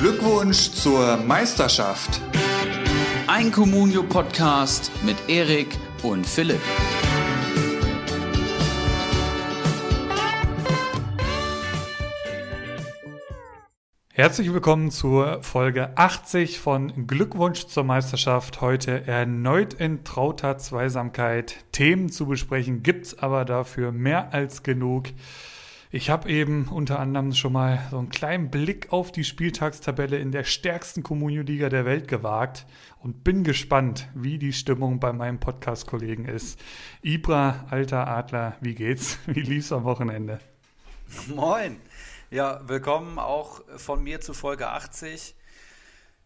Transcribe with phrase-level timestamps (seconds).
[0.00, 2.20] Glückwunsch zur Meisterschaft.
[3.26, 6.60] Ein Communio-Podcast mit Erik und Philipp.
[14.12, 18.60] Herzlich willkommen zur Folge 80 von Glückwunsch zur Meisterschaft.
[18.60, 21.56] Heute erneut in trauter Zweisamkeit.
[21.72, 25.08] Themen zu besprechen gibt's aber dafür mehr als genug.
[25.90, 30.32] Ich habe eben unter anderem schon mal so einen kleinen Blick auf die Spieltagstabelle in
[30.32, 32.66] der stärksten Communio-Liga der Welt gewagt
[33.02, 36.60] und bin gespannt, wie die Stimmung bei meinem Podcast-Kollegen ist.
[37.00, 39.16] Ibra, alter Adler, wie geht's?
[39.26, 40.40] Wie lief's am Wochenende?
[41.28, 41.80] Moin!
[42.30, 45.34] Ja, willkommen auch von mir zu Folge 80.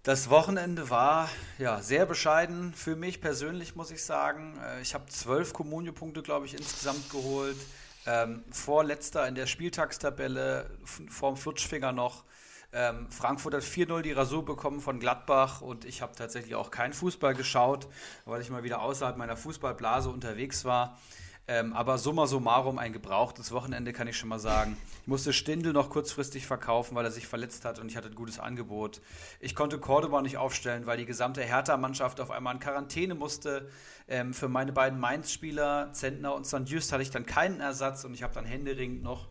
[0.02, 4.58] Das Wochenende war ja sehr bescheiden für mich persönlich, muss ich sagen.
[4.58, 7.58] Äh, ich habe zwölf Kommunio-Punkte, glaube ich, insgesamt geholt.
[8.06, 10.70] Ähm, vorletzter in der Spieltagstabelle,
[11.08, 12.24] vorm Flutschfinger noch.
[12.72, 16.94] Ähm, Frankfurt hat 4-0 die Rasur bekommen von Gladbach und ich habe tatsächlich auch keinen
[16.94, 17.86] Fußball geschaut,
[18.24, 20.98] weil ich mal wieder außerhalb meiner Fußballblase unterwegs war.
[21.48, 24.76] Ähm, aber summa summarum ein gebrauchtes Wochenende, kann ich schon mal sagen.
[25.02, 28.14] Ich musste Stindl noch kurzfristig verkaufen, weil er sich verletzt hat und ich hatte ein
[28.14, 29.00] gutes Angebot.
[29.40, 33.68] Ich konnte Cordoba nicht aufstellen, weil die gesamte Hertha-Mannschaft auf einmal in Quarantäne musste.
[34.06, 36.62] Ähm, für meine beiden Mainz-Spieler, Zentner und St.
[36.66, 39.26] Just, hatte ich dann keinen Ersatz und ich habe dann händeringend noch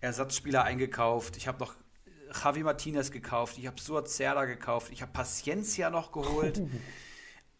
[0.00, 1.38] Ersatzspieler eingekauft.
[1.38, 1.74] Ich habe noch
[2.44, 6.60] Javi Martinez gekauft, ich habe Suat Serda gekauft, ich habe Paciencia noch geholt.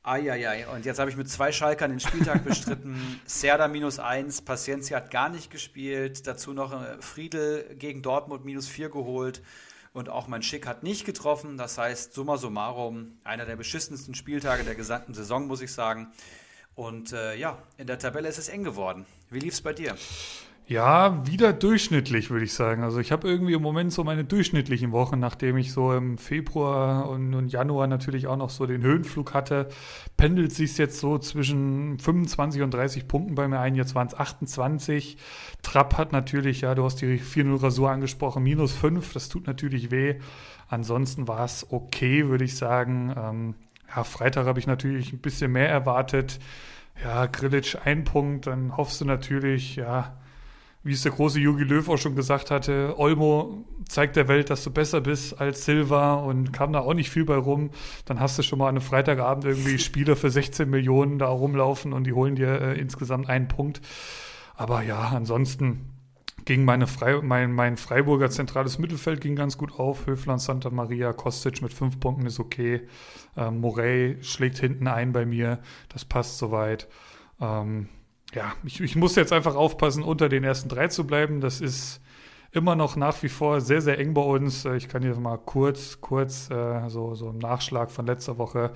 [0.09, 3.20] Eieiei, und jetzt habe ich mit zwei Schalkern den Spieltag bestritten.
[3.27, 6.27] Serda minus eins, Paciencia hat gar nicht gespielt.
[6.27, 9.42] Dazu noch äh, Friedel gegen Dortmund minus vier geholt.
[9.92, 11.59] Und auch mein Schick hat nicht getroffen.
[11.59, 16.11] Das heißt, summa summarum, einer der beschissensten Spieltage der gesamten Saison, muss ich sagen.
[16.75, 19.05] Und äh, ja, in der Tabelle ist es eng geworden.
[19.31, 19.97] Wie lief es bei dir?
[20.69, 22.83] Ja, wieder durchschnittlich, würde ich sagen.
[22.83, 27.08] Also ich habe irgendwie im Moment so meine durchschnittlichen Wochen, nachdem ich so im Februar
[27.08, 29.68] und, und Januar natürlich auch noch so den Höhenflug hatte,
[30.18, 33.77] pendelt sich jetzt so zwischen 25 und 30 Punkten bei mir ein.
[33.77, 35.17] Jetzt waren es 28.
[35.62, 39.14] Trapp hat natürlich, ja, du hast die 4-0 Rasur angesprochen, minus 5.
[39.14, 40.17] Das tut natürlich weh.
[40.68, 43.14] Ansonsten war es okay, würde ich sagen.
[43.17, 43.55] Ähm,
[43.96, 46.39] ja, Freitag habe ich natürlich ein bisschen mehr erwartet.
[47.02, 50.18] Ja, Grillitsch ein Punkt, dann hoffst du natürlich, ja,
[50.83, 54.62] wie es der große Jogi Löw auch schon gesagt hatte, Olmo zeigt der Welt, dass
[54.64, 57.70] du besser bist als Silva und kam da auch nicht viel bei rum.
[58.05, 61.92] Dann hast du schon mal an einem Freitagabend irgendwie Spieler für 16 Millionen da rumlaufen
[61.92, 63.80] und die holen dir äh, insgesamt einen Punkt.
[64.55, 65.90] Aber ja, ansonsten
[66.44, 70.06] ging meine Frei, mein, mein Freiburger zentrales Mittelfeld ging ganz gut auf.
[70.06, 72.89] Höfland, Santa Maria, Kostic mit fünf Punkten ist okay.
[73.36, 75.58] Ähm, Morey schlägt hinten ein bei mir.
[75.90, 76.89] Das passt soweit.
[77.40, 77.89] Ähm,
[78.34, 81.40] ja, ich, ich muss jetzt einfach aufpassen, unter den ersten drei zu bleiben.
[81.40, 82.00] Das ist
[82.50, 84.64] immer noch nach wie vor sehr, sehr eng bei uns.
[84.64, 88.72] Äh, ich kann hier mal kurz, kurz äh, so, so im Nachschlag von letzter Woche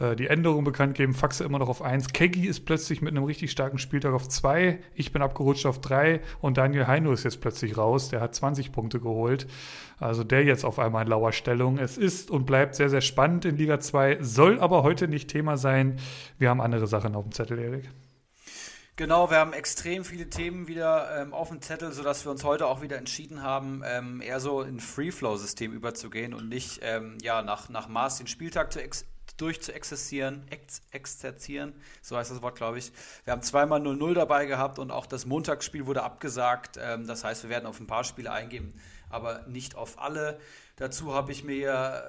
[0.00, 1.14] äh, die Änderung bekannt geben.
[1.14, 2.08] Faxe immer noch auf 1.
[2.08, 4.78] Keggy ist plötzlich mit einem richtig starken Spieltag auf 2.
[4.94, 8.08] Ich bin abgerutscht auf 3 und Daniel Heino ist jetzt plötzlich raus.
[8.08, 9.46] Der hat 20 Punkte geholt.
[9.98, 11.78] Also der jetzt auf einmal in lauer Stellung.
[11.78, 15.56] Es ist und bleibt sehr, sehr spannend in Liga 2, soll aber heute nicht Thema
[15.56, 15.96] sein.
[16.38, 17.90] Wir haben andere Sachen auf dem Zettel, Erik.
[18.96, 22.68] Genau, wir haben extrem viele Themen wieder ähm, auf dem Zettel, sodass wir uns heute
[22.68, 27.68] auch wieder entschieden haben, ähm, eher so in Free-Flow-System überzugehen und nicht ähm, ja, nach,
[27.68, 29.04] nach Maß den Spieltag zu ex
[29.36, 31.72] durchzuexerzieren, ex exerzieren,
[32.02, 32.92] so heißt das Wort, glaube ich.
[33.24, 36.78] Wir haben zweimal 0-0 dabei gehabt und auch das Montagsspiel wurde abgesagt.
[36.80, 38.80] Ähm, das heißt, wir werden auf ein paar Spiele eingehen,
[39.10, 40.38] aber nicht auf alle.
[40.76, 42.04] Dazu habe ich mir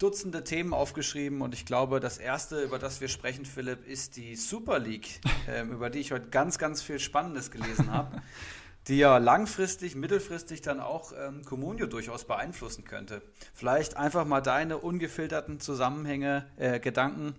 [0.00, 4.34] Dutzende Themen aufgeschrieben und ich glaube, das erste, über das wir sprechen, Philipp, ist die
[4.34, 8.22] Super League, ähm, über die ich heute ganz, ganz viel Spannendes gelesen habe,
[8.88, 13.20] die ja langfristig, mittelfristig dann auch ähm, Comunio durchaus beeinflussen könnte.
[13.52, 17.34] Vielleicht einfach mal deine ungefilterten Zusammenhänge, äh, Gedanken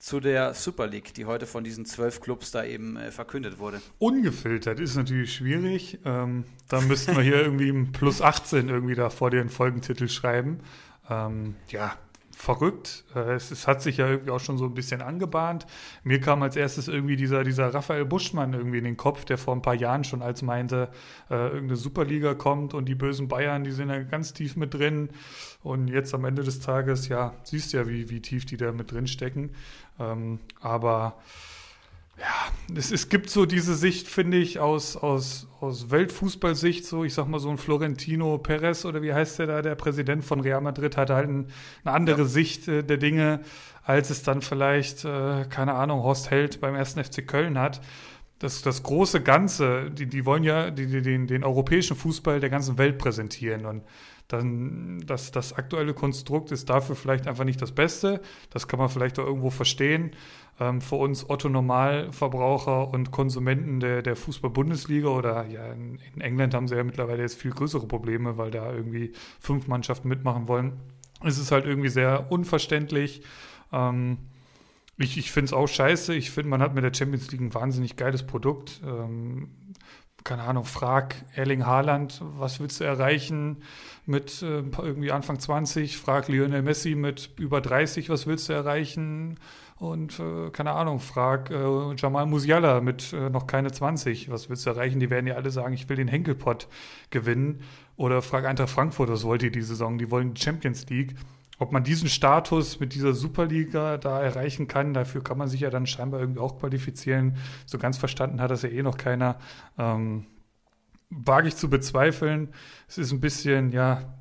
[0.00, 3.80] zu der Super League, die heute von diesen zwölf Clubs da eben äh, verkündet wurde.
[4.00, 6.00] Ungefiltert ist natürlich schwierig.
[6.04, 10.58] Ähm, da müssten wir hier irgendwie im Plus 18 irgendwie da vor den Folgentitel schreiben.
[11.12, 11.96] Ähm, ja,
[12.34, 13.04] verrückt.
[13.14, 15.66] Äh, es, es, hat sich ja irgendwie auch schon so ein bisschen angebahnt.
[16.02, 19.54] Mir kam als erstes irgendwie dieser, dieser Raphael Buschmann irgendwie in den Kopf, der vor
[19.54, 20.88] ein paar Jahren schon als meinte,
[21.30, 25.10] äh, irgendeine Superliga kommt und die bösen Bayern, die sind ja ganz tief mit drin.
[25.62, 28.72] Und jetzt am Ende des Tages, ja, siehst du ja, wie, wie tief die da
[28.72, 29.50] mit drin stecken.
[30.00, 31.16] Ähm, aber
[32.18, 37.14] ja, es, es gibt so diese Sicht, finde ich, aus, aus, aus Weltfußballsicht, so ich
[37.14, 40.60] sag mal so ein Florentino Perez oder wie heißt der da, der Präsident von Real
[40.60, 41.46] Madrid, hat halt ein,
[41.84, 42.26] eine andere ja.
[42.26, 43.40] Sicht äh, der Dinge,
[43.84, 47.80] als es dann vielleicht, äh, keine Ahnung, Horst Held beim ersten FC Köln hat.
[48.38, 52.50] das, das große Ganze, die, die wollen ja die, die, den, den europäischen Fußball der
[52.50, 53.66] ganzen Welt präsentieren.
[53.66, 53.82] Und
[54.32, 58.20] dann das, das aktuelle Konstrukt ist dafür vielleicht einfach nicht das Beste.
[58.50, 60.12] Das kann man vielleicht auch irgendwo verstehen.
[60.58, 66.54] Ähm, für uns Otto Normalverbraucher und Konsumenten der, der Fußball-Bundesliga oder ja, in, in, England
[66.54, 70.80] haben sie ja mittlerweile jetzt viel größere Probleme, weil da irgendwie fünf Mannschaften mitmachen wollen.
[71.24, 73.22] Es ist halt irgendwie sehr unverständlich.
[73.72, 74.18] Ähm,
[74.98, 76.14] ich ich finde es auch scheiße.
[76.14, 78.80] Ich finde, man hat mit der Champions League ein wahnsinnig geiles Produkt.
[78.86, 79.48] Ähm,
[80.24, 83.62] keine Ahnung, frag Erling Haaland, was willst du erreichen
[84.06, 85.96] mit äh, irgendwie Anfang 20?
[85.96, 89.38] Frag Lionel Messi mit über 30, was willst du erreichen?
[89.76, 94.64] Und äh, keine Ahnung, frag äh, Jamal Musiala mit äh, noch keine 20, was willst
[94.64, 95.00] du erreichen?
[95.00, 96.68] Die werden ja alle sagen, ich will den Henkelpott
[97.10, 97.62] gewinnen.
[97.96, 99.98] Oder frag Eintracht Frankfurt, was wollt ihr die Saison?
[99.98, 101.16] Die wollen Champions League.
[101.62, 105.70] Ob man diesen Status mit dieser Superliga da erreichen kann, dafür kann man sich ja
[105.70, 107.36] dann scheinbar irgendwie auch qualifizieren.
[107.66, 109.38] So ganz verstanden hat das ja eh noch keiner.
[109.78, 110.26] Ähm,
[111.08, 112.48] wage ich zu bezweifeln.
[112.88, 114.12] Es ist ein bisschen, ja,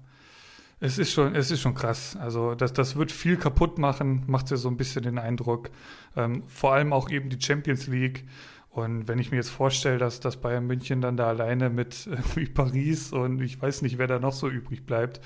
[0.80, 2.16] es ist schon, es ist schon krass.
[2.16, 5.72] Also das, das wird viel kaputt machen, macht ja so ein bisschen den Eindruck.
[6.16, 8.28] Ähm, vor allem auch eben die Champions League.
[8.70, 12.46] Und wenn ich mir jetzt vorstelle, dass, dass Bayern München dann da alleine mit irgendwie
[12.46, 15.22] Paris und ich weiß nicht, wer da noch so übrig bleibt,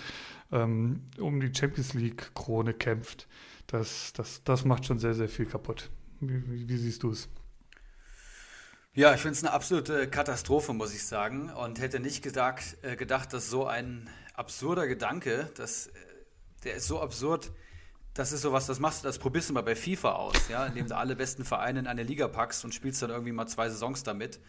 [0.51, 3.27] ähm, um die Champions League-Krone kämpft.
[3.68, 5.89] Das, das, das macht schon sehr, sehr viel kaputt.
[6.19, 7.27] Wie, wie siehst du es?
[8.94, 11.50] Ja, ich finde es eine absolute Katastrophe, muss ich sagen.
[11.50, 15.92] Und hätte nicht gedacht, äh, gedacht dass so ein absurder Gedanke, dass, äh,
[16.63, 17.51] der ist so absurd,
[18.13, 20.88] das ist sowas, das machst du, das probierst du mal bei FIFA aus, ja, indem
[20.88, 24.03] du alle besten Vereine in eine Liga packst und spielst dann irgendwie mal zwei Saisons
[24.03, 24.39] damit.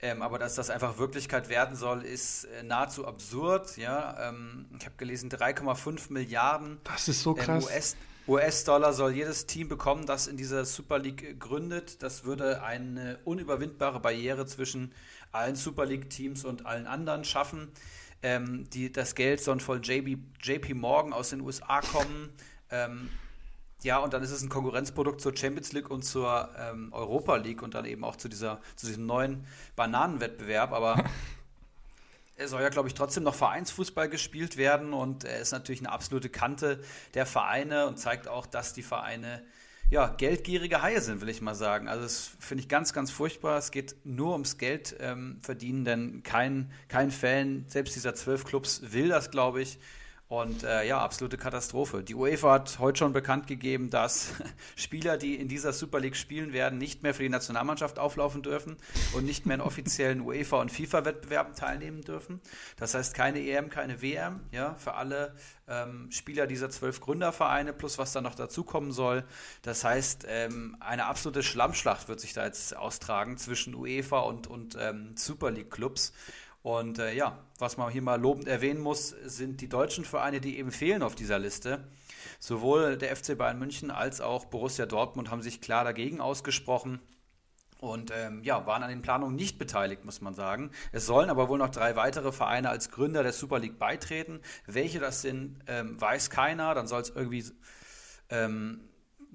[0.00, 3.76] Ähm, aber dass das einfach Wirklichkeit werden soll, ist äh, nahezu absurd.
[3.78, 4.28] Ja?
[4.28, 7.64] Ähm, ich habe gelesen, 3,5 Milliarden das ist so ähm, krass.
[7.64, 7.96] US
[8.28, 12.02] US-Dollar soll jedes Team bekommen, das in dieser Super League gründet.
[12.02, 14.92] Das würde eine unüberwindbare Barriere zwischen
[15.30, 17.68] allen Super League-Teams und allen anderen schaffen.
[18.22, 22.30] Ähm, die, das Geld soll von JB, JP Morgan aus den USA kommen.
[22.70, 23.10] Ähm,
[23.82, 27.62] ja, und dann ist es ein Konkurrenzprodukt zur Champions League und zur ähm, Europa League
[27.62, 29.46] und dann eben auch zu, dieser, zu diesem neuen
[29.76, 30.72] Bananenwettbewerb.
[30.72, 31.04] Aber
[32.36, 35.92] es soll ja, glaube ich, trotzdem noch Vereinsfußball gespielt werden und er ist natürlich eine
[35.92, 36.82] absolute Kante
[37.14, 39.42] der Vereine und zeigt auch, dass die Vereine
[39.88, 41.86] ja, geldgierige Haie sind, will ich mal sagen.
[41.86, 43.58] Also das finde ich ganz, ganz furchtbar.
[43.58, 48.80] Es geht nur ums Geld ähm, verdienen, denn kein, kein Fan, selbst dieser zwölf Clubs
[48.92, 49.78] will das, glaube ich.
[50.28, 52.02] Und äh, ja, absolute Katastrophe.
[52.02, 54.32] Die UEFA hat heute schon bekannt gegeben, dass
[54.76, 58.76] Spieler, die in dieser Super League spielen werden, nicht mehr für die Nationalmannschaft auflaufen dürfen
[59.14, 62.40] und nicht mehr in offiziellen UEFA- und FIFA-Wettbewerben teilnehmen dürfen.
[62.76, 65.32] Das heißt keine EM, keine WM, ja, für alle
[65.68, 69.22] ähm, Spieler dieser zwölf Gründervereine plus was da noch dazukommen soll.
[69.62, 74.76] Das heißt, ähm, eine absolute Schlammschlacht wird sich da jetzt austragen zwischen UEFA und, und
[74.80, 76.12] ähm, Super League-Clubs.
[76.62, 80.58] Und äh, ja, was man hier mal lobend erwähnen muss, sind die deutschen Vereine, die
[80.58, 81.86] eben fehlen auf dieser Liste.
[82.40, 87.00] Sowohl der FC Bayern München als auch Borussia Dortmund haben sich klar dagegen ausgesprochen
[87.78, 90.70] und ähm, ja, waren an den Planungen nicht beteiligt, muss man sagen.
[90.92, 94.40] Es sollen aber wohl noch drei weitere Vereine als Gründer der Super League beitreten.
[94.66, 96.74] Welche das sind, ähm, weiß keiner.
[96.74, 97.44] Dann soll es irgendwie
[98.30, 98.88] ähm,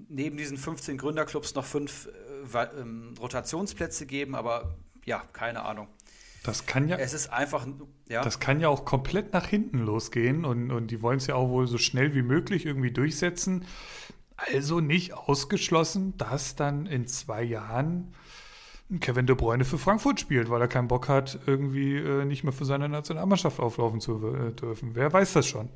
[0.09, 2.09] neben diesen 15 Gründerclubs noch fünf
[2.53, 4.75] äh, ähm, Rotationsplätze geben, aber
[5.05, 5.87] ja, keine Ahnung.
[6.43, 6.97] Das kann ja.
[6.97, 7.67] Es ist einfach,
[8.09, 8.23] ja.
[8.23, 11.49] Das kann ja auch komplett nach hinten losgehen und, und die wollen es ja auch
[11.49, 13.65] wohl so schnell wie möglich irgendwie durchsetzen.
[14.35, 18.15] Also nicht ausgeschlossen, dass dann in zwei Jahren
[18.99, 22.51] Kevin De Bruyne für Frankfurt spielt, weil er keinen Bock hat, irgendwie äh, nicht mehr
[22.51, 24.95] für seine Nationalmannschaft auflaufen zu äh, dürfen.
[24.95, 25.69] Wer weiß das schon?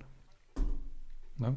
[1.37, 1.55] Ne?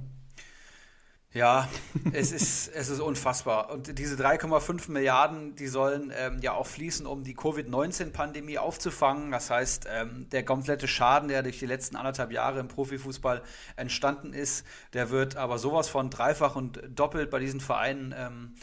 [1.34, 1.68] Ja,
[2.12, 3.70] es ist, es ist unfassbar.
[3.70, 9.30] Und diese 3,5 Milliarden, die sollen ähm, ja auch fließen, um die Covid-19-Pandemie aufzufangen.
[9.30, 13.42] Das heißt, ähm, der komplette Schaden, der durch die letzten anderthalb Jahre im Profifußball
[13.76, 18.54] entstanden ist, der wird aber sowas von dreifach und doppelt bei diesen Vereinen ähm,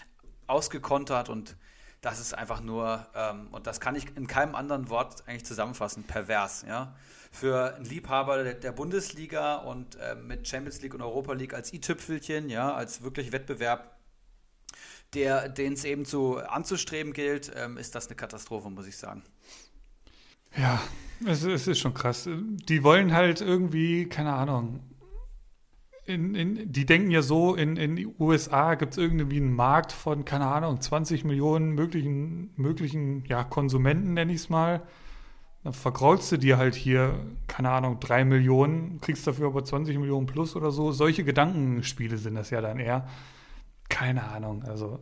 [0.47, 1.55] ausgekontert und
[2.01, 6.03] das ist einfach nur, ähm, und das kann ich in keinem anderen Wort eigentlich zusammenfassen,
[6.03, 6.93] pervers, ja
[7.35, 11.73] für einen Liebhaber der, der Bundesliga und äh, mit Champions League und Europa League als
[11.73, 13.97] i-Tüpfelchen, ja, als wirklich Wettbewerb,
[15.13, 19.23] der, den es eben zu anzustreben gilt, ähm, ist das eine Katastrophe, muss ich sagen.
[20.57, 20.81] Ja,
[21.25, 22.27] es, es ist schon krass.
[22.29, 24.79] Die wollen halt irgendwie, keine Ahnung,
[26.05, 30.23] in, in, die denken ja so, in den USA gibt es irgendwie einen Markt von,
[30.23, 34.83] keine Ahnung, 20 Millionen möglichen, möglichen ja, Konsumenten, nenne ich es mal.
[35.65, 37.15] Dann verkraulst du dir halt hier,
[37.47, 40.91] keine Ahnung, drei Millionen, kriegst dafür aber 20 Millionen plus oder so.
[40.91, 43.07] Solche Gedankenspiele sind das ja dann eher.
[43.89, 44.61] Keine Ahnung.
[44.61, 44.99] Also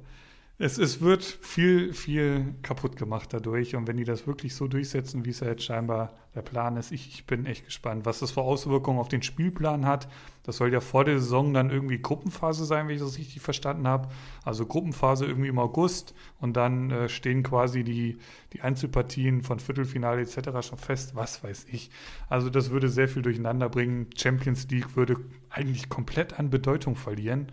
[0.63, 3.75] Es, es wird viel, viel kaputt gemacht dadurch.
[3.75, 6.93] Und wenn die das wirklich so durchsetzen, wie es ja jetzt scheinbar der Plan ist,
[6.93, 10.07] ich, ich bin echt gespannt, was das für Auswirkungen auf den Spielplan hat.
[10.43, 13.89] Das soll ja vor der Saison dann irgendwie Gruppenphase sein, wenn ich das richtig verstanden
[13.89, 14.07] habe.
[14.45, 18.17] Also Gruppenphase irgendwie im August und dann äh, stehen quasi die,
[18.53, 20.65] die Einzelpartien von Viertelfinale etc.
[20.65, 21.91] schon fest, was weiß ich.
[22.29, 24.07] Also das würde sehr viel durcheinander bringen.
[24.15, 25.17] Champions League würde
[25.49, 27.51] eigentlich komplett an Bedeutung verlieren.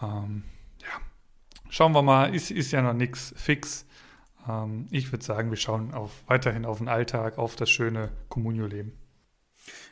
[0.00, 0.44] Ähm,
[1.70, 3.86] schauen wir mal, ist, ist ja noch nichts fix.
[4.48, 8.92] Ähm, ich würde sagen, wir schauen auf, weiterhin auf den Alltag, auf das schöne Communio-Leben.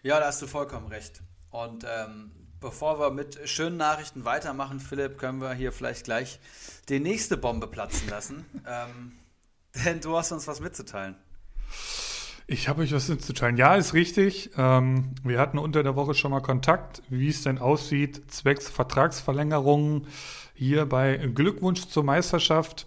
[0.02, 1.22] Ja, da hast du vollkommen recht.
[1.50, 2.30] Und ähm,
[2.60, 6.40] bevor wir mit schönen Nachrichten weitermachen, Philipp, können wir hier vielleicht gleich
[6.88, 8.44] die nächste Bombe platzen lassen.
[8.66, 9.18] ähm,
[9.84, 11.16] denn du hast uns was mitzuteilen.
[12.50, 13.58] Ich habe euch was mitzuteilen.
[13.58, 14.52] Ja, ist richtig.
[14.56, 20.06] Ähm, wir hatten unter der Woche schon mal Kontakt, wie es denn aussieht, zwecks Vertragsverlängerungen
[20.54, 22.86] hier bei Glückwunsch zur Meisterschaft.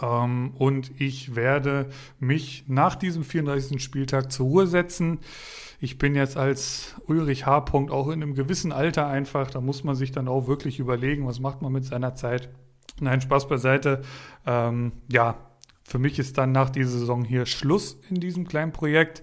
[0.00, 1.88] Ähm, und ich werde
[2.20, 3.82] mich nach diesem 34.
[3.82, 5.18] Spieltag zur Ruhe setzen.
[5.80, 7.64] Ich bin jetzt als Ulrich H.
[7.72, 9.50] auch in einem gewissen Alter einfach.
[9.50, 12.50] Da muss man sich dann auch wirklich überlegen, was macht man mit seiner Zeit.
[13.00, 14.02] Nein, Spaß beiseite.
[14.46, 15.45] Ähm, ja,
[15.86, 19.22] für mich ist dann nach dieser Saison hier Schluss in diesem kleinen Projekt.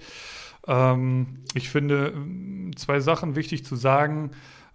[0.67, 2.13] Ähm, ich finde
[2.75, 4.31] zwei Sachen wichtig zu sagen.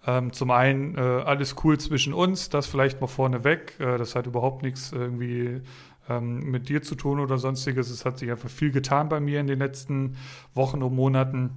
[0.07, 3.75] Ähm, zum einen äh, alles cool zwischen uns, das vielleicht mal vorneweg.
[3.79, 5.61] Äh, das hat überhaupt nichts irgendwie
[6.09, 7.91] ähm, mit dir zu tun oder sonstiges.
[7.91, 10.17] Es hat sich einfach viel getan bei mir in den letzten
[10.55, 11.51] Wochen und Monaten.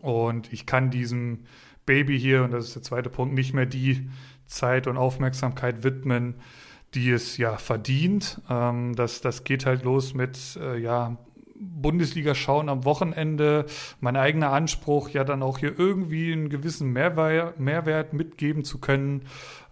[0.00, 1.40] Und ich kann diesem
[1.86, 4.08] Baby hier, und das ist der zweite Punkt, nicht mehr die
[4.46, 6.34] Zeit und Aufmerksamkeit widmen,
[6.94, 8.40] die es ja verdient.
[8.50, 11.16] Ähm, das, das geht halt los mit äh, ja,
[11.62, 13.66] Bundesliga schauen am Wochenende,
[14.00, 19.22] mein eigener Anspruch, ja dann auch hier irgendwie einen gewissen Mehrwert, Mehrwert mitgeben zu können.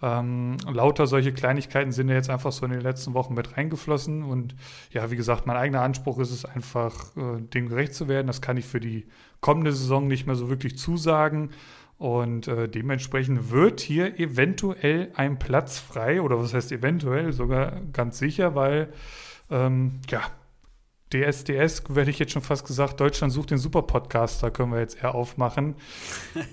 [0.02, 4.22] Ähm, lauter solche Kleinigkeiten sind ja jetzt einfach so in den letzten Wochen mit reingeflossen.
[4.22, 4.54] Und
[4.92, 8.28] ja, wie gesagt, mein eigener Anspruch ist es einfach, äh, dem gerecht zu werden.
[8.28, 9.06] Das kann ich für die
[9.40, 11.50] kommende Saison nicht mehr so wirklich zusagen.
[12.00, 18.16] Und äh, dementsprechend wird hier eventuell ein Platz frei, oder was heißt eventuell, sogar ganz
[18.16, 18.90] sicher, weil
[19.50, 20.22] ähm, ja,
[21.12, 25.14] DSDS, werde ich jetzt schon fast gesagt, Deutschland sucht den Super-Podcaster, können wir jetzt eher
[25.14, 25.74] aufmachen.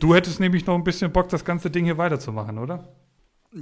[0.01, 2.89] Du hättest nämlich noch ein bisschen Bock, das ganze Ding hier weiterzumachen, oder?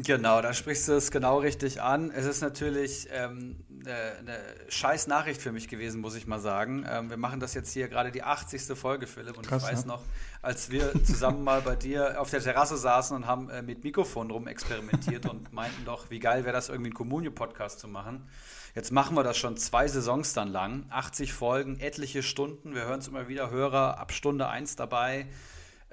[0.04, 2.12] Genau, da sprichst du es genau richtig an.
[2.12, 6.86] Es ist natürlich ähm, eine, eine scheiß Nachricht für mich gewesen, muss ich mal sagen.
[6.90, 8.78] Ähm, wir machen das jetzt hier gerade die 80.
[8.78, 9.38] Folge, Philipp.
[9.38, 9.88] Und Krass, ich weiß ja?
[9.88, 10.02] noch,
[10.42, 14.32] als wir zusammen mal bei dir auf der Terrasse saßen und haben äh, mit Mikrofon
[14.32, 18.28] rum experimentiert und meinten doch, wie geil wäre das, irgendwie einen Communio-Podcast zu machen.
[18.74, 20.86] Jetzt machen wir das schon zwei Saisons dann lang.
[20.90, 22.76] 80 Folgen, etliche Stunden.
[22.76, 25.28] Wir hören es immer wieder, Hörer ab Stunde 1 dabei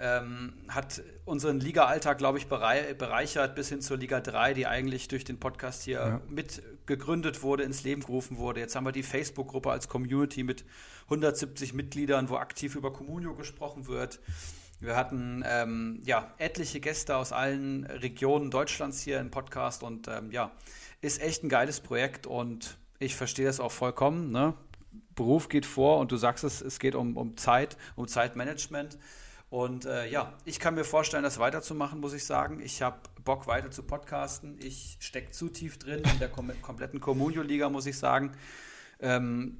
[0.03, 5.23] ähm, hat unseren Liga-Alltag, glaube ich, bereichert bis hin zur Liga 3, die eigentlich durch
[5.23, 6.21] den Podcast hier ja.
[6.29, 8.59] mit gegründet wurde, ins Leben gerufen wurde.
[8.59, 10.65] Jetzt haben wir die Facebook-Gruppe als Community mit
[11.05, 14.19] 170 Mitgliedern, wo aktiv über Communio gesprochen wird.
[14.81, 20.33] Wir hatten ähm, ja etliche Gäste aus allen Regionen Deutschlands hier im Podcast und ähm,
[20.33, 20.51] ja,
[21.01, 24.33] ist echt ein geiles Projekt und ich verstehe das auch vollkommen.
[24.33, 24.55] Ne?
[25.15, 28.99] Beruf geht vor und du sagst es, es geht um, um Zeit, um Zeitmanagement.
[29.53, 32.59] Und äh, ja, ich kann mir vorstellen, das weiterzumachen, muss ich sagen.
[32.61, 34.57] Ich habe Bock weiter zu podcasten.
[34.59, 38.33] Ich stecke zu tief drin in der kom kompletten Communio-Liga, muss ich sagen.
[38.99, 39.59] Ähm,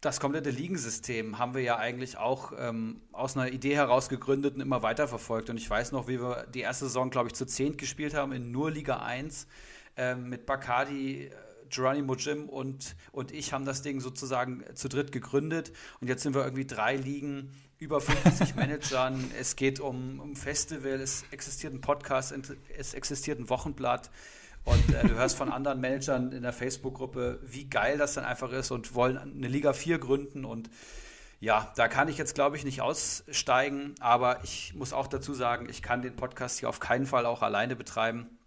[0.00, 4.62] das komplette Ligensystem haben wir ja eigentlich auch ähm, aus einer Idee heraus gegründet und
[4.62, 5.50] immer weiterverfolgt.
[5.50, 8.32] Und ich weiß noch, wie wir die erste Saison, glaube ich, zu zehnt gespielt haben
[8.32, 9.46] in nur Liga 1
[9.98, 11.26] ähm, mit Bacardi.
[11.26, 11.30] Äh,
[11.68, 16.34] Geronimo Jim und, und ich haben das Ding sozusagen zu dritt gegründet und jetzt sind
[16.34, 19.30] wir irgendwie drei Ligen über 50 Managern.
[19.38, 22.32] Es geht um, um Festival, es existiert ein Podcast,
[22.76, 24.10] es existiert ein Wochenblatt.
[24.64, 28.52] Und äh, du hörst von anderen Managern in der Facebook-Gruppe, wie geil das dann einfach
[28.52, 30.44] ist und wollen eine Liga 4 gründen.
[30.44, 30.70] Und
[31.40, 33.94] ja, da kann ich jetzt, glaube ich, nicht aussteigen.
[34.00, 37.40] Aber ich muss auch dazu sagen, ich kann den Podcast hier auf keinen Fall auch
[37.40, 38.38] alleine betreiben.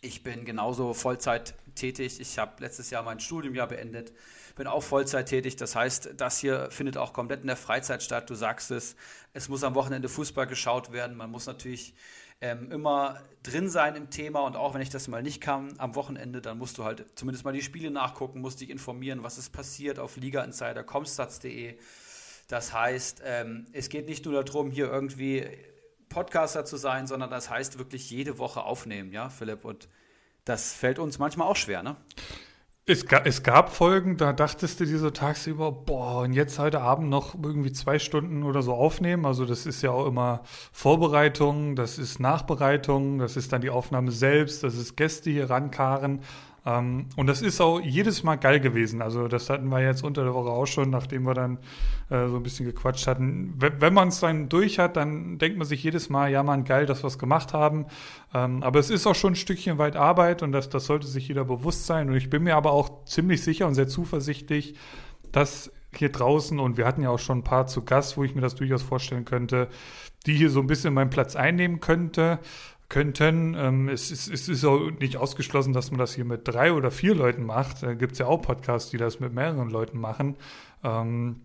[0.00, 2.20] Ich bin genauso Vollzeit tätig.
[2.20, 4.12] Ich habe letztes Jahr mein Studiumjahr beendet
[4.58, 5.56] bin auch Vollzeit tätig.
[5.56, 8.28] Das heißt, das hier findet auch komplett in der Freizeit statt.
[8.28, 8.96] Du sagst es,
[9.32, 11.16] es muss am Wochenende Fußball geschaut werden.
[11.16, 11.94] Man muss natürlich
[12.40, 15.94] ähm, immer drin sein im Thema und auch wenn ich das mal nicht kann am
[15.94, 19.50] Wochenende, dann musst du halt zumindest mal die Spiele nachgucken, musst dich informieren, was ist
[19.50, 21.78] passiert auf ligainsider.comstats.de.
[22.48, 25.46] Das heißt, ähm, es geht nicht nur darum, hier irgendwie
[26.08, 29.64] Podcaster zu sein, sondern das heißt wirklich jede Woche aufnehmen, ja, Philipp?
[29.64, 29.88] Und
[30.44, 31.96] das fällt uns manchmal auch schwer, ne?
[32.90, 36.80] Es, ga, es gab Folgen, da dachtest du dir so tagsüber, boah, und jetzt heute
[36.80, 39.26] Abend noch irgendwie zwei Stunden oder so aufnehmen.
[39.26, 40.40] Also das ist ja auch immer
[40.72, 46.20] Vorbereitung, das ist Nachbereitung, das ist dann die Aufnahme selbst, das ist Gäste hier rankarren.
[46.68, 49.00] Ähm, und das ist auch jedes Mal geil gewesen.
[49.00, 51.58] Also das hatten wir jetzt unter der Woche auch schon, nachdem wir dann
[52.10, 53.54] äh, so ein bisschen gequatscht hatten.
[53.58, 56.64] wenn, wenn man es dann durch hat, dann denkt man sich jedes Mal, ja man,
[56.64, 57.86] geil, dass wir es gemacht haben.
[58.34, 61.28] Ähm, aber es ist auch schon ein Stückchen weit Arbeit und das, das sollte sich
[61.28, 62.10] jeder bewusst sein.
[62.10, 64.74] Und ich bin mir aber auch ziemlich sicher und sehr zuversichtlich,
[65.32, 68.34] dass hier draußen, und wir hatten ja auch schon ein paar zu Gast, wo ich
[68.34, 69.68] mir das durchaus vorstellen könnte,
[70.26, 72.38] die hier so ein bisschen meinen Platz einnehmen könnte,
[72.88, 73.54] könnten.
[73.54, 76.90] Ähm, es, ist, es ist auch nicht ausgeschlossen, dass man das hier mit drei oder
[76.90, 77.82] vier Leuten macht.
[77.82, 80.36] Da gibt es ja auch Podcasts, die das mit mehreren Leuten machen.
[80.82, 81.42] Ähm,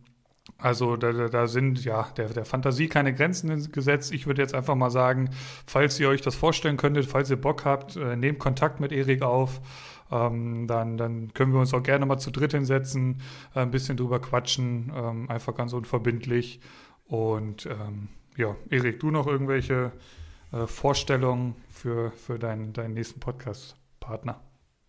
[0.57, 4.13] also da, da sind ja der, der Fantasie keine Grenzen gesetzt.
[4.13, 5.29] Ich würde jetzt einfach mal sagen,
[5.65, 9.21] falls ihr euch das vorstellen könntet, falls ihr Bock habt, äh, nehmt Kontakt mit Erik
[9.21, 9.61] auf.
[10.11, 13.21] Ähm, dann, dann können wir uns auch gerne mal zu dritt hinsetzen,
[13.55, 16.59] äh, ein bisschen drüber quatschen, ähm, einfach ganz unverbindlich.
[17.07, 19.91] Und ähm, ja, Erik, du noch irgendwelche
[20.53, 24.39] äh, Vorstellungen für, für deinen, deinen nächsten Podcast-Partner?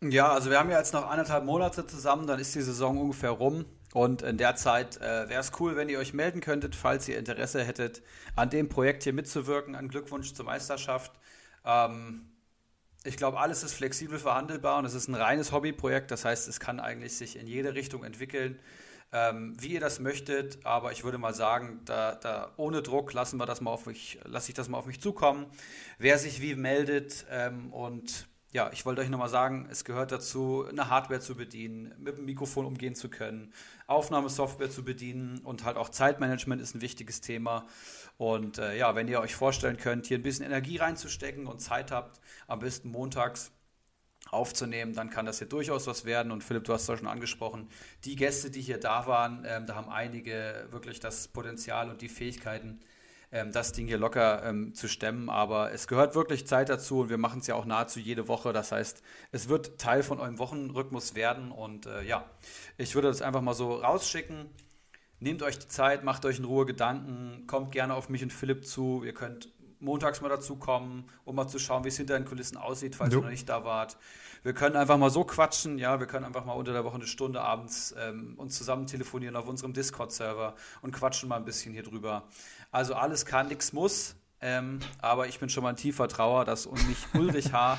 [0.03, 3.31] Ja, also wir haben ja jetzt noch eineinhalb Monate zusammen, dann ist die Saison ungefähr
[3.31, 3.65] rum.
[3.95, 7.17] Und in der Zeit äh, wäre es cool, wenn ihr euch melden könntet, falls ihr
[7.17, 8.03] Interesse hättet,
[8.35, 9.77] an dem Projekt hier mitzuwirken.
[9.77, 11.13] Ein Glückwunsch zur Meisterschaft.
[11.65, 12.27] Ähm,
[13.05, 16.11] ich glaube, alles ist flexibel verhandelbar und es ist ein reines Hobbyprojekt.
[16.11, 18.59] Das heißt, es kann eigentlich sich in jede Richtung entwickeln,
[19.15, 20.67] ähm, wie ihr das möchtet.
[20.67, 24.19] Aber ich würde mal sagen, da, da ohne Druck lassen wir das mal auf mich,
[24.25, 25.47] lasse ich das mal auf mich zukommen.
[25.99, 30.65] Wer sich wie meldet ähm, und ja, ich wollte euch nochmal sagen, es gehört dazu,
[30.69, 33.53] eine Hardware zu bedienen, mit dem Mikrofon umgehen zu können,
[33.89, 37.67] Aufnahmesoftware zu bedienen und halt auch Zeitmanagement ist ein wichtiges Thema.
[38.17, 41.91] Und äh, ja, wenn ihr euch vorstellen könnt, hier ein bisschen Energie reinzustecken und Zeit
[41.91, 43.51] habt, am besten montags
[44.35, 46.33] aufzunehmen, dann kann das hier durchaus was werden.
[46.33, 47.69] Und Philipp, du hast es ja schon angesprochen,
[48.05, 52.09] die Gäste, die hier da waren, ähm, da haben einige wirklich das Potenzial und die
[52.09, 52.81] Fähigkeiten,
[53.33, 55.31] ähm, das Ding hier locker ähm, zu stemmen.
[55.31, 58.53] Aber es gehört wirklich Zeit dazu und wir machen es ja auch nahezu jede Woche.
[58.53, 61.51] Das heißt, es wird Teil von eurem Wochenrhythmus werden.
[61.51, 62.29] Und äh, ja,
[62.77, 64.51] ich würde das einfach mal so rausschicken.
[65.21, 68.67] Nehmt euch die Zeit, macht euch in Ruhe Gedanken, kommt gerne auf mich und Philipp
[68.67, 69.03] zu.
[69.05, 69.54] Ihr könnt
[69.85, 73.13] montags mal dazu kommen, um mal zu schauen, wie es hinter den Kulissen aussieht, falls
[73.13, 73.21] jo.
[73.21, 73.97] ihr noch nicht da wart.
[74.43, 77.07] Wir können einfach mal so quatschen, ja, wir können einfach mal unter der Woche eine
[77.07, 81.83] Stunde abends ähm, uns zusammen telefonieren auf unserem Discord-Server und quatschen mal ein bisschen hier
[81.83, 82.25] drüber.
[82.71, 86.67] Also alles kann, nichts muss, ähm, aber ich bin schon mal ein tiefer Trauer, dass
[86.67, 87.79] und mich Ulrich H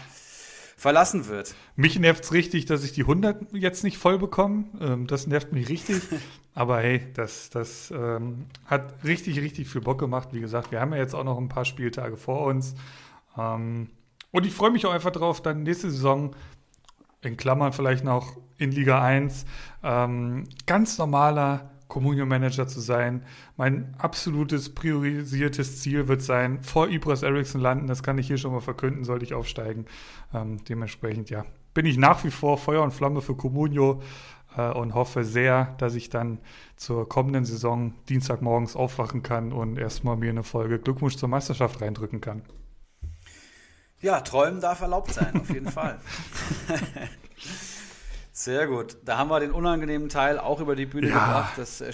[0.75, 1.55] verlassen wird.
[1.75, 4.65] Mich nervt es richtig, dass ich die 100 jetzt nicht voll bekomme.
[4.79, 6.01] Ähm, das nervt mich richtig.
[6.53, 10.29] Aber hey, das, das ähm, hat richtig, richtig viel Bock gemacht.
[10.31, 12.75] Wie gesagt, wir haben ja jetzt auch noch ein paar Spieltage vor uns.
[13.37, 13.89] Ähm,
[14.31, 16.35] und ich freue mich auch einfach drauf, dann nächste Saison,
[17.21, 19.45] in Klammern vielleicht noch in Liga 1,
[19.83, 23.23] ähm, ganz normaler Communion Manager zu sein.
[23.57, 27.87] Mein absolutes priorisiertes Ziel wird sein, vor Ibras Ericsson landen.
[27.87, 29.85] Das kann ich hier schon mal verkünden, sollte ich aufsteigen.
[30.33, 34.01] Ähm, dementsprechend, ja, bin ich nach wie vor Feuer und Flamme für Comunio
[34.57, 36.39] äh, und hoffe sehr, dass ich dann
[36.75, 42.21] zur kommenden Saison Dienstagmorgens aufwachen kann und erstmal mir eine Folge Glückwunsch zur Meisterschaft reindrücken
[42.21, 42.41] kann.
[44.01, 45.99] Ja, träumen darf erlaubt sein, auf jeden Fall.
[48.37, 48.97] Sehr gut.
[49.05, 51.13] Da haben wir den unangenehmen Teil auch über die Bühne ja.
[51.13, 51.53] gebracht.
[51.55, 51.93] Das äh,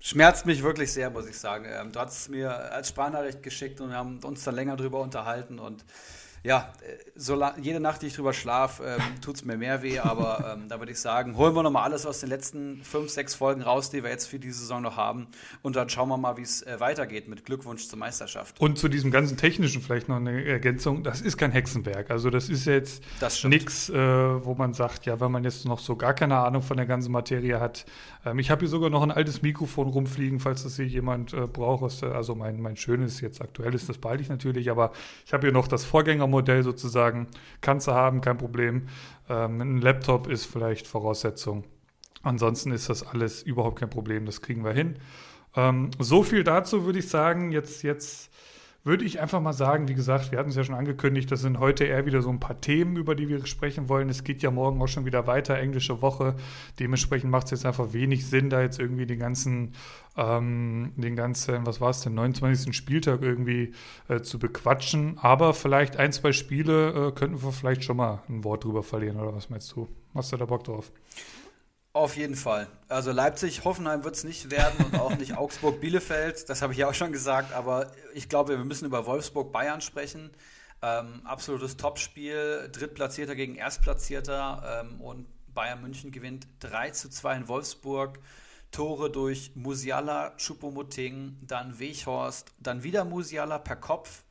[0.00, 1.64] schmerzt mich wirklich sehr, muss ich sagen.
[1.68, 4.98] Ähm, du hast es mir als Sprachnachricht geschickt und wir haben uns dann länger drüber
[4.98, 5.84] unterhalten und
[6.46, 9.98] ja, äh, so jede Nacht, die ich drüber schlafe, ähm, tut es mir mehr weh,
[9.98, 13.34] aber ähm, da würde ich sagen, holen wir nochmal alles aus den letzten fünf, sechs
[13.34, 15.26] Folgen raus, die wir jetzt für diese Saison noch haben.
[15.62, 18.60] Und dann schauen wir mal, wie es äh, weitergeht mit Glückwunsch zur Meisterschaft.
[18.60, 22.48] Und zu diesem ganzen Technischen vielleicht noch eine Ergänzung, das ist kein Hexenwerk, also das
[22.48, 23.02] ist jetzt
[23.44, 26.76] nichts, äh, wo man sagt, ja, wenn man jetzt noch so gar keine Ahnung von
[26.76, 27.86] der ganzen Materie hat.
[28.24, 31.46] Ähm, ich habe hier sogar noch ein altes Mikrofon rumfliegen, falls das hier jemand äh,
[31.46, 34.92] braucht, also mein, mein schönes, jetzt aktuelles, das behalte ich natürlich, aber
[35.24, 37.28] ich habe hier noch das Vorgängermodell Modell sozusagen.
[37.60, 38.88] Kannst du haben, kein Problem.
[39.28, 41.64] Ähm, ein Laptop ist vielleicht Voraussetzung.
[42.22, 44.26] Ansonsten ist das alles überhaupt kein Problem.
[44.26, 44.96] Das kriegen wir hin.
[45.54, 47.52] Ähm, so viel dazu würde ich sagen.
[47.52, 48.30] Jetzt, jetzt
[48.86, 51.58] würde ich einfach mal sagen, wie gesagt, wir hatten es ja schon angekündigt, das sind
[51.58, 54.08] heute eher wieder so ein paar Themen, über die wir sprechen wollen.
[54.08, 56.36] Es geht ja morgen auch schon wieder weiter, englische Woche.
[56.78, 59.72] Dementsprechend macht es jetzt einfach wenig Sinn, da jetzt irgendwie den ganzen,
[60.16, 62.76] ähm, den ganzen, was war es denn, 29.
[62.76, 63.72] Spieltag irgendwie
[64.06, 65.18] äh, zu bequatschen.
[65.20, 69.18] Aber vielleicht ein, zwei Spiele äh, könnten wir vielleicht schon mal ein Wort drüber verlieren,
[69.18, 69.88] oder was meinst du?
[70.14, 70.92] Hast du da Bock drauf?
[71.96, 72.66] Auf jeden Fall.
[72.90, 76.46] Also Leipzig, Hoffenheim wird es nicht werden und auch nicht Augsburg, Bielefeld.
[76.50, 77.54] Das habe ich ja auch schon gesagt.
[77.54, 80.28] Aber ich glaube, wir müssen über Wolfsburg, Bayern sprechen.
[80.82, 82.68] Ähm, absolutes Topspiel.
[82.70, 84.84] Drittplatzierter gegen Erstplatzierter.
[84.84, 88.18] Ähm, und Bayern München gewinnt 3 zu 2 in Wolfsburg.
[88.72, 94.24] Tore durch Musiala, Choupo-Moting, dann Weghorst, dann wieder Musiala per Kopf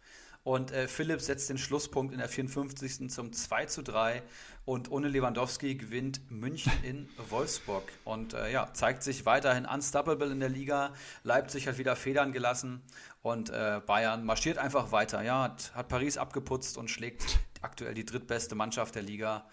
[0.44, 3.10] Und äh, Philipp setzt den Schlusspunkt in der 54.
[3.10, 4.22] zum 2 zu 3.
[4.66, 7.84] Und ohne Lewandowski gewinnt München in Wolfsburg.
[8.04, 10.92] Und äh, ja, zeigt sich weiterhin unstoppable in der Liga.
[11.24, 12.82] Leipzig hat wieder Federn gelassen.
[13.22, 15.22] Und äh, Bayern marschiert einfach weiter.
[15.22, 19.46] Ja, hat, hat, Paris abgeputzt und schlägt aktuell die drittbeste Mannschaft der Liga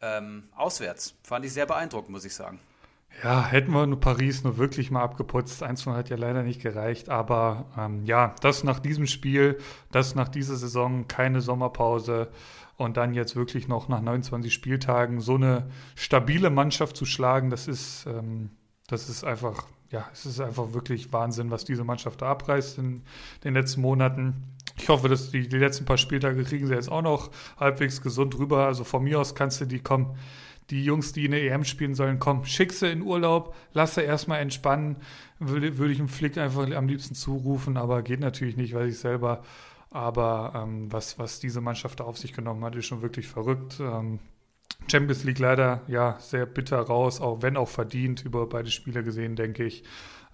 [0.00, 1.14] ähm, auswärts.
[1.22, 2.58] Fand ich sehr beeindruckend, muss ich sagen.
[3.22, 5.62] Ja, hätten wir nur Paris nur wirklich mal abgeputzt.
[5.62, 7.10] Eins von hat ja leider nicht gereicht.
[7.10, 9.58] Aber ähm, ja, das nach diesem Spiel,
[9.92, 12.28] das nach dieser Saison, keine Sommerpause
[12.78, 17.66] und dann jetzt wirklich noch nach 29 Spieltagen so eine stabile Mannschaft zu schlagen, das
[17.66, 18.50] ist, ähm,
[18.86, 23.02] das ist einfach, ja, es ist einfach wirklich Wahnsinn, was diese Mannschaft da abreißt in
[23.42, 24.54] den letzten Monaten.
[24.78, 28.38] Ich hoffe, dass die, die letzten paar Spieltage kriegen sie jetzt auch noch halbwegs gesund
[28.38, 28.66] rüber.
[28.66, 30.16] Also von mir aus kannst du die kommen
[30.70, 34.02] die Jungs, die in der EM spielen sollen, komm, schick sie in Urlaub, lass sie
[34.02, 34.96] erstmal entspannen.
[35.38, 38.98] Würde, würde ich dem Flick einfach am liebsten zurufen, aber geht natürlich nicht, weil ich
[38.98, 39.42] selber.
[39.90, 43.80] Aber ähm, was, was diese Mannschaft da auf sich genommen hat, ist schon wirklich verrückt.
[43.80, 44.18] Ähm,
[44.90, 49.34] Champions League leider ja sehr bitter raus, auch wenn auch verdient über beide Spiele gesehen,
[49.34, 49.84] denke ich.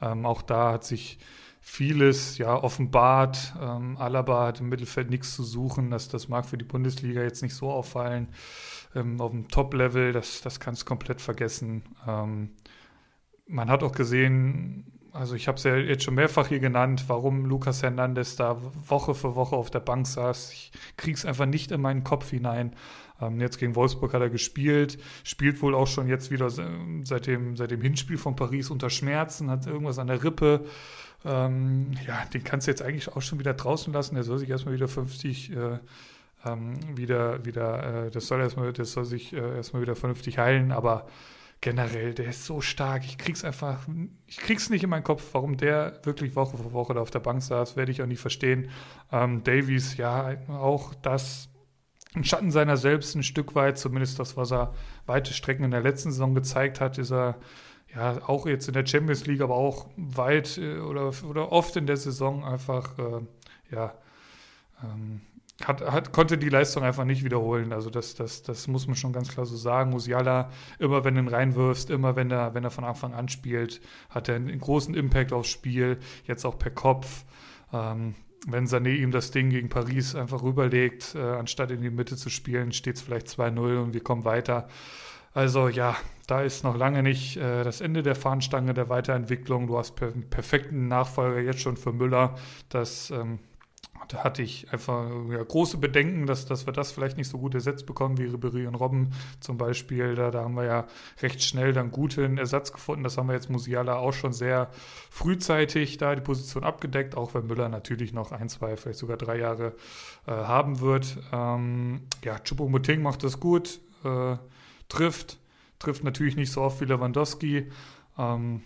[0.03, 1.19] Ähm, auch da hat sich
[1.61, 3.55] vieles ja offenbart.
[3.61, 5.91] Ähm, Alaba hat im Mittelfeld nichts zu suchen.
[5.91, 8.29] Das, das mag für die Bundesliga jetzt nicht so auffallen
[8.95, 11.83] ähm, auf dem Top-Level, das, das kannst du komplett vergessen.
[12.07, 12.51] Ähm,
[13.47, 17.47] man hat auch gesehen, also ich habe es ja jetzt schon mehrfach hier genannt, warum
[17.47, 20.53] Lucas Hernandez da Woche für Woche auf der Bank saß.
[20.53, 22.75] Ich kriege es einfach nicht in meinen Kopf hinein.
[23.21, 27.57] Ähm, jetzt gegen Wolfsburg hat er gespielt, spielt wohl auch schon jetzt wieder seit dem,
[27.57, 30.65] seit dem Hinspiel von Paris unter Schmerzen, hat irgendwas an der Rippe.
[31.25, 34.17] Ähm, ja, den kannst du jetzt eigentlich auch schon wieder draußen lassen.
[34.17, 35.79] Der soll sich erstmal wieder 50 äh,
[36.45, 40.73] ähm, wieder, wieder, äh, das soll erstmal, das soll sich äh, erstmal wieder vernünftig heilen,
[40.73, 41.07] aber
[41.65, 43.07] generell, der ist so stark.
[43.07, 43.89] Ich krieg's einfach,
[44.27, 47.21] ich krieg's nicht in meinen Kopf, warum der wirklich Woche für Woche da auf der
[47.21, 48.69] Bank saß, werde ich auch nicht verstehen.
[49.11, 51.49] Ähm, Davies, ja, auch das
[52.15, 54.75] ein Schatten seiner selbst ein Stück weit, zumindest das, was er
[55.07, 57.37] weite Strecken in der letzten Saison gezeigt hat, ist er
[57.95, 61.87] ja auch jetzt in der Champions League, aber auch weit äh, oder, oder oft in
[61.87, 63.21] der Saison einfach, äh,
[63.75, 63.95] ja,
[64.83, 65.23] ähm,
[65.63, 67.73] hat, hat, konnte die Leistung einfach nicht wiederholen.
[67.73, 69.91] Also das, das, das muss man schon ganz klar so sagen.
[69.91, 73.81] Musiala, immer wenn du ihn reinwirfst, immer wenn er, wenn er von Anfang an spielt,
[74.11, 77.25] hat er einen großen Impact aufs Spiel, jetzt auch per Kopf.
[77.73, 78.15] Ähm,
[78.47, 82.31] wenn Sané ihm das Ding gegen Paris einfach rüberlegt, äh, anstatt in die Mitte zu
[82.31, 84.69] spielen, steht es vielleicht 2-0 und wir kommen weiter.
[85.33, 89.67] Also ja, da ist noch lange nicht äh, das Ende der Fahnenstange der Weiterentwicklung.
[89.67, 92.37] Du hast per perfekten Nachfolger jetzt schon für Müller.
[92.69, 93.39] Das ähm,
[94.09, 97.55] da hatte ich einfach ja, große Bedenken, dass, dass wir das vielleicht nicht so gut
[97.55, 100.15] ersetzt bekommen wie Ribery und Robben zum Beispiel.
[100.15, 100.87] Da, da haben wir ja
[101.23, 103.05] recht schnell dann guten Ersatz gefunden.
[103.05, 104.71] Das haben wir jetzt Musiala auch schon sehr
[105.11, 109.39] frühzeitig da die Position abgedeckt, auch wenn Müller natürlich noch ein, zwei, vielleicht sogar drei
[109.39, 109.75] Jahre
[110.27, 111.19] äh, haben wird.
[111.33, 114.37] Ähm, ja, Choupo-Moting macht das gut, äh,
[114.89, 115.39] trifft,
[115.79, 117.71] trifft natürlich nicht so oft wie Lewandowski.
[118.19, 118.63] Ähm,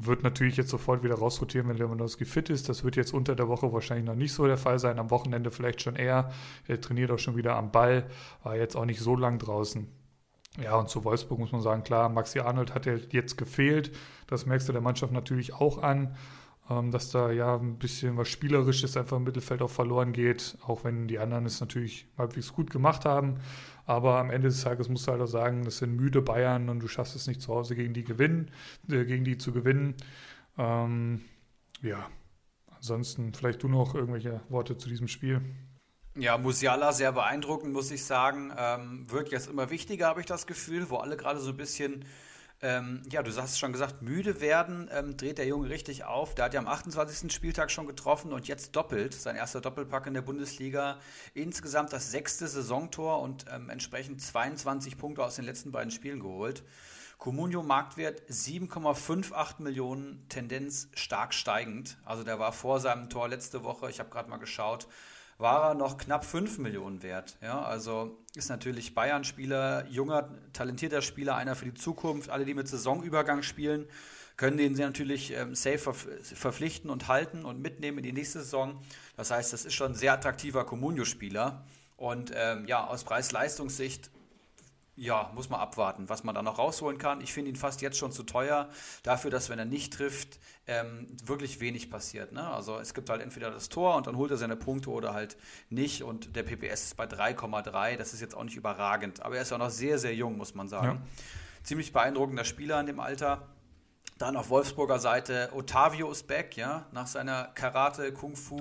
[0.00, 2.68] wird natürlich jetzt sofort wieder rausrotieren, wenn Lewandowski fit ist.
[2.68, 4.98] Das wird jetzt unter der Woche wahrscheinlich noch nicht so der Fall sein.
[4.98, 6.30] Am Wochenende vielleicht schon eher.
[6.68, 8.06] Er trainiert auch schon wieder am Ball,
[8.44, 9.88] war jetzt auch nicht so lang draußen.
[10.62, 13.90] Ja, und zu Wolfsburg muss man sagen, klar, Maxi Arnold hat ja jetzt gefehlt.
[14.28, 16.16] Das merkst du der Mannschaft natürlich auch an,
[16.70, 20.84] ähm, dass da ja ein bisschen was Spielerisches einfach im Mittelfeld auch verloren geht, auch
[20.84, 23.40] wenn die anderen es natürlich halbwegs gut gemacht haben.
[23.88, 26.80] Aber am Ende des Tages musst du halt auch sagen, das sind müde Bayern und
[26.80, 28.50] du schaffst es nicht zu Hause gegen die gewinnen,
[28.86, 29.94] äh, gegen die zu gewinnen.
[30.58, 31.22] Ähm,
[31.80, 32.06] ja,
[32.66, 35.40] ansonsten vielleicht du noch irgendwelche Worte zu diesem Spiel.
[36.16, 38.52] Ja, Musiala sehr beeindruckend, muss ich sagen.
[38.58, 42.04] Ähm, wird jetzt immer wichtiger, habe ich das Gefühl, wo alle gerade so ein bisschen
[42.60, 46.34] ähm, ja, du hast schon gesagt, müde werden, ähm, dreht der Junge richtig auf.
[46.34, 47.32] Der hat ja am 28.
[47.32, 50.98] Spieltag schon getroffen und jetzt doppelt, sein erster Doppelpack in der Bundesliga.
[51.34, 56.64] Insgesamt das sechste Saisontor und ähm, entsprechend 22 Punkte aus den letzten beiden Spielen geholt.
[57.18, 61.96] Comunio Marktwert 7,58 Millionen, Tendenz stark steigend.
[62.04, 64.88] Also der war vor seinem Tor letzte Woche, ich habe gerade mal geschaut,
[65.38, 67.38] war er noch knapp 5 Millionen wert.
[67.40, 72.28] Ja, also ist natürlich Bayern-Spieler, junger, talentierter Spieler, einer für die Zukunft.
[72.28, 73.86] Alle, die mit Saisonübergang spielen,
[74.36, 78.80] können den sie natürlich ähm, safe verpflichten und halten und mitnehmen in die nächste Saison.
[79.16, 81.64] Das heißt, das ist schon ein sehr attraktiver Comunio-Spieler.
[81.96, 84.10] Und ähm, ja, aus Preis-Leistungssicht
[84.98, 87.20] ja, muss man abwarten, was man da noch rausholen kann.
[87.20, 88.68] Ich finde ihn fast jetzt schon zu teuer
[89.04, 92.32] dafür, dass wenn er nicht trifft, ähm, wirklich wenig passiert.
[92.32, 92.46] Ne?
[92.46, 95.36] Also es gibt halt entweder das Tor und dann holt er seine Punkte oder halt
[95.70, 96.02] nicht.
[96.02, 97.96] Und der PPS ist bei 3,3.
[97.96, 99.22] Das ist jetzt auch nicht überragend.
[99.22, 101.00] Aber er ist auch noch sehr, sehr jung, muss man sagen.
[101.00, 101.62] Ja.
[101.62, 103.46] Ziemlich beeindruckender Spieler in dem Alter.
[104.18, 106.86] Dann auf Wolfsburger Seite Otavio ist back, ja.
[106.90, 108.60] Nach seiner Karate, Kung Fu,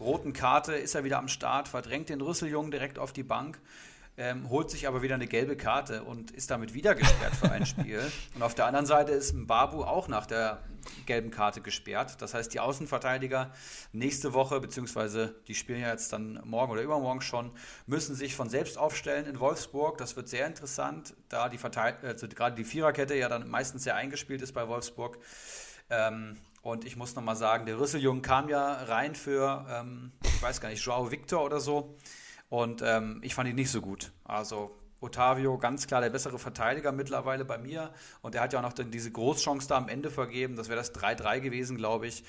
[0.00, 3.60] roten Karte ist er wieder am Start, verdrängt den Rüsseljungen direkt auf die Bank
[4.18, 7.66] ähm, holt sich aber wieder eine gelbe Karte und ist damit wieder gesperrt für ein
[7.66, 8.00] Spiel.
[8.34, 10.62] Und auf der anderen Seite ist Mbabu auch nach der
[11.04, 12.22] gelben Karte gesperrt.
[12.22, 13.52] Das heißt, die Außenverteidiger
[13.92, 17.50] nächste Woche, beziehungsweise die spielen ja jetzt dann morgen oder übermorgen schon,
[17.86, 19.98] müssen sich von selbst aufstellen in Wolfsburg.
[19.98, 24.42] Das wird sehr interessant, da die also gerade die Viererkette ja dann meistens sehr eingespielt
[24.42, 25.18] ist bei Wolfsburg.
[25.90, 30.60] Ähm, und ich muss nochmal sagen, der Rüsseljungen kam ja rein für, ähm, ich weiß
[30.60, 31.96] gar nicht, Joao Victor oder so.
[32.48, 34.12] Und ähm, ich fand ihn nicht so gut.
[34.24, 37.92] Also Otavio ganz klar der bessere Verteidiger mittlerweile bei mir.
[38.22, 40.56] Und er hat ja auch noch dann diese Großchance da am Ende vergeben.
[40.56, 42.24] Das wäre das 3-3 gewesen, glaube ich.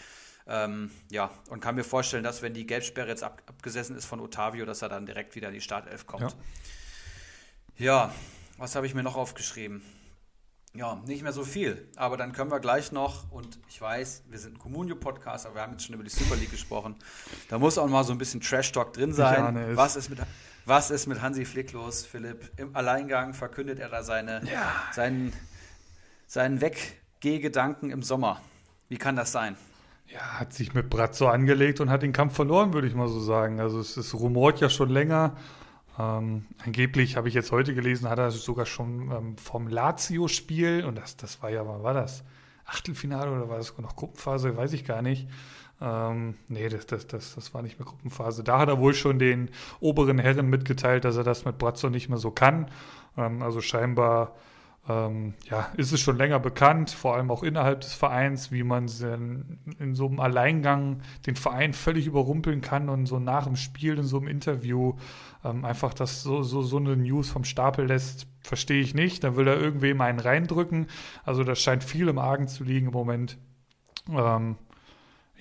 [0.48, 4.20] Ähm, ja, und kann mir vorstellen, dass wenn die Gelbsperre jetzt ab, abgesessen ist von
[4.20, 6.36] Otavio, dass er dann direkt wieder in die Startelf kommt.
[7.78, 8.14] Ja, ja
[8.58, 9.82] was habe ich mir noch aufgeschrieben?
[10.74, 11.88] Ja, nicht mehr so viel.
[11.96, 15.62] Aber dann können wir gleich noch, und ich weiß, wir sind ein Communio-Podcast, aber wir
[15.64, 16.96] haben jetzt schon über die Super League gesprochen.
[17.50, 19.76] Da muss auch mal so ein bisschen Trash-Talk drin sein.
[19.76, 20.20] Was ist, mit,
[20.66, 22.52] was ist mit Hansi Flick los, Philipp?
[22.58, 24.72] Im Alleingang verkündet er da seine, ja.
[24.94, 25.34] seinen,
[26.28, 28.42] seinen Weggehgedanken im Sommer.
[28.90, 29.58] Wie kann das sein?
[30.08, 33.20] Ja, hat sich mit Brazzo angelegt und hat den Kampf verloren, würde ich mal so
[33.20, 33.60] sagen.
[33.60, 35.36] Also es, es rumort ja schon länger.
[36.00, 40.96] Ähm, angeblich habe ich jetzt heute gelesen, hat er sogar schon ähm, vom Lazio-Spiel, und
[40.96, 42.24] das, das war ja, wann war das?
[42.66, 44.58] Achtelfinale oder war das noch Gruppenphase?
[44.58, 45.28] Weiß ich gar nicht.
[45.80, 48.44] Ähm, nee, das, das, das, das war nicht mehr Gruppenphase.
[48.44, 52.10] Da hat er wohl schon den oberen Herren mitgeteilt, dass er das mit Brazzo nicht
[52.10, 52.70] mehr so kann.
[53.16, 54.36] Ähm, also scheinbar
[54.90, 58.88] ähm, ja, ist es schon länger bekannt, vor allem auch innerhalb des Vereins, wie man
[58.88, 63.98] in, in so einem Alleingang den Verein völlig überrumpeln kann und so nach dem Spiel
[63.98, 64.94] in so einem Interview
[65.44, 69.24] ähm, einfach das so, so, so eine News vom Stapel lässt, verstehe ich nicht.
[69.24, 70.88] Dann will er irgendwem einen reindrücken.
[71.24, 73.38] Also das scheint viel im Argen zu liegen im Moment.
[74.10, 74.56] Ähm,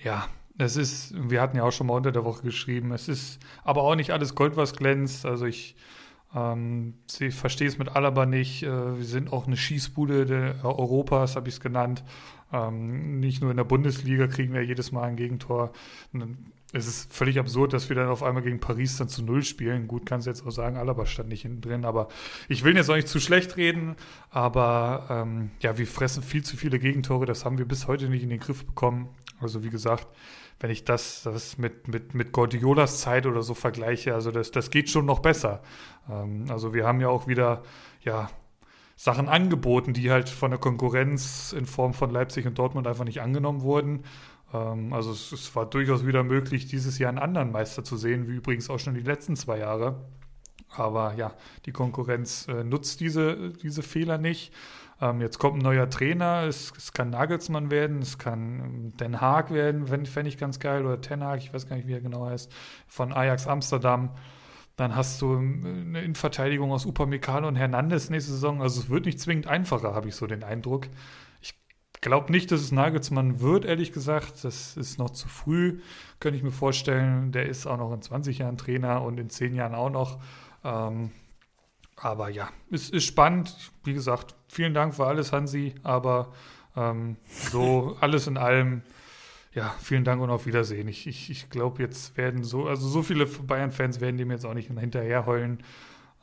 [0.03, 3.39] ja, es ist, wir hatten ja auch schon mal unter der Woche geschrieben, es ist
[3.63, 5.25] aber auch nicht alles Gold, was glänzt.
[5.25, 5.75] Also ich
[6.35, 6.95] ähm,
[7.29, 8.63] verstehe es mit Alaba nicht.
[8.63, 12.03] Äh, wir sind auch eine Schießbude der Europas, habe ich es genannt.
[12.51, 15.71] Ähm, nicht nur in der Bundesliga kriegen wir jedes Mal ein Gegentor.
[16.77, 19.87] Es ist völlig absurd, dass wir dann auf einmal gegen Paris dann zu Null spielen.
[19.87, 22.07] Gut, kannst du jetzt auch sagen, Alaba stand nicht hinten drin, aber
[22.47, 23.95] ich will jetzt auch nicht zu schlecht reden,
[24.29, 28.23] aber ähm, ja, wir fressen viel zu viele Gegentore, das haben wir bis heute nicht
[28.23, 29.09] in den Griff bekommen.
[29.39, 30.07] Also wie gesagt,
[30.59, 34.69] wenn ich das, das mit, mit, mit Guardiolas Zeit oder so vergleiche, also das, das
[34.69, 35.61] geht schon noch besser.
[36.09, 37.63] Ähm, also wir haben ja auch wieder,
[38.03, 38.29] ja,
[38.99, 43.21] Sachen angeboten, die halt von der Konkurrenz in Form von Leipzig und Dortmund einfach nicht
[43.21, 44.03] angenommen wurden.
[44.53, 48.27] Ähm, also es, es, war durchaus wieder möglich, dieses Jahr einen anderen Meister zu sehen,
[48.27, 50.05] wie übrigens auch schon die letzten zwei Jahre.
[50.69, 51.33] Aber ja,
[51.65, 54.53] die Konkurrenz äh, nutzt diese, diese Fehler nicht.
[54.99, 59.21] Ähm, jetzt kommt ein neuer Trainer, es, es, kann Nagelsmann werden, es kann ähm, Den
[59.21, 62.01] Haag werden, fände ich ganz geil, oder Ten Hag, ich weiß gar nicht, wie er
[62.01, 62.51] genau heißt,
[62.87, 64.09] von Ajax Amsterdam.
[64.75, 68.61] Dann hast du ähm, eine Innenverteidigung aus Upamecano und Hernandez nächste Saison.
[68.61, 70.87] Also es wird nicht zwingend einfacher, habe ich so den Eindruck.
[72.01, 74.43] Glaube nicht, dass es Nagelsmann wird, ehrlich gesagt.
[74.43, 75.79] Das ist noch zu früh,
[76.19, 77.31] könnte ich mir vorstellen.
[77.31, 80.19] Der ist auch noch in 20 Jahren Trainer und in 10 Jahren auch noch.
[80.63, 81.11] Ähm,
[81.95, 83.55] aber ja, es ist spannend.
[83.83, 85.73] Wie gesagt, vielen Dank für alles, Hansi.
[85.81, 86.31] Aber
[86.75, 88.83] ähm, so alles in allem,
[89.53, 90.87] ja, vielen Dank und auf Wiedersehen.
[90.87, 94.53] Ich, ich, ich glaube, jetzt werden so, also so viele Bayern-Fans werden dem jetzt auch
[94.53, 95.63] nicht hinterher heulen,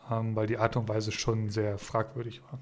[0.08, 2.60] ähm, weil die Art und Weise schon sehr fragwürdig war.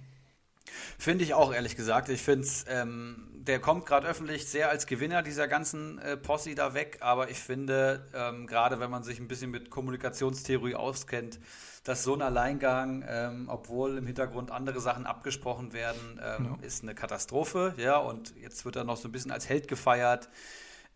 [0.98, 2.08] Finde ich auch, ehrlich gesagt.
[2.08, 6.54] Ich finde es, ähm, der kommt gerade öffentlich sehr als Gewinner dieser ganzen äh, Posse
[6.54, 11.40] da weg, aber ich finde, ähm, gerade wenn man sich ein bisschen mit Kommunikationstheorie auskennt,
[11.84, 16.66] dass so ein Alleingang, ähm, obwohl im Hintergrund andere Sachen abgesprochen werden, ähm, ja.
[16.66, 17.74] ist eine Katastrophe.
[17.76, 20.28] Ja, und jetzt wird er noch so ein bisschen als Held gefeiert.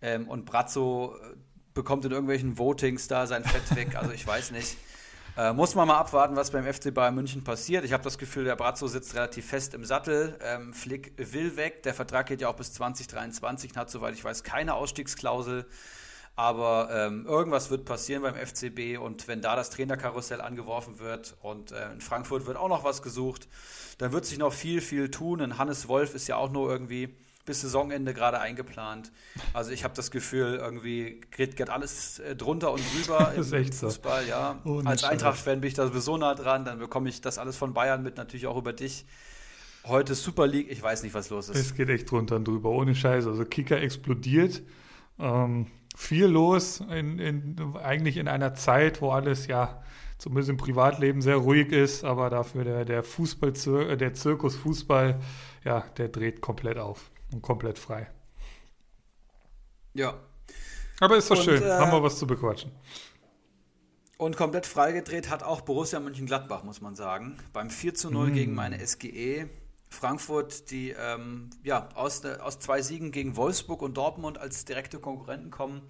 [0.01, 1.35] Ähm, und Brazzo äh,
[1.75, 3.97] bekommt in irgendwelchen Votings da sein Fett weg.
[3.97, 4.77] Also ich weiß nicht.
[5.37, 7.85] Äh, muss man mal abwarten, was beim FC Bayern München passiert.
[7.85, 10.39] Ich habe das Gefühl, der Brazzo sitzt relativ fest im Sattel.
[10.41, 11.83] Ähm, Flick will weg.
[11.83, 15.67] Der Vertrag geht ja auch bis 2023 und hat, soweit ich weiß, keine Ausstiegsklausel.
[16.37, 21.73] Aber ähm, irgendwas wird passieren beim FCB und wenn da das Trainerkarussell angeworfen wird und
[21.73, 23.49] äh, in Frankfurt wird auch noch was gesucht,
[23.99, 25.43] dann wird sich noch viel, viel tun.
[25.43, 27.15] Und Hannes Wolf ist ja auch nur irgendwie
[27.47, 29.11] bis Saisonende gerade eingeplant.
[29.55, 34.27] Also ich habe das Gefühl, irgendwie geht, geht alles äh, drunter und drüber im Fußball.
[34.29, 34.59] Ja.
[34.65, 37.73] Oh, Als Eintracht-Fan bin ich da sowieso nah dran, dann bekomme ich das alles von
[37.73, 39.07] Bayern mit, natürlich auch über dich.
[39.87, 41.57] Heute Super League, ich weiß nicht, was los ist.
[41.57, 43.27] Es geht echt drunter und drüber, ohne Scheiß.
[43.27, 44.63] Also Kicker explodiert.
[45.19, 49.83] Ähm, viel los, in, in, eigentlich in einer Zeit, wo alles ja
[50.19, 53.53] zumindest im Privatleben sehr ruhig ist, aber dafür der, der Fußball,
[53.97, 55.21] der Zirkus Fußball,
[55.65, 57.11] ja, der dreht komplett auf.
[57.33, 58.11] Und komplett frei.
[59.95, 60.15] Ja.
[61.01, 62.71] Aber ist doch und, schön, äh, haben wir was zu bequatschen.
[64.19, 67.37] Und komplett freigedreht hat auch Borussia Mönchengladbach, muss man sagen.
[67.53, 68.33] Beim 4 zu 0 mm.
[68.33, 69.49] gegen meine SGE.
[69.89, 75.51] Frankfurt, die ähm, ja, aus, aus zwei Siegen gegen Wolfsburg und Dortmund als direkte Konkurrenten
[75.51, 75.83] kommen.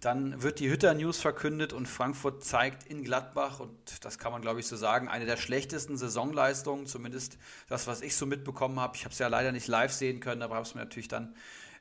[0.00, 4.60] Dann wird die Hütter-News verkündet und Frankfurt zeigt in Gladbach, und das kann man glaube
[4.60, 7.36] ich so sagen, eine der schlechtesten Saisonleistungen, zumindest
[7.68, 8.96] das, was ich so mitbekommen habe.
[8.96, 11.34] Ich habe es ja leider nicht live sehen können, aber habe es mir natürlich dann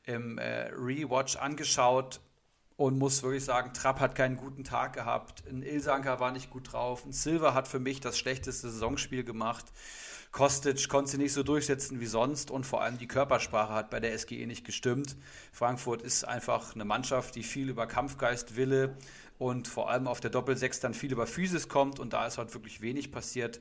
[0.03, 2.19] im äh, Rewatch angeschaut
[2.75, 6.73] und muss wirklich sagen, Trapp hat keinen guten Tag gehabt, ein Ilsanker war nicht gut
[6.73, 9.65] drauf, ein Silver hat für mich das schlechteste Saisonspiel gemacht.
[10.31, 13.99] Kostic konnte sie nicht so durchsetzen wie sonst und vor allem die Körpersprache hat bei
[13.99, 15.17] der SGE nicht gestimmt.
[15.51, 18.95] Frankfurt ist einfach eine Mannschaft, die viel über Kampfgeist, Wille
[19.39, 22.53] und vor allem auf der Doppelsechs dann viel über Physis kommt und da ist halt
[22.53, 23.59] wirklich wenig passiert.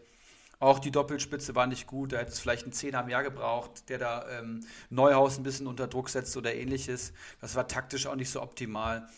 [0.60, 3.98] Auch die Doppelspitze war nicht gut, da hätte es vielleicht einen Zehner mehr gebraucht, der
[3.98, 7.12] da ähm, Neuhaus ein bisschen unter Druck setzt oder ähnliches.
[7.40, 9.08] Das war taktisch auch nicht so optimal.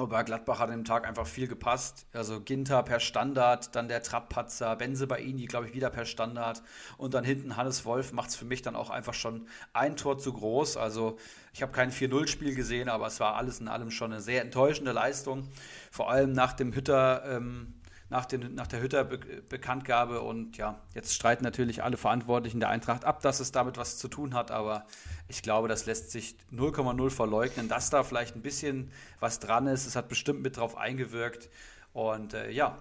[0.00, 2.06] Aber Gladbach hat an dem Tag einfach viel gepasst.
[2.12, 6.62] Also Ginter per Standard, dann der Trapppatzer, Benze bei Ini, glaube ich, wieder per Standard.
[6.96, 10.18] Und dann hinten Hannes Wolf macht es für mich dann auch einfach schon ein Tor
[10.18, 10.78] zu groß.
[10.78, 11.18] Also
[11.52, 14.92] ich habe kein 4-0-Spiel gesehen, aber es war alles in allem schon eine sehr enttäuschende
[14.92, 15.48] Leistung.
[15.90, 17.22] Vor allem nach dem Hütter.
[17.26, 17.74] Ähm,
[18.10, 20.20] nach, den, nach der Hütter-Bekanntgabe.
[20.20, 24.08] Und ja, jetzt streiten natürlich alle Verantwortlichen der Eintracht ab, dass es damit was zu
[24.08, 24.50] tun hat.
[24.50, 24.84] Aber
[25.30, 28.90] ich glaube, das lässt sich 0,0 verleugnen, dass da vielleicht ein bisschen
[29.20, 29.86] was dran ist.
[29.86, 31.48] Es hat bestimmt mit drauf eingewirkt.
[31.92, 32.78] Und äh, ja,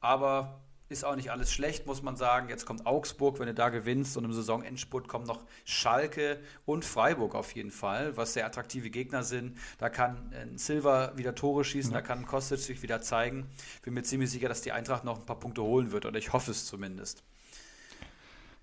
[0.00, 2.48] aber ist auch nicht alles schlecht, muss man sagen.
[2.48, 7.34] Jetzt kommt Augsburg, wenn du da gewinnst und im Saisonendspurt kommen noch Schalke und Freiburg
[7.34, 9.56] auf jeden Fall, was sehr attraktive Gegner sind.
[9.78, 12.00] Da kann ein Silva wieder Tore schießen, ja.
[12.00, 13.48] da kann Kostic sich wieder zeigen.
[13.82, 16.32] Bin mir ziemlich sicher, dass die Eintracht noch ein paar Punkte holen wird oder ich
[16.32, 17.22] hoffe es zumindest.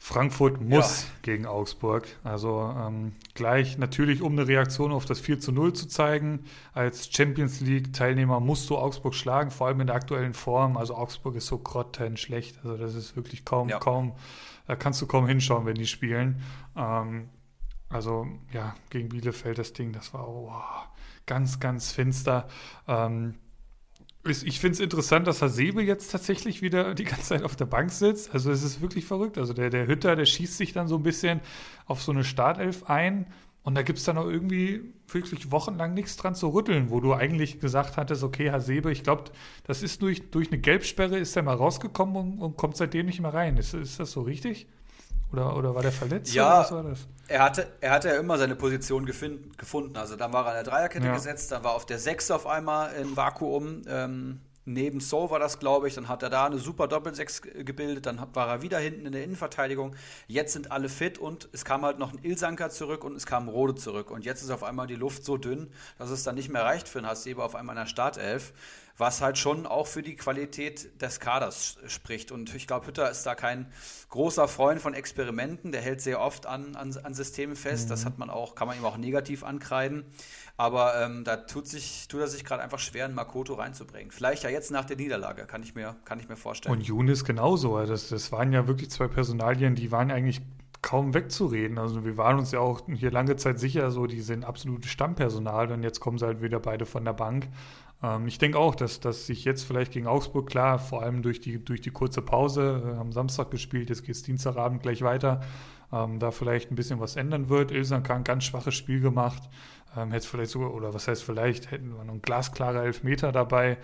[0.02, 1.10] Frankfurt muss ja.
[1.24, 2.08] gegen Augsburg.
[2.24, 6.46] Also ähm, gleich natürlich, um eine Reaktion auf das 4 zu 0 zu zeigen.
[6.74, 10.78] Als Champions League-Teilnehmer musst du Augsburg schlagen, vor allem in der aktuellen Form.
[10.78, 12.60] Also Augsburg ist so grottenschlecht.
[12.64, 13.78] Also das ist wirklich kaum, ja.
[13.78, 14.14] kaum,
[14.68, 16.42] da kannst du kaum hinschauen, wenn die spielen.
[16.78, 17.30] Ähm,
[17.90, 20.54] also ja, gegen Bielefeld das Ding, das war oh,
[21.26, 22.48] ganz, ganz finster.
[22.88, 23.36] Ähm,
[24.26, 27.92] ich finde es interessant, dass Hasebe jetzt tatsächlich wieder die ganze Zeit auf der Bank
[27.92, 28.34] sitzt.
[28.34, 29.38] Also es ist wirklich verrückt.
[29.38, 31.40] Also der, der Hütter, der schießt sich dann so ein bisschen
[31.86, 33.28] auf so eine Startelf ein.
[33.64, 37.14] Und da gibt es dann auch irgendwie wirklich wochenlang nichts dran zu rütteln, wo du
[37.14, 39.26] eigentlich gesagt hattest, okay, Hasebe, ich glaube,
[39.64, 43.22] das ist durch, durch eine Gelbsperre, ist er mal rausgekommen und, und kommt seitdem nicht
[43.22, 43.58] mehr rein.
[43.58, 44.68] Ist, ist das so richtig?
[45.32, 46.34] Oder, oder war der verletzt?
[46.34, 46.64] Ja,
[47.28, 49.96] Er, hatte, er hatte ja immer seine Position gefunden.
[49.96, 51.14] Also dann war er an der Dreierkette ja.
[51.14, 53.84] gesetzt, dann war auf der Sechs auf einmal in Vakuum.
[53.88, 55.96] Ähm, neben So war das, glaube ich.
[55.96, 58.06] Dann hat er da eine super Doppelsechs gebildet.
[58.06, 59.96] Dann war er wieder hinten in der Innenverteidigung.
[60.28, 63.50] Jetzt sind alle fit und es kam halt noch ein Ilsanker zurück und es kam
[63.50, 64.12] Rode zurück.
[64.12, 66.88] Und jetzt ist auf einmal die Luft so dünn, dass es dann nicht mehr reicht
[66.88, 68.54] für einen Hasebe auf einmal in der Startelf
[69.00, 72.32] was halt schon auch für die Qualität des Kaders spricht.
[72.32, 73.68] Und ich glaube, Hütter ist da kein
[74.10, 75.72] großer Freund von Experimenten.
[75.72, 77.86] Der hält sehr oft an, an, an Systemen fest.
[77.86, 77.90] Mhm.
[77.90, 80.04] Das hat man auch, kann man ihm auch negativ ankreiden.
[80.58, 84.12] Aber ähm, da tut, sich, tut er sich gerade einfach schwer, einen Makoto reinzubringen.
[84.12, 86.76] Vielleicht ja jetzt nach der Niederlage, kann ich mir, kann ich mir vorstellen.
[86.76, 87.80] Und Younes genauso.
[87.86, 90.42] Das, das waren ja wirklich zwei Personalien, die waren eigentlich
[90.82, 91.78] kaum wegzureden.
[91.78, 95.72] Also wir waren uns ja auch hier lange Zeit sicher, so die sind absolutes Stammpersonal
[95.72, 97.48] und jetzt kommen sie halt wieder beide von der Bank.
[98.02, 101.40] Ähm, ich denke auch, dass, dass sich jetzt vielleicht gegen Augsburg, klar, vor allem durch
[101.40, 105.42] die, durch die kurze Pause, äh, am Samstag gespielt, jetzt geht es Dienstagabend gleich weiter,
[105.92, 107.72] ähm, da vielleicht ein bisschen was ändern wird.
[107.72, 109.44] Ilsan kann ein ganz schwaches Spiel gemacht,
[109.98, 113.78] ähm, hätte vielleicht sogar, oder was heißt vielleicht, hätten wir noch einen glasklare Elfmeter dabei,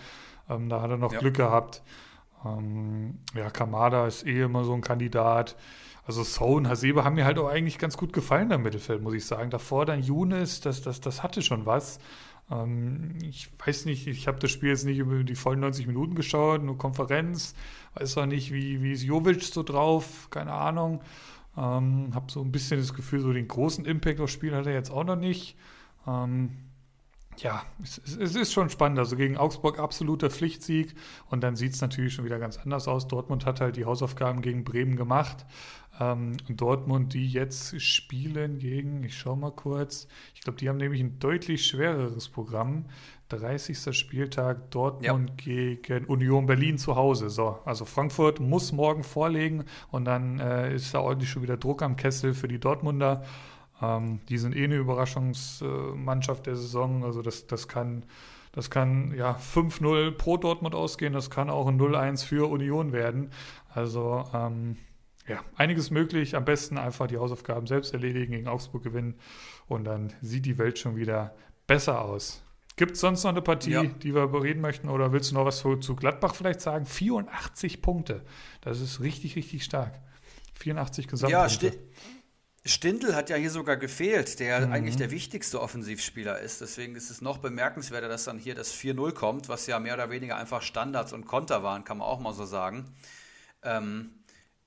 [0.49, 1.19] ähm, da hat er noch ja.
[1.19, 1.81] Glück gehabt.
[2.45, 5.55] Ähm, ja, Kamada ist eh immer so ein Kandidat.
[6.05, 9.15] Also So und Hasebe haben mir halt auch eigentlich ganz gut gefallen im Mittelfeld, muss
[9.15, 9.49] ich sagen.
[9.49, 11.99] Davor dann Younes, das, das, das hatte schon was.
[12.51, 16.15] Ähm, ich weiß nicht, ich habe das Spiel jetzt nicht über die vollen 90 Minuten
[16.15, 17.55] geschaut, nur Konferenz.
[17.95, 21.01] Weiß auch nicht, wie, wie ist Jovic so drauf, keine Ahnung.
[21.57, 24.73] Ähm, habe so ein bisschen das Gefühl, so den großen Impact aufs Spiel hat er
[24.73, 25.55] jetzt auch noch nicht.
[26.07, 26.51] Ähm,
[27.37, 28.99] ja, es, es, ist schon spannend.
[28.99, 30.95] Also gegen Augsburg absoluter Pflichtsieg
[31.29, 33.07] und dann sieht es natürlich schon wieder ganz anders aus.
[33.07, 35.45] Dortmund hat halt die Hausaufgaben gegen Bremen gemacht.
[35.99, 41.01] Ähm, Dortmund, die jetzt spielen gegen, ich schaue mal kurz, ich glaube, die haben nämlich
[41.01, 42.85] ein deutlich schwereres Programm.
[43.29, 43.97] 30.
[43.97, 45.35] Spieltag Dortmund ja.
[45.35, 47.29] gegen Union Berlin zu Hause.
[47.29, 51.81] So, also Frankfurt muss morgen vorlegen und dann äh, ist da ordentlich schon wieder Druck
[51.81, 53.23] am Kessel für die Dortmunder.
[53.81, 57.03] Ähm, die sind eh eine Überraschungsmannschaft der Saison.
[57.03, 58.03] Also das, das kann,
[58.51, 63.31] das kann ja 5-0 pro Dortmund ausgehen, das kann auch ein 0-1 für Union werden.
[63.73, 64.77] Also ähm,
[65.27, 66.35] ja, einiges möglich.
[66.35, 69.15] Am besten einfach die Hausaufgaben selbst erledigen, gegen Augsburg gewinnen
[69.67, 71.35] und dann sieht die Welt schon wieder
[71.67, 72.43] besser aus.
[72.77, 73.83] Gibt es sonst noch eine Partie, ja.
[73.83, 76.85] die wir bereden möchten oder willst du noch was zu, zu Gladbach vielleicht sagen?
[76.85, 78.23] 84 Punkte.
[78.61, 80.01] Das ist richtig, richtig stark.
[80.55, 81.67] 84 Gesamtpunkte.
[81.67, 81.71] Ja,
[82.67, 84.73] Stindl hat ja hier sogar gefehlt, der mhm.
[84.73, 86.61] eigentlich der wichtigste Offensivspieler ist.
[86.61, 90.09] Deswegen ist es noch bemerkenswerter, dass dann hier das 4-0 kommt, was ja mehr oder
[90.09, 92.85] weniger einfach Standards und Konter waren, kann man auch mal so sagen.
[93.61, 94.09] Ähm,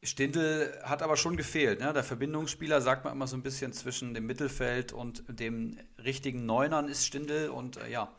[0.00, 1.80] Stindl hat aber schon gefehlt.
[1.80, 1.92] Ne?
[1.92, 6.86] Der Verbindungsspieler, sagt man immer so ein bisschen, zwischen dem Mittelfeld und dem richtigen Neunern
[6.86, 7.48] ist Stindl.
[7.48, 8.14] Und äh, ja,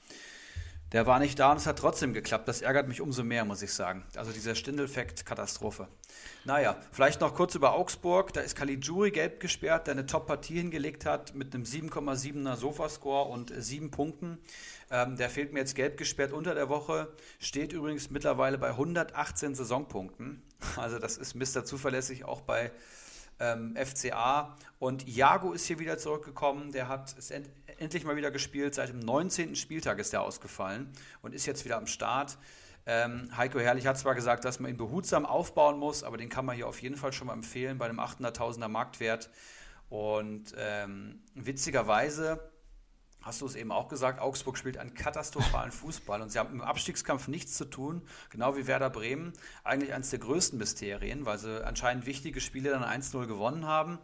[0.91, 2.49] der war nicht da und es hat trotzdem geklappt.
[2.49, 4.03] Das ärgert mich umso mehr, muss ich sagen.
[4.15, 5.87] Also dieser Stindel-Fakt, Katastrophe.
[6.45, 8.31] Naja, vielleicht noch kurz über Augsburg.
[8.33, 13.51] Da ist Caligiuri gelb gesperrt, der eine Top-Partie hingelegt hat mit einem 7,7er Sofascore und
[13.57, 14.37] sieben Punkten.
[14.89, 17.11] Ähm, der fehlt mir jetzt gelb gesperrt unter der Woche.
[17.39, 20.43] Steht übrigens mittlerweile bei 118 Saisonpunkten.
[20.75, 21.63] Also das ist Mr.
[21.63, 22.71] Zuverlässig auch bei
[23.39, 24.57] ähm, FCA.
[24.77, 26.71] Und Iago ist hier wieder zurückgekommen.
[26.71, 28.75] Der hat es end endlich mal wieder gespielt.
[28.75, 29.55] Seit dem 19.
[29.55, 32.37] Spieltag ist er ausgefallen und ist jetzt wieder am Start.
[32.91, 36.43] Ähm, Heiko Herrlich hat zwar gesagt, dass man ihn behutsam aufbauen muss, aber den kann
[36.43, 39.29] man hier auf jeden Fall schon mal empfehlen bei einem 800.000er Marktwert.
[39.89, 42.51] Und ähm, witzigerweise
[43.21, 46.61] hast du es eben auch gesagt, Augsburg spielt einen katastrophalen Fußball und sie haben im
[46.61, 49.33] Abstiegskampf nichts zu tun, genau wie Werder Bremen,
[49.63, 53.99] eigentlich eines der größten Mysterien, weil sie anscheinend wichtige Spiele dann 1-0 gewonnen haben,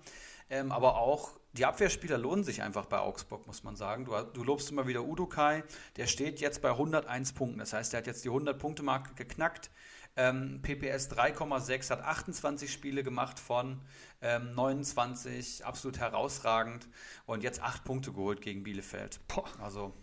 [0.51, 4.05] ähm, aber auch die Abwehrspieler lohnen sich einfach bei Augsburg, muss man sagen.
[4.05, 5.63] Du, du lobst immer wieder Udukai,
[5.95, 9.69] der steht jetzt bei 101 Punkten, das heißt, der hat jetzt die 100-Punkte-Marke geknackt,
[10.17, 13.81] ähm, PPS 3,6, hat 28 Spiele gemacht von
[14.21, 16.87] ähm, 29, absolut herausragend.
[17.25, 19.19] Und jetzt 8 Punkte geholt gegen Bielefeld.
[19.27, 19.45] Boah.
[19.61, 19.93] Also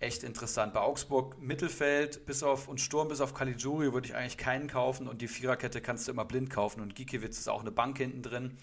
[0.00, 0.72] echt interessant.
[0.72, 5.06] Bei Augsburg Mittelfeld bis auf und Sturm bis auf Caligiuri würde ich eigentlich keinen kaufen
[5.06, 8.22] und die Viererkette kannst du immer blind kaufen und Gikiewicz ist auch eine Bank hinten
[8.22, 8.56] drin.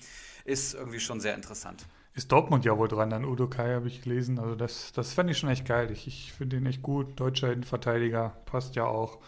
[0.43, 1.85] Ist irgendwie schon sehr interessant.
[2.17, 4.39] Ist Dortmund ja wohl dran an Udo Kai, habe ich gelesen.
[4.39, 5.91] Also das, das fand ich schon echt geil.
[5.91, 7.19] Ich, ich finde ihn echt gut.
[7.19, 9.19] Deutscher Innenverteidiger, passt ja auch.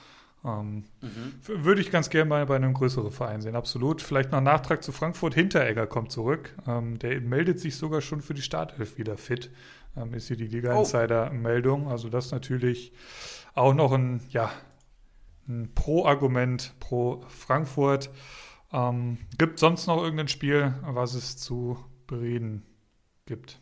[0.43, 1.35] Ähm, mhm.
[1.63, 4.01] Würde ich ganz gerne mal bei einem größeren Verein sehen, absolut.
[4.01, 5.35] Vielleicht noch ein Nachtrag zu Frankfurt.
[5.35, 6.55] Hinteregger kommt zurück.
[6.65, 9.51] Ähm, der meldet sich sogar schon für die Startelf wieder fit.
[9.95, 11.85] Ähm, ist hier die Liga-Insider-Meldung.
[11.85, 11.91] Oh.
[11.91, 12.91] Also das natürlich
[13.53, 14.51] auch noch ein, ja,
[15.47, 18.09] ein Pro-Argument pro Frankfurt.
[18.73, 21.77] Ähm, gibt sonst noch irgendein Spiel, was es zu
[22.07, 22.65] bereden
[23.29, 23.59] gibt?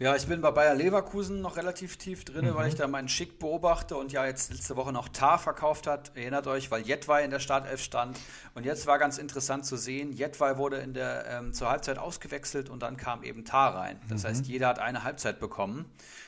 [0.00, 2.54] Ja, ich bin bei Bayer Leverkusen noch relativ tief drin, mhm.
[2.54, 6.16] weil ich da meinen Schick beobachte und ja jetzt letzte Woche noch Tar verkauft hat.
[6.16, 8.18] Erinnert euch, weil Jetwei in der Startelf stand.
[8.54, 12.70] Und jetzt war ganz interessant zu sehen, Jetwei wurde in der, ähm, zur Halbzeit ausgewechselt
[12.70, 14.00] und dann kam eben Tar rein.
[14.08, 14.28] Das mhm.
[14.28, 15.84] heißt, jeder hat eine Halbzeit bekommen.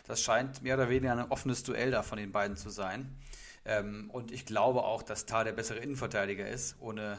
[0.06, 3.16] Das scheint mehr oder weniger ein offenes Duell da von den beiden zu sein.
[3.64, 7.18] Ähm, und ich glaube auch, dass Tar der bessere Innenverteidiger ist, ohne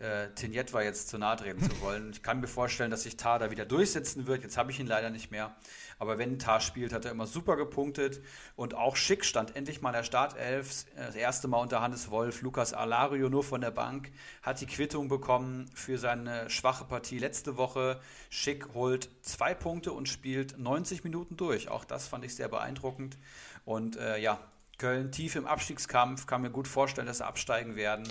[0.00, 2.10] äh, Tinjet war jetzt zu nahe treten zu wollen.
[2.10, 4.42] Ich kann mir vorstellen, dass sich Tar da wieder durchsetzen wird.
[4.42, 5.54] Jetzt habe ich ihn leider nicht mehr.
[6.00, 8.20] Aber wenn Tar spielt, hat er immer super gepunktet.
[8.56, 10.86] Und auch Schick stand endlich mal in der Startelf.
[10.96, 12.42] Das erste Mal unter Hannes Wolf.
[12.42, 14.10] Lukas Alario nur von der Bank.
[14.42, 18.00] Hat die Quittung bekommen für seine schwache Partie letzte Woche.
[18.30, 21.68] Schick holt zwei Punkte und spielt 90 Minuten durch.
[21.68, 23.16] Auch das fand ich sehr beeindruckend.
[23.64, 24.40] Und äh, ja,
[24.78, 26.26] Köln tief im Abstiegskampf.
[26.26, 28.08] Kann mir gut vorstellen, dass sie absteigen werden.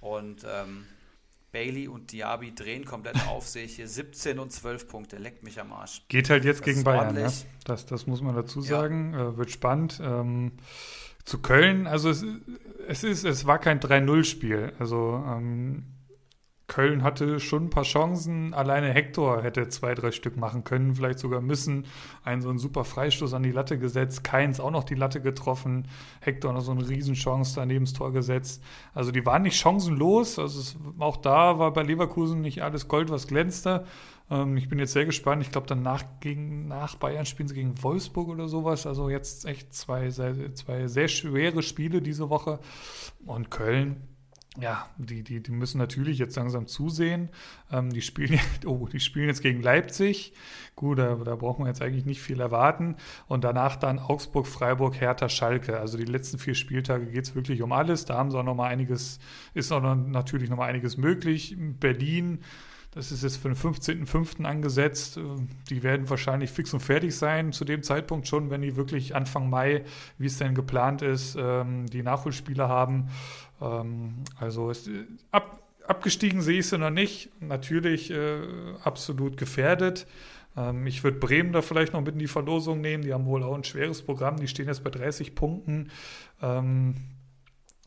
[0.00, 0.86] Und ähm,
[1.56, 5.58] Bailey und Diaby drehen komplett auf, sehe ich hier 17 und 12 Punkte, leckt mich
[5.58, 6.02] am Arsch.
[6.08, 7.32] Geht halt jetzt das gegen Bayern, ne?
[7.64, 9.30] das, das muss man dazu sagen, ja.
[9.30, 9.98] äh, wird spannend.
[10.04, 10.52] Ähm,
[11.24, 12.22] zu Köln, also es,
[12.88, 15.84] es, ist, es war kein 3-0-Spiel, also ähm,
[16.68, 18.52] Köln hatte schon ein paar Chancen.
[18.52, 21.86] Alleine Hector hätte zwei, drei Stück machen können, vielleicht sogar müssen.
[22.24, 24.24] Einen so einen super Freistoß an die Latte gesetzt.
[24.24, 25.86] Keins auch noch die Latte getroffen.
[26.20, 28.64] Hector noch so eine Riesenchance daneben Tor gesetzt.
[28.94, 30.38] Also die waren nicht chancenlos.
[30.40, 33.84] Also es, auch da war bei Leverkusen nicht alles Gold, was glänzte.
[34.28, 35.42] Ähm, ich bin jetzt sehr gespannt.
[35.42, 38.86] Ich glaube, danach gegen, nach Bayern spielen sie gegen Wolfsburg oder sowas.
[38.86, 42.58] Also jetzt echt zwei, zwei sehr schwere Spiele diese Woche.
[43.24, 44.15] Und Köln
[44.60, 47.28] ja, die, die, die müssen natürlich jetzt langsam zusehen.
[47.70, 50.32] Ähm, die, spielen, oh, die spielen jetzt gegen Leipzig.
[50.74, 52.96] Gut, da, da brauchen wir jetzt eigentlich nicht viel erwarten.
[53.28, 55.78] Und danach dann Augsburg, Freiburg, Hertha, Schalke.
[55.78, 58.04] Also die letzten vier Spieltage geht es wirklich um alles.
[58.04, 59.18] Da haben sie auch noch mal einiges,
[59.54, 61.56] ist auch noch, natürlich noch mal einiges möglich.
[61.58, 62.40] Berlin,
[62.96, 64.44] das ist jetzt für den 15.05.
[64.44, 65.20] angesetzt.
[65.68, 69.50] Die werden wahrscheinlich fix und fertig sein zu dem Zeitpunkt schon, wenn die wirklich Anfang
[69.50, 69.84] Mai,
[70.16, 73.10] wie es denn geplant ist, ähm, die Nachholspiele haben.
[73.60, 74.88] Ähm, also es,
[75.30, 77.30] ab, abgestiegen sehe ich sie noch nicht.
[77.40, 78.40] Natürlich äh,
[78.82, 80.06] absolut gefährdet.
[80.56, 83.02] Ähm, ich würde Bremen da vielleicht noch mit in die Verlosung nehmen.
[83.02, 84.36] Die haben wohl auch ein schweres Programm.
[84.36, 85.90] Die stehen jetzt bei 30 Punkten.
[86.42, 86.96] Ähm,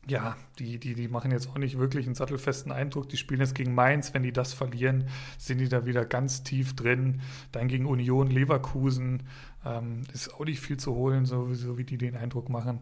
[0.08, 3.10] ja, die, die, die machen jetzt auch nicht wirklich einen sattelfesten Eindruck.
[3.10, 4.14] Die spielen jetzt gegen Mainz.
[4.14, 5.08] Wenn die das verlieren,
[5.38, 7.22] sind die da wieder ganz tief drin.
[7.52, 9.24] Dann gegen Union Leverkusen
[9.66, 12.80] ähm, ist auch nicht viel zu holen, so, so wie die den Eindruck machen.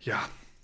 [0.00, 0.22] Ja,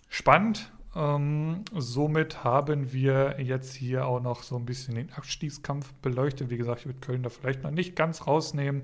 [0.08, 0.70] spannend.
[0.96, 6.50] Ähm, somit haben wir jetzt hier auch noch so ein bisschen den Abstiegskampf beleuchtet.
[6.50, 8.82] Wie gesagt, ich würde Köln da vielleicht noch nicht ganz rausnehmen.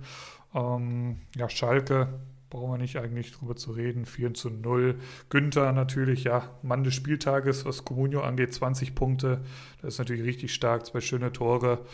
[0.55, 4.07] Ähm, ja, Schalke brauchen wir nicht eigentlich drüber zu reden.
[4.07, 5.01] 4 zu 0.
[5.29, 9.43] Günther natürlich, ja, Mann des Spieltages, was Comunio angeht, 20 Punkte.
[9.83, 11.85] Das ist natürlich richtig stark, zwei schöne Tore,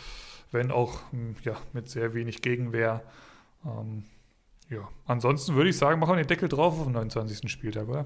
[0.51, 3.01] wenn auch hm, ja, mit sehr wenig Gegenwehr.
[3.65, 4.03] Ähm,
[4.69, 7.49] ja, ansonsten würde ich sagen, machen wir den Deckel drauf auf den 29.
[7.51, 8.05] Spieltag, oder?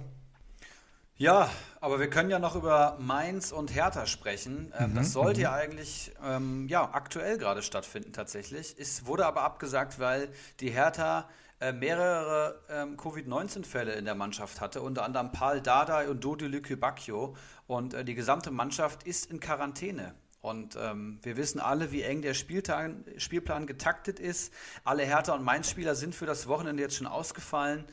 [1.17, 1.49] Ja,
[1.79, 4.73] aber wir können ja noch über Mainz und Hertha sprechen.
[4.77, 5.55] Ähm, mhm, das sollte ja mhm.
[5.55, 8.75] eigentlich ähm, ja, aktuell gerade stattfinden tatsächlich.
[8.77, 10.27] Es wurde aber abgesagt, weil
[10.59, 11.29] die Hertha
[11.61, 17.37] äh, mehrere ähm, Covid-19-Fälle in der Mannschaft hatte, unter anderem Paul Dardai und Dodi Lükübakio.
[17.65, 20.15] Und äh, die gesamte Mannschaft ist in Quarantäne.
[20.41, 24.53] Und ähm, wir wissen alle, wie eng der Spieltag, Spielplan getaktet ist.
[24.83, 27.85] Alle Hertha- und Mainz-Spieler sind für das Wochenende jetzt schon ausgefallen.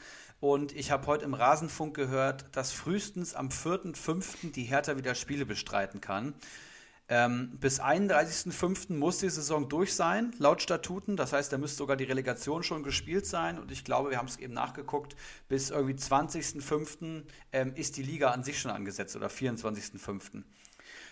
[0.43, 4.51] Und ich habe heute im Rasenfunk gehört, dass frühestens am 4.5.
[4.51, 6.34] die Hertha wieder Spiele bestreiten kann.
[7.09, 8.93] Ähm, bis 31.05.
[8.95, 11.16] muss die Saison durch sein, laut Statuten.
[11.16, 13.57] Das heißt, da müsste sogar die Relegation schon gespielt sein.
[13.57, 15.14] Und ich glaube, wir haben es eben nachgeguckt,
[15.47, 17.22] bis irgendwie 20.05.
[17.53, 20.43] Ähm, ist die Liga an sich schon angesetzt oder 24.05.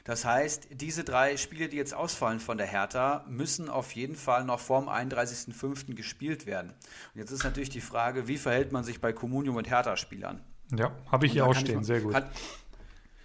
[0.04, 4.44] Das heißt, diese drei Spiele, die jetzt ausfallen von der Hertha, müssen auf jeden Fall
[4.44, 5.94] noch vorm 31.05.
[5.94, 6.70] gespielt werden.
[7.14, 10.40] Und jetzt ist natürlich die Frage, wie verhält man sich bei Comunio mit Hertha-Spielern?
[10.74, 12.12] Ja, habe ich hier auch stehen, mal, sehr gut.
[12.12, 12.24] Kann,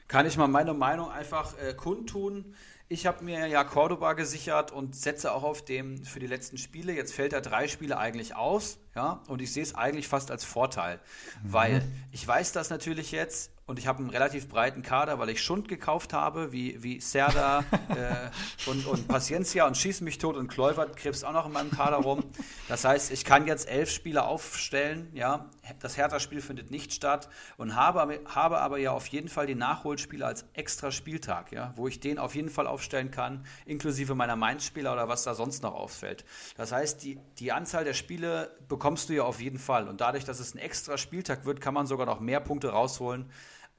[0.08, 2.56] kann, ich mal meine Meinung einfach äh, kundtun?
[2.88, 6.94] Ich habe mir ja Cordoba gesichert und setze auch auf dem für die letzten Spiele.
[6.94, 10.46] Jetzt fällt er drei Spiele eigentlich aus, ja, und ich sehe es eigentlich fast als
[10.46, 11.00] Vorteil,
[11.44, 11.54] mhm.
[11.54, 15.42] weil ich weiß das natürlich jetzt und ich habe einen relativ breiten Kader, weil ich
[15.42, 20.48] Schund gekauft habe, wie, wie Serda äh, und, und Paciencia und Schieß mich tot und
[20.48, 22.24] Kluivert krebst auch noch in meinem Kader rum.
[22.68, 27.28] Das heißt, ich kann jetzt elf Spieler aufstellen, ja, das Hertha-Spiel findet nicht statt
[27.58, 31.88] und habe, habe aber ja auf jeden Fall die Nachholspiele als extra Spieltag, ja, wo
[31.88, 35.74] ich den auf jeden Fall aufstellen kann, inklusive meiner Mainz-Spieler oder was da sonst noch
[35.74, 36.24] ausfällt.
[36.56, 40.26] Das heißt, die, die Anzahl der Spiele bekommst du ja auf jeden Fall und dadurch,
[40.26, 43.30] dass es ein extra Spieltag wird, kann man sogar noch mehr Punkte rausholen,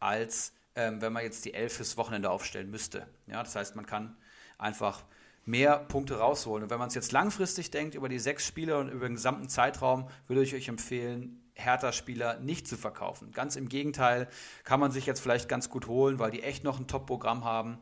[0.00, 3.06] als ähm, wenn man jetzt die elf fürs Wochenende aufstellen müsste.
[3.26, 4.16] Ja, das heißt, man kann
[4.58, 5.04] einfach
[5.46, 6.64] mehr Punkte rausholen.
[6.64, 9.48] Und wenn man es jetzt langfristig denkt, über die sechs Spiele und über den gesamten
[9.48, 13.32] Zeitraum, würde ich euch empfehlen, Hertha-Spieler nicht zu verkaufen.
[13.32, 14.28] Ganz im Gegenteil,
[14.64, 17.78] kann man sich jetzt vielleicht ganz gut holen, weil die echt noch ein Top-Programm haben.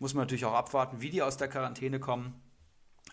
[0.00, 2.41] Muss man natürlich auch abwarten, wie die aus der Quarantäne kommen.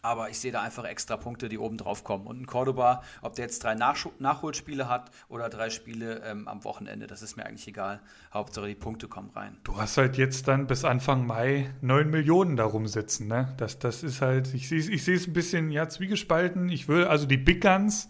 [0.02, 2.26] Aber ich sehe da einfach extra Punkte, die oben drauf kommen.
[2.28, 6.64] Und ein Cordoba, ob der jetzt drei Nachsch Nachholspiele hat oder drei Spiele ähm, am
[6.64, 8.00] Wochenende, das ist mir eigentlich egal.
[8.34, 9.58] Hauptsache die Punkte kommen rein.
[9.64, 13.28] Du hast halt jetzt dann bis Anfang Mai neun Millionen darum sitzen.
[13.28, 13.54] Ne?
[13.58, 16.70] Das, das ist halt, ich sehe ich es ein bisschen ja, zwiegespalten.
[16.70, 18.10] Ich will also die Big Guns.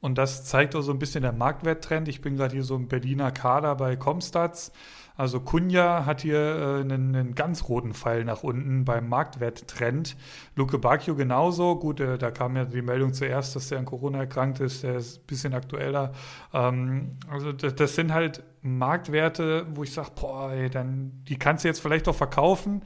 [0.00, 2.08] Und das zeigt auch so ein bisschen der Marktwerttrend.
[2.08, 4.72] Ich bin gerade hier so im Berliner Kader bei Comstats.
[5.20, 10.16] Also Kunja hat hier äh, einen, einen, ganz roten Pfeil nach unten beim Marktwerttrend.
[10.56, 11.78] Luke Bacchio genauso.
[11.78, 14.82] Gut, äh, da kam ja die Meldung zuerst, dass der an Corona erkrankt ist.
[14.82, 16.12] Der ist ein bisschen aktueller.
[16.54, 21.64] Ähm, also das, das, sind halt Marktwerte, wo ich sage, boah, ey, dann, die kannst
[21.64, 22.82] du jetzt vielleicht auch verkaufen.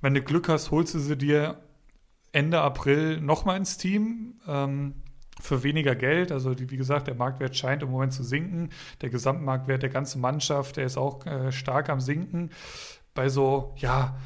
[0.00, 1.58] Wenn du Glück hast, holst du sie dir
[2.32, 4.40] Ende April nochmal ins Team.
[4.48, 4.94] Ähm,
[5.46, 6.32] für weniger Geld.
[6.32, 8.70] Also die, wie gesagt, der Marktwert scheint im Moment zu sinken.
[9.00, 12.50] Der Gesamtmarktwert der ganzen Mannschaft, der ist auch äh, stark am Sinken.
[13.14, 14.16] Bei so, ja,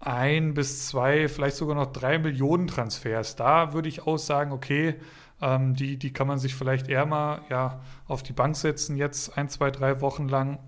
[0.00, 3.36] ein bis zwei, vielleicht sogar noch drei Millionen Transfers.
[3.36, 4.96] Da würde ich auch sagen, okay,
[5.40, 9.36] ähm, die, die kann man sich vielleicht eher mal ja, auf die Bank setzen, jetzt
[9.36, 10.58] ein, zwei, drei Wochen lang.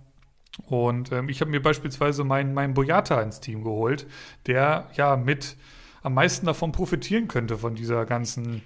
[0.66, 4.06] Und ähm, ich habe mir beispielsweise meinen mein Boyata ins Team geholt,
[4.46, 5.56] der ja mit
[6.02, 8.62] am meisten davon profitieren könnte, von dieser ganzen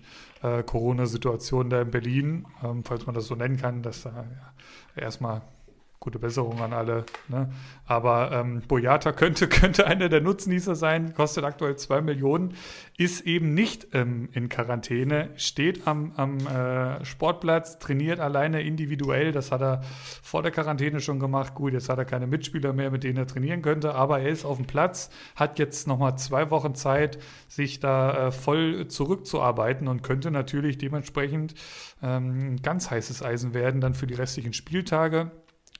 [0.62, 5.42] Corona-Situation da in Berlin, ähm, falls man das so nennen kann, dass da ja, erstmal
[6.02, 7.04] gute Besserung an alle.
[7.28, 7.50] Ne?
[7.84, 12.54] Aber ähm, Boyata könnte, könnte einer der Nutznießer sein, kostet aktuell zwei Millionen,
[12.96, 19.30] ist eben nicht ähm, in Quarantäne, steht am, am äh, Sportplatz, trainiert alleine individuell.
[19.32, 19.82] Das hat er
[20.22, 21.54] vor der Quarantäne schon gemacht.
[21.54, 24.46] Gut, jetzt hat er keine Mitspieler mehr, mit denen er trainieren könnte, aber er ist
[24.46, 30.02] auf dem Platz, hat jetzt nochmal zwei Wochen Zeit, sich da äh, voll zurückzuarbeiten und
[30.02, 31.52] könnte natürlich dementsprechend
[32.02, 35.30] ähm, ganz heißes Eisen werden dann für die restlichen Spieltage.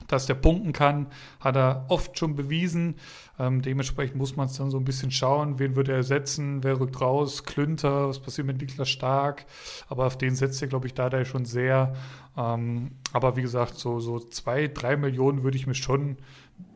[0.08, 1.06] Dass der punkten kann,
[1.38, 2.96] hat er oft schon bewiesen.
[3.38, 6.80] Ähm, dementsprechend muss man es dann so ein bisschen schauen, wen wird er ersetzen, wer
[6.80, 9.46] rückt raus, Klünter, was passiert mit Niklas Stark.
[9.88, 11.94] Aber auf den setzt er, glaube ich, da schon sehr.
[12.36, 16.18] Ähm, aber wie gesagt, so, so zwei, drei Millionen würde ich mir schon,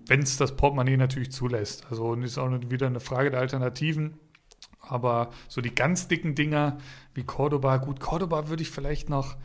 [0.06, 1.86] wenn es das Portemonnaie natürlich zulässt.
[1.90, 4.18] Also ist auch wieder eine Frage der Alternativen.
[4.80, 6.78] Aber so die ganz dicken Dinger
[7.14, 9.36] wie Cordoba, gut, Cordoba würde ich vielleicht noch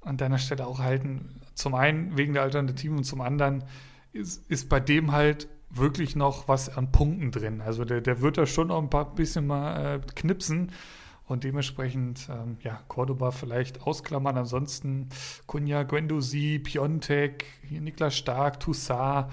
[0.00, 1.40] an deiner Stelle auch halten.
[1.54, 3.64] Zum einen wegen der Alternativen und zum anderen
[4.12, 7.60] ist, ist bei dem halt wirklich noch was an Punkten drin.
[7.60, 10.72] Also der, der wird da schon noch ein paar bisschen mal äh, knipsen.
[11.24, 14.36] Und dementsprechend, ähm, ja, Cordoba vielleicht ausklammern.
[14.36, 15.08] Ansonsten
[15.46, 19.28] Kunja, Guendouzi, Piontek, Niklas Stark, Toussaint,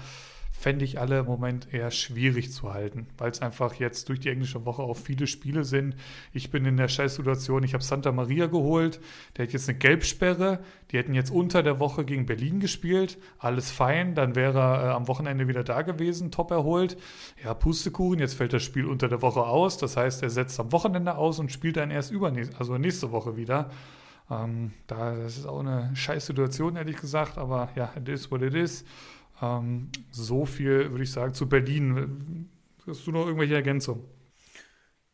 [0.60, 4.28] fände ich alle im Moment eher schwierig zu halten, weil es einfach jetzt durch die
[4.28, 5.94] englische Woche auch viele Spiele sind.
[6.34, 9.00] Ich bin in der Scheißsituation, ich habe Santa Maria geholt,
[9.36, 10.58] der hat jetzt eine Gelbsperre,
[10.90, 14.90] die hätten jetzt unter der Woche gegen Berlin gespielt, alles fein, dann wäre er äh,
[14.90, 16.98] am Wochenende wieder da gewesen, top erholt.
[17.42, 20.72] Ja, Pustekuchen, jetzt fällt das Spiel unter der Woche aus, das heißt, er setzt am
[20.72, 23.70] Wochenende aus und spielt dann erst übernächste, also nächste Woche wieder.
[24.30, 28.52] Ähm, da, das ist auch eine Scheißsituation, ehrlich gesagt, aber ja, it is what it
[28.52, 28.84] is.
[29.42, 32.48] Ähm, so viel würde ich sagen zu Berlin.
[32.86, 34.04] Hast du noch irgendwelche Ergänzungen?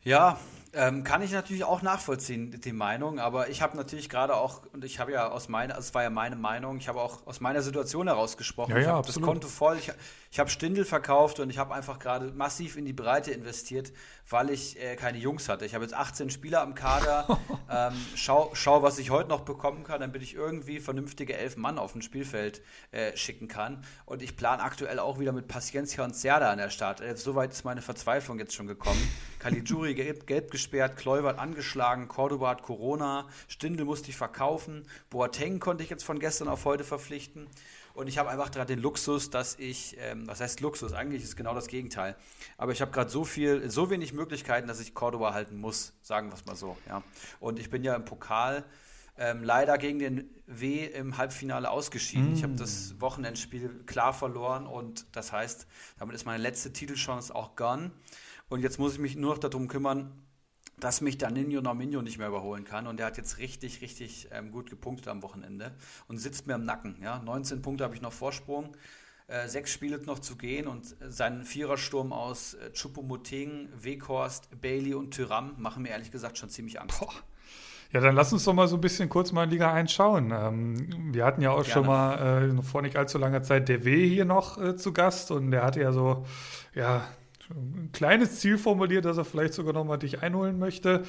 [0.03, 0.39] Ja,
[0.73, 4.85] ähm, kann ich natürlich auch nachvollziehen, die Meinung, aber ich habe natürlich gerade auch, und
[4.85, 7.63] ich habe ja aus meiner, es war ja meine Meinung, ich habe auch aus meiner
[7.63, 8.73] Situation heraus gesprochen.
[8.73, 9.91] Ja, ja, ich habe das Konto voll, ich,
[10.31, 13.93] ich habe Stindel verkauft und ich habe einfach gerade massiv in die Breite investiert,
[14.29, 15.65] weil ich äh, keine Jungs hatte.
[15.65, 17.41] Ich habe jetzt 18 Spieler am Kader.
[17.71, 21.79] ähm, schau, schau, was ich heute noch bekommen kann, damit ich irgendwie vernünftige elf Mann
[21.79, 23.85] auf dem Spielfeld äh, schicken kann.
[24.05, 27.01] Und ich plane aktuell auch wieder mit Paciencia und Serda an der Start.
[27.01, 29.01] Äh, Soweit ist meine Verzweiflung jetzt schon gekommen.
[29.39, 35.85] Caligiuri gelb, gelb gesperrt, Kluivert angeschlagen, Cordoba hat Corona, Stindel musste ich verkaufen, Boateng konnte
[35.85, 37.47] ich jetzt von gestern auf heute verpflichten.
[37.97, 40.93] Und ich habe einfach gerade den Luxus, dass ich, ähm, was heißt Luxus?
[40.93, 42.15] Eigentlich ist genau das Gegenteil.
[42.59, 46.29] Aber ich habe gerade so viel, so wenig Möglichkeiten, dass ich Cordoba halten muss, sagen
[46.29, 46.77] wir es mal so.
[46.87, 47.03] Ja.
[47.41, 48.65] Und ich bin ja im Pokal
[49.17, 52.33] ähm, leider gegen den W im Halbfinale ausgeschieden.
[52.33, 52.35] Mm.
[52.35, 55.67] Ich habe das Wochenendspiel klar verloren und das heißt,
[55.99, 57.93] damit ist meine letzte Titelchance auch gone.
[58.51, 60.13] Und jetzt muss ich mich nur noch darum kümmern,
[60.79, 62.87] dass mich Danilo Norminho nicht mehr überholen kann.
[62.87, 65.75] Und der hat jetzt richtig, richtig ähm, gut gepunktet am Wochenende
[66.09, 66.99] und sitzt mir im Nacken.
[67.03, 67.21] Ja?
[67.21, 68.77] 19 Punkte habe ich noch Vorsprung.
[69.29, 75.11] Äh, sechs Spiele noch zu gehen und seinen Vierersturm aus äh, Chupomoting, Weghorst, Bailey und
[75.13, 77.01] Tyram machen mir ehrlich gesagt schon ziemlich Angst.
[77.01, 77.13] Boah.
[77.93, 80.33] Ja, dann lass uns doch mal so ein bisschen kurz mal in Liga 1 schauen.
[80.33, 81.73] Ähm, wir hatten ja auch Gerne.
[81.73, 85.31] schon mal äh, vor nicht allzu langer Zeit der W hier noch äh, zu Gast
[85.31, 86.25] und der hatte ja so,
[86.75, 87.09] ja,
[87.51, 91.05] ein kleines Ziel formuliert, dass er vielleicht sogar nochmal dich einholen möchte.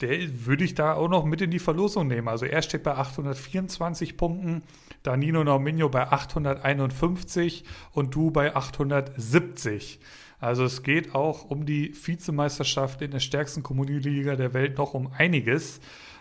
[0.00, 2.28] Der würde ich da auch noch mit in die Verlosung nehmen.
[2.28, 4.62] Also er steht bei 824 Punkten,
[5.02, 10.00] Danilo Norminho bei 851 und du bei 870.
[10.38, 15.12] Also es geht auch um die Vizemeisterschaft in der stärksten Kommunalliga der Welt noch um
[15.12, 15.80] einiges.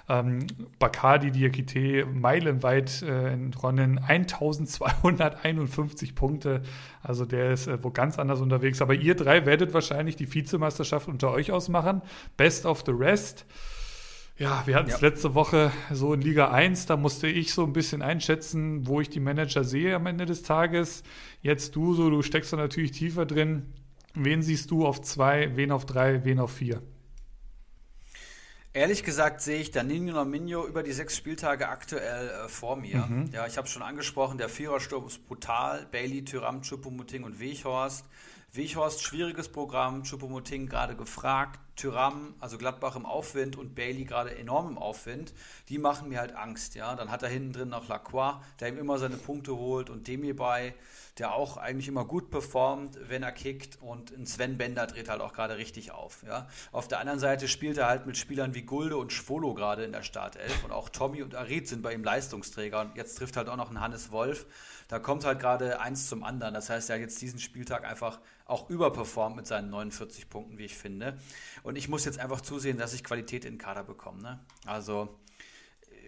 [0.09, 0.47] Ähm,
[0.79, 6.63] Bacardi Diakite meilenweit äh, entronnen, 1251 Punkte.
[7.03, 8.81] Also der ist äh, wo ganz anders unterwegs.
[8.81, 12.01] Aber ihr drei werdet wahrscheinlich die Vizemeisterschaft unter euch ausmachen.
[12.37, 13.45] Best of the rest.
[14.39, 15.07] Ja, wir hatten es ja.
[15.07, 19.09] letzte Woche so in Liga 1, da musste ich so ein bisschen einschätzen, wo ich
[19.09, 21.03] die Manager sehe am Ende des Tages.
[21.41, 23.73] Jetzt du so, du steckst da natürlich tiefer drin.
[24.15, 26.81] Wen siehst du auf zwei, wen auf drei, wen auf vier?
[28.79, 33.05] Ehrlich gesagt sehe ich Danilo Nominho über die sechs Spieltage aktuell äh, vor mir.
[33.09, 33.29] Mhm.
[33.33, 35.85] Ja, ich habe schon angesprochen, der Vierersturm ist brutal.
[35.91, 38.05] Bailey, Tyram, Chupomuting und Weghorst.
[38.53, 41.59] Weghorst, schwieriges Programm, Chupomuting gerade gefragt.
[41.79, 45.33] Tyram, also Gladbach im Aufwind und Bailey gerade enorm im Aufwind,
[45.69, 46.75] die machen mir halt Angst.
[46.75, 46.93] Ja?
[46.95, 50.33] Dann hat er hinten drin noch Lacroix, der ihm immer seine Punkte holt und Demi
[50.33, 50.75] bei,
[51.19, 55.21] der auch eigentlich immer gut performt, wenn er kickt und ein Sven Bender dreht halt
[55.21, 56.23] auch gerade richtig auf.
[56.23, 56.47] Ja?
[56.73, 59.93] Auf der anderen Seite spielt er halt mit Spielern wie Gulde und Schwolo gerade in
[59.93, 63.47] der Startelf und auch Tommy und Arid sind bei ihm Leistungsträger und jetzt trifft halt
[63.47, 64.45] auch noch ein Hannes Wolf.
[64.89, 66.53] Da kommt halt gerade eins zum anderen.
[66.53, 68.19] Das heißt, er hat jetzt diesen Spieltag einfach
[68.49, 71.17] auch überperformt mit seinen 49 Punkten, wie ich finde.
[71.63, 74.21] Und ich muss jetzt einfach zusehen, dass ich Qualität in den Kader bekomme.
[74.21, 74.39] Ne?
[74.65, 75.19] Also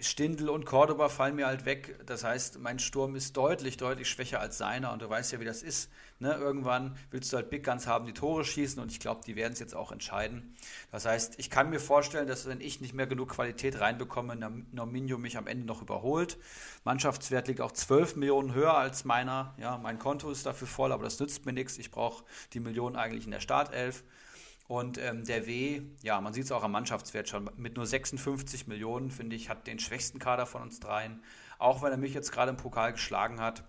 [0.02, 2.00] Stindl und Cordoba fallen mir halt weg.
[2.06, 4.92] Das heißt, mein Sturm ist deutlich, deutlich schwächer als seiner.
[4.92, 5.92] Und du weißt ja, wie das ist.
[6.22, 6.36] Ne?
[6.36, 8.82] Irgendwann willst du halt Big Guns haben, die Tore schießen.
[8.82, 10.55] Und ich glaube, die werden es jetzt auch entscheiden.
[10.91, 14.36] Das heißt, ich kann mir vorstellen, dass wenn ich nicht mehr genug Qualität reinbekomme,
[14.72, 16.38] Nominio mich am Ende noch überholt.
[16.84, 19.55] Mannschaftswert liegt auch 12 Millionen höher als meiner.
[19.57, 21.78] Ja, mein Konto ist dafür voll, aber das nützt mir nichts.
[21.80, 24.03] Ich brauche die Millionen eigentlich in der Startelf.
[24.67, 28.67] Und ähm, der W, ja, man sieht es auch am Mannschaftswert schon, mit nur 56
[28.67, 31.22] Millionen, finde ich, hat den schwächsten Kader von uns dreien.
[31.59, 33.63] Auch wenn er mich jetzt gerade im Pokal geschlagen hat.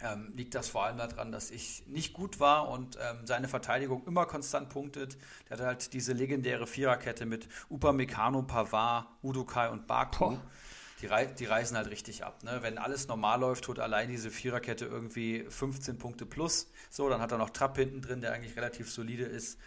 [0.00, 4.06] Ähm, liegt das vor allem daran, dass ich nicht gut war und ähm, seine Verteidigung
[4.06, 5.18] immer konstant punktet.
[5.48, 10.38] Der hat halt diese legendäre Viererkette mit Upamecano, Pavard, Udokai und Baku.
[11.00, 12.42] Die, rei die, reißen halt richtig ab.
[12.42, 12.58] Ne?
[12.62, 16.68] Wenn alles normal läuft, tut allein diese Viererkette irgendwie 15 Punkte plus.
[16.90, 19.58] So, dann hat er noch Trapp hinten drin, der eigentlich relativ solide ist.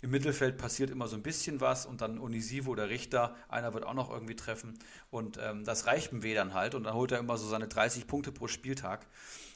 [0.00, 3.84] Im Mittelfeld passiert immer so ein bisschen was und dann Unisivo oder Richter, einer wird
[3.84, 4.78] auch noch irgendwie treffen.
[5.10, 7.66] Und ähm, das reicht dem W dann halt und dann holt er immer so seine
[7.66, 9.06] 30 Punkte pro Spieltag.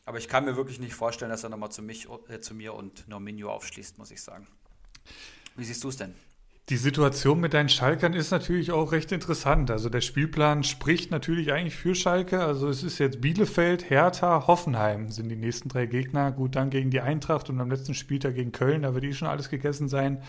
[0.04, 1.82] Aber ich kann mir wirklich nicht vorstellen, dass er nochmal zu,
[2.28, 4.46] äh, zu mir und Norminho aufschließt, muss ich sagen.
[5.56, 6.14] Wie siehst du es denn?
[6.68, 9.70] Die Situation mit deinen Schalkern ist natürlich auch recht interessant.
[9.70, 12.40] Also der Spielplan spricht natürlich eigentlich für Schalke.
[12.40, 16.30] Also es ist jetzt Bielefeld, Hertha, Hoffenheim sind die nächsten drei Gegner.
[16.30, 18.82] Gut, dann gegen die Eintracht und am letzten Spieltag gegen Köln.
[18.82, 20.22] Da wird eh schon alles gegessen sein.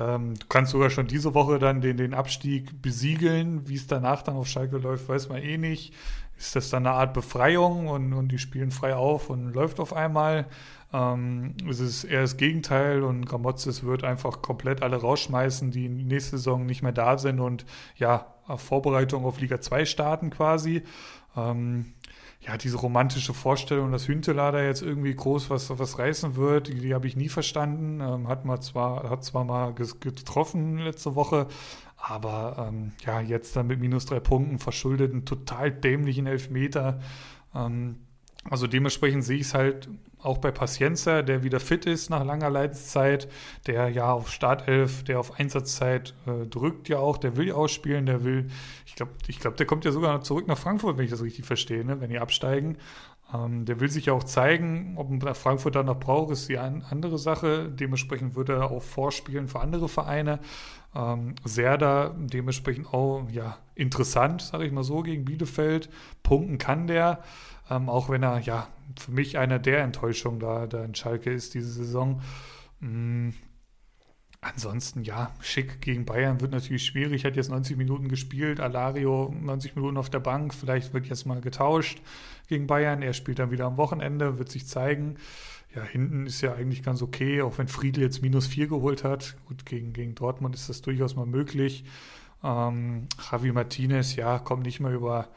[0.00, 3.68] Ähm, du kannst sogar schon diese Woche dann den, den Abstieg besiegeln.
[3.68, 5.94] Wie es danach dann auf Schalke läuft, weiß man eh nicht
[6.38, 9.92] ist das dann eine Art Befreiung und, und die spielen frei auf und läuft auf
[9.92, 10.46] einmal.
[10.92, 16.38] Ähm, es ist eher das Gegenteil und Gramotzes wird einfach komplett alle rausschmeißen, die nächste
[16.38, 17.64] Saison nicht mehr da sind und
[17.96, 18.26] ja,
[18.56, 20.82] Vorbereitung auf Liga 2 starten quasi.
[21.36, 21.94] Ähm,
[22.40, 26.94] ja, diese romantische Vorstellung, dass Hüntelader jetzt irgendwie groß was, was reißen wird, die, die
[26.94, 28.00] habe ich nie verstanden.
[28.00, 31.48] Ähm, hat, mal zwar, hat zwar mal getroffen letzte Woche,
[31.96, 37.00] aber ähm, ja, jetzt dann mit minus drei Punkten verschuldet, einen total dämlichen Elfmeter.
[37.54, 37.96] Ähm,
[38.48, 39.88] also dementsprechend sehe ich es halt
[40.22, 43.28] auch bei Pacienza, der wieder fit ist nach langer Leidenszeit,
[43.66, 48.24] der ja auf Startelf, der auf Einsatzzeit äh, drückt ja auch, der will ausspielen, der
[48.24, 48.48] will,
[48.86, 51.44] ich glaube, ich glaube, der kommt ja sogar zurück nach Frankfurt, wenn ich das richtig
[51.44, 52.76] verstehe, ne, wenn die absteigen.
[53.34, 56.58] Ähm, der will sich ja auch zeigen, ob ein Frankfurt da noch braucht, ist die
[56.58, 57.68] an, andere Sache.
[57.68, 60.38] Dementsprechend wird er auch vorspielen für andere Vereine.
[60.94, 65.90] Ähm, Serda dementsprechend auch ja, interessant, sage ich mal so, gegen Bielefeld.
[66.22, 67.20] Punkten kann der,
[67.68, 68.68] ähm, auch wenn er ja
[68.98, 72.20] für mich einer der Enttäuschungen da, da in Schalke ist diese Saison.
[74.52, 77.24] Ansonsten, ja, schick gegen Bayern wird natürlich schwierig.
[77.24, 80.54] Hat jetzt 90 Minuten gespielt, Alario 90 Minuten auf der Bank.
[80.54, 82.00] Vielleicht wird jetzt mal getauscht
[82.48, 83.02] gegen Bayern.
[83.02, 85.16] Er spielt dann wieder am Wochenende, wird sich zeigen
[85.76, 89.36] ja, hinten ist ja eigentlich ganz okay, auch wenn Friedl jetzt minus vier geholt hat.
[89.46, 91.84] Gut, gegen, gegen Dortmund ist das durchaus mal möglich.
[92.42, 95.28] Ähm, Javi Martinez, ja, kommt nicht mehr über,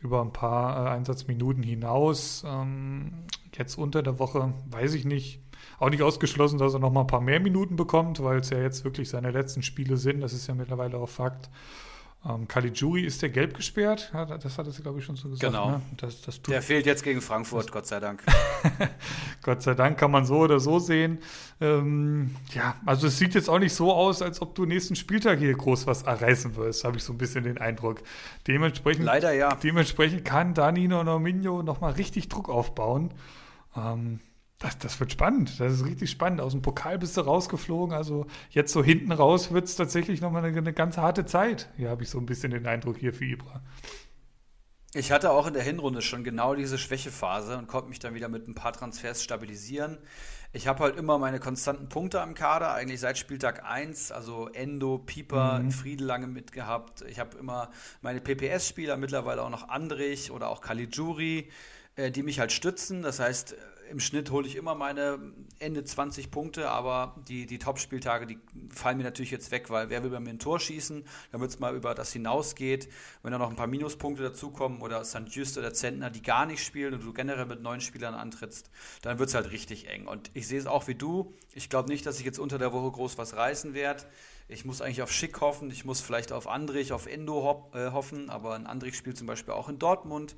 [0.00, 2.44] über ein paar äh, Einsatzminuten hinaus.
[2.46, 3.24] Ähm,
[3.56, 5.40] jetzt unter der Woche, weiß ich nicht.
[5.78, 8.58] Auch nicht ausgeschlossen, dass er noch mal ein paar mehr Minuten bekommt, weil es ja
[8.58, 10.20] jetzt wirklich seine letzten Spiele sind.
[10.20, 11.50] Das ist ja mittlerweile auch Fakt.
[12.28, 15.52] Ähm, Caligiuri ist der gelb gesperrt, ja, das hat es, glaube ich, schon so gesagt.
[15.52, 15.70] Genau.
[15.70, 15.82] Ne?
[15.96, 18.22] Das, das der fehlt jetzt gegen Frankfurt, Gott sei Dank.
[19.42, 21.18] Gott sei Dank kann man so oder so sehen.
[21.60, 25.38] Ähm, ja, also es sieht jetzt auch nicht so aus, als ob du nächsten Spieltag
[25.38, 28.02] hier groß was erreißen wirst, habe ich so ein bisschen den Eindruck.
[28.48, 29.54] Dementsprechend, Leider ja.
[29.54, 33.12] Dementsprechend kann Danino Norminho nochmal richtig Druck aufbauen.
[33.76, 34.18] Ähm,
[34.58, 35.60] das, das wird spannend.
[35.60, 36.40] Das ist richtig spannend.
[36.40, 37.94] Aus dem Pokal bist du rausgeflogen.
[37.94, 41.70] Also jetzt so hinten raus wird es tatsächlich nochmal eine, eine ganz harte Zeit.
[41.76, 43.62] Hier habe ich so ein bisschen den Eindruck hier für Ibra.
[44.94, 48.28] Ich hatte auch in der Hinrunde schon genau diese Schwächephase und konnte mich dann wieder
[48.28, 49.98] mit ein paar Transfers stabilisieren.
[50.54, 54.96] Ich habe halt immer meine konstanten Punkte am Kader, eigentlich seit Spieltag 1, also Endo,
[54.96, 55.70] Pieper, mhm.
[55.70, 57.02] Friedel lange mitgehabt.
[57.02, 61.50] Ich habe immer meine PPS-Spieler, mittlerweile auch noch Andrich oder auch Caligiuri,
[61.96, 63.02] äh, die mich halt stützen.
[63.02, 63.54] Das heißt,
[63.90, 65.18] im Schnitt hole ich immer meine
[65.58, 70.02] Ende 20 Punkte, aber die, die Top-Spieltage, die fallen mir natürlich jetzt weg, weil wer
[70.02, 72.88] will bei mir ein Tor schießen, damit es mal über das hinausgeht.
[73.22, 75.28] Wenn da noch ein paar Minuspunkte dazukommen oder St.
[75.28, 78.70] Just oder Zentner, die gar nicht spielen und du generell mit neun Spielern antrittst,
[79.02, 80.06] dann wird es halt richtig eng.
[80.06, 81.34] Und ich sehe es auch wie du.
[81.54, 84.04] Ich glaube nicht, dass ich jetzt unter der Woche groß was reißen werde.
[84.48, 88.30] Ich muss eigentlich auf Schick hoffen, ich muss vielleicht auf Andrich, auf Endo äh, hoffen,
[88.30, 90.36] aber ein Andrich spielt zum Beispiel auch in Dortmund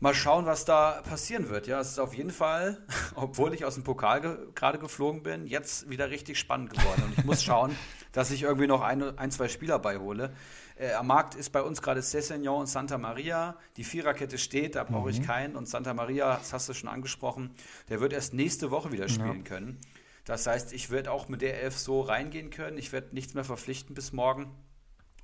[0.00, 1.66] mal schauen, was da passieren wird.
[1.66, 2.78] Ja, es ist auf jeden Fall,
[3.14, 7.02] obwohl ich aus dem Pokal ge gerade geflogen bin, jetzt wieder richtig spannend geworden.
[7.04, 7.76] Und ich muss schauen,
[8.12, 10.32] dass ich irgendwie noch ein, ein zwei Spieler beihole.
[10.76, 13.56] Äh, am Markt ist bei uns gerade Cessignon und Santa Maria.
[13.76, 15.14] Die Viererkette steht, da brauche mhm.
[15.14, 15.54] ich keinen.
[15.54, 17.54] Und Santa Maria, das hast du schon angesprochen,
[17.88, 19.44] der wird erst nächste Woche wieder spielen ja.
[19.44, 19.78] können.
[20.24, 22.78] Das heißt, ich werde auch mit der Elf so reingehen können.
[22.78, 24.54] Ich werde nichts mehr verpflichten bis morgen.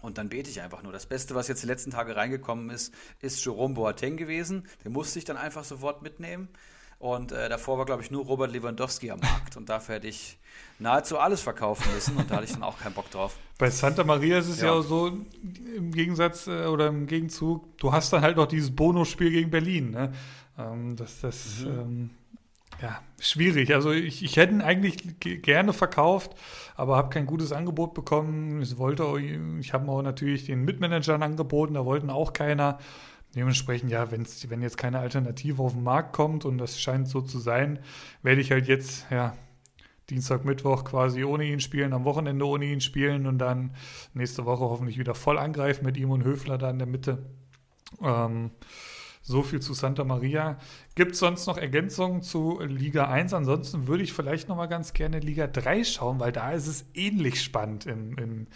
[0.07, 0.93] Und dann bete ich einfach nur.
[0.93, 4.63] Das Beste, was jetzt die letzten Tage reingekommen ist, ist Jerome Boateng gewesen.
[4.85, 6.49] Den musste ich dann einfach sofort mitnehmen.
[7.01, 9.57] Und äh, davor war, glaube ich, nur Robert Lewandowski am Markt.
[9.57, 10.39] Und dafür hätte ich
[10.79, 12.17] nahezu alles verkaufen müssen.
[12.17, 13.37] Und da hatte ich dann auch keinen Bock drauf.
[13.59, 15.09] Bei Santa Maria ist es ja, ja auch so,
[15.77, 19.91] im Gegensatz äh, oder im Gegenzug, du hast dann halt noch dieses Bonusspiel gegen Berlin.
[19.91, 20.13] Ne?
[20.57, 21.67] Ähm, das, das mhm.
[21.67, 22.11] ähm,
[22.83, 23.75] ja, schwierig.
[23.75, 26.37] Also ich, ich hätte ihn eigentlich gerne verkauft,
[26.75, 28.63] aber habe kein gutes Angebot bekommen.
[28.63, 29.05] Ich wollte,
[29.61, 32.79] ich habe auch natürlich den Mitmanagern angeboten, da wollten auch keiner.
[33.35, 37.21] dementsprechend, ja, wenn's, wenn jetzt keine Alternative auf den Markt kommt und das scheint so
[37.21, 37.79] zu sein,
[38.23, 39.35] werde ich halt jetzt, ja,
[40.11, 43.73] Dienstag, Mittwoch quasi ohne ihn spielen, am Wochenende ohne ihn spielen und dann
[44.15, 47.27] nächste Woche hoffentlich wieder voll angreifen mit ihm und Höfler da in der Mitte.
[48.01, 48.53] Ähm,
[49.27, 50.57] so viel zu Santa Maria.
[50.95, 53.35] Gibt es sonst noch Ergänzungen zu Liga 1?
[53.35, 56.87] Ansonsten würde ich vielleicht noch mal ganz gerne Liga 3 schauen, weil da ist es
[56.95, 58.47] ähnlich spannend im, im,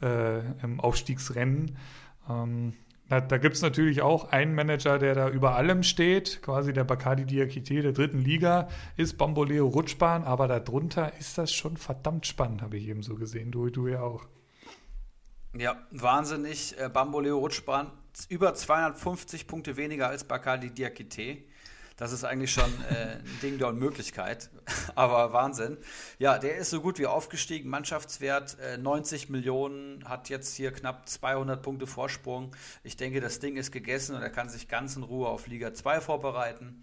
[0.00, 1.76] äh, im Aufstiegsrennen.
[2.28, 2.74] Ähm,
[3.08, 6.84] da, da gibt es natürlich auch einen Manager, der da über allem steht, quasi der
[6.84, 12.62] Bacardi Diakite der dritten Liga, ist Bamboleo Rutschbahn, aber darunter ist das schon verdammt spannend,
[12.62, 13.50] habe ich eben so gesehen.
[13.50, 14.28] Du, du ja auch.
[15.58, 16.78] Ja, wahnsinnig.
[16.78, 17.90] Äh, Bamboleo Rutschbahn
[18.28, 21.38] über 250 Punkte weniger als Bacardi Diakite.
[22.00, 24.48] Das ist eigentlich schon äh, ein Ding der Unmöglichkeit,
[24.94, 25.76] aber Wahnsinn.
[26.18, 31.06] Ja, der ist so gut wie aufgestiegen, Mannschaftswert äh, 90 Millionen, hat jetzt hier knapp
[31.06, 32.56] 200 Punkte Vorsprung.
[32.84, 35.74] Ich denke, das Ding ist gegessen und er kann sich ganz in Ruhe auf Liga
[35.74, 36.80] 2 vorbereiten.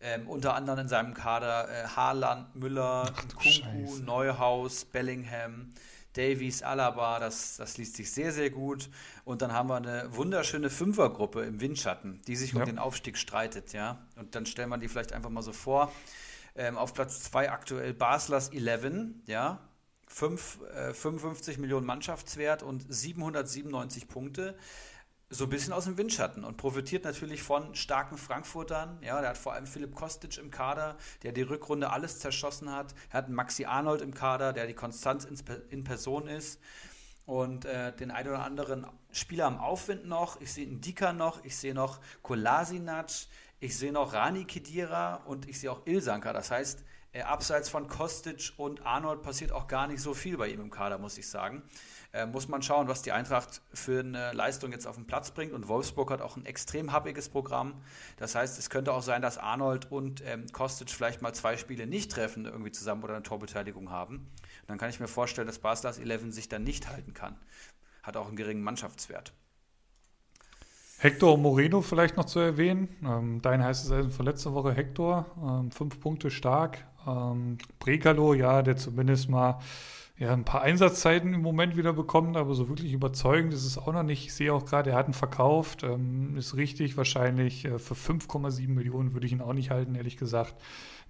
[0.00, 5.70] Ähm, unter anderem in seinem Kader äh, Haaland, Müller, Kunku, Neuhaus, Bellingham.
[6.16, 8.88] Davies, Alaba, das, das liest sich sehr, sehr gut.
[9.24, 12.60] Und dann haben wir eine wunderschöne Fünfergruppe im Windschatten, die sich ja.
[12.60, 13.98] um den Aufstieg streitet, ja.
[14.16, 15.92] Und dann stellen wir die vielleicht einfach mal so vor.
[16.54, 19.60] Ähm, auf Platz 2 aktuell Baslers 11, ja.
[20.08, 24.56] 5, äh, 55 Millionen Mannschaftswert und 797 Punkte
[25.28, 28.98] so ein bisschen aus dem Windschatten und profitiert natürlich von starken Frankfurtern.
[29.02, 32.94] Ja, der hat vor allem Philipp Kostic im Kader, der die Rückrunde alles zerschossen hat.
[33.10, 35.26] Er hat Maxi Arnold im Kader, der die Konstanz
[35.68, 36.60] in Person ist.
[37.24, 40.40] Und äh, den einen oder anderen Spieler am Aufwind noch.
[40.40, 43.10] Ich sehe einen Dika noch, ich sehe noch Kolasinac,
[43.58, 46.32] ich sehe noch Rani Kedira und ich sehe auch Ilsanka.
[46.32, 46.84] Das heißt,
[47.22, 50.98] abseits von Kostic und Arnold passiert auch gar nicht so viel bei ihm im Kader,
[50.98, 51.62] muss ich sagen
[52.16, 55.52] äh, muss man schauen, was die Eintracht für eine Leistung jetzt auf den Platz bringt.
[55.52, 57.74] Und Wolfsburg hat auch ein extrem happiges Programm.
[58.16, 61.86] Das heißt, es könnte auch sein, dass Arnold und ähm, Kostic vielleicht mal zwei Spiele
[61.86, 64.16] nicht treffen, irgendwie zusammen oder eine Torbeteiligung haben.
[64.16, 67.36] Und dann kann ich mir vorstellen, dass Baslas 11 sich dann nicht halten kann.
[68.02, 69.32] Hat auch einen geringen Mannschaftswert.
[70.98, 72.88] Hector Moreno vielleicht noch zu erwähnen.
[73.04, 75.26] Ähm, dein heißt es also von letzter Woche Hector.
[75.36, 76.86] Ähm, fünf Punkte stark.
[77.06, 79.60] Ähm, Brekalo, ja, der zumindest mal
[80.18, 83.92] ja, ein paar Einsatzzeiten im Moment wieder bekommen, aber so wirklich überzeugend ist es auch
[83.92, 84.24] noch nicht.
[84.24, 88.68] Ich sehe auch gerade, er hat ihn verkauft, ähm, ist richtig, wahrscheinlich äh, für 5,7
[88.68, 90.54] Millionen würde ich ihn auch nicht halten, ehrlich gesagt.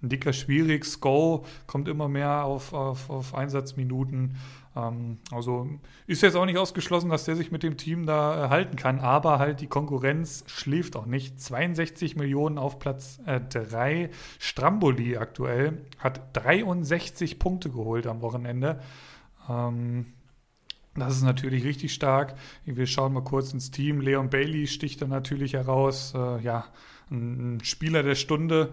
[0.01, 4.35] Ein dicker, schwierig, Sko kommt immer mehr auf, auf, auf Einsatzminuten.
[4.75, 5.67] Ähm, also
[6.05, 8.99] ist jetzt auch nicht ausgeschlossen, dass der sich mit dem Team da äh, halten kann,
[8.99, 11.41] aber halt die Konkurrenz schläft auch nicht.
[11.41, 14.03] 62 Millionen auf Platz 3.
[14.03, 18.79] Äh, Stramboli aktuell hat 63 Punkte geholt am Wochenende.
[19.49, 20.13] Ähm,
[20.93, 22.35] das ist natürlich richtig stark.
[22.65, 24.01] Wir schauen mal kurz ins Team.
[24.01, 26.13] Leon Bailey sticht da natürlich heraus.
[26.15, 26.65] Äh, ja,
[27.11, 28.69] ein, Spieler der Stunde.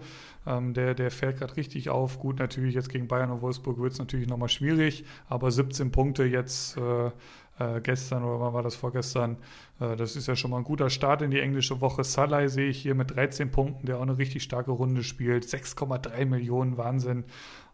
[0.47, 2.19] Ähm, der, der fällt gerade richtig auf.
[2.19, 6.23] Gut, natürlich jetzt gegen Bayern und Wolfsburg wird es natürlich nochmal schwierig, aber 17 Punkte
[6.23, 7.11] jetzt äh,
[7.57, 9.37] äh, gestern oder wann war das vorgestern,
[9.79, 12.03] äh, das ist ja schon mal ein guter Start in die englische Woche.
[12.03, 15.45] Salai sehe ich hier mit 13 Punkten, der auch eine richtig starke Runde spielt.
[15.45, 17.23] 6,3 Millionen, Wahnsinn.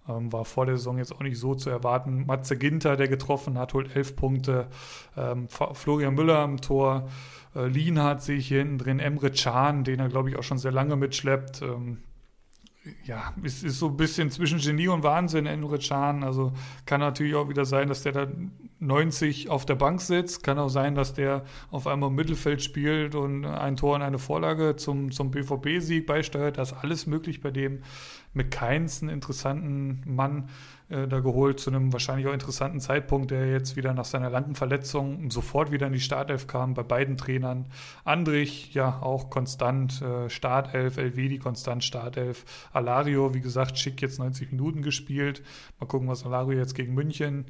[0.07, 2.25] Ähm, war vor der Saison jetzt auch nicht so zu erwarten.
[2.25, 4.67] Matze Ginter, der getroffen hat, holt 11 Punkte.
[5.15, 7.07] Ähm, Florian Müller am Tor.
[7.55, 8.99] Äh, Lienhardt sehe ich hier hinten drin.
[8.99, 11.61] Emre Can, den er, glaube ich, auch schon sehr lange mitschleppt.
[11.61, 11.99] Ähm,
[13.05, 16.23] ja, es ist so ein bisschen zwischen Genie und Wahnsinn, Emre Can.
[16.23, 16.51] Also
[16.85, 18.27] kann natürlich auch wieder sein, dass der da
[18.79, 20.41] 90 auf der Bank sitzt.
[20.41, 24.17] Kann auch sein, dass der auf einmal im Mittelfeld spielt und ein Tor und eine
[24.17, 26.57] Vorlage zum, zum BVB-Sieg beisteuert.
[26.57, 27.83] Das ist alles möglich bei dem.
[28.33, 30.49] Mit Keins einen interessanten Mann
[30.89, 34.55] äh, da geholt, zu einem wahrscheinlich auch interessanten Zeitpunkt, der jetzt wieder nach seiner langen
[34.55, 37.67] Verletzung sofort wieder in die Startelf kam, bei beiden Trainern.
[38.03, 42.45] Andrich, ja, auch konstant äh, Startelf, Elvedi konstant Startelf.
[42.73, 45.43] Alario, wie gesagt, schick jetzt 90 Minuten gespielt.
[45.79, 47.45] Mal gucken, was Alario jetzt gegen München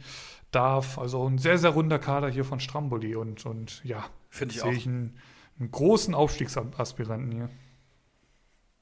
[0.51, 0.99] darf.
[0.99, 4.73] Also ein sehr, sehr runder Kader hier von Stramboli und, und ja, finde ich sehe
[4.73, 5.17] ich einen,
[5.59, 7.49] einen großen Aufstiegsaspiranten hier.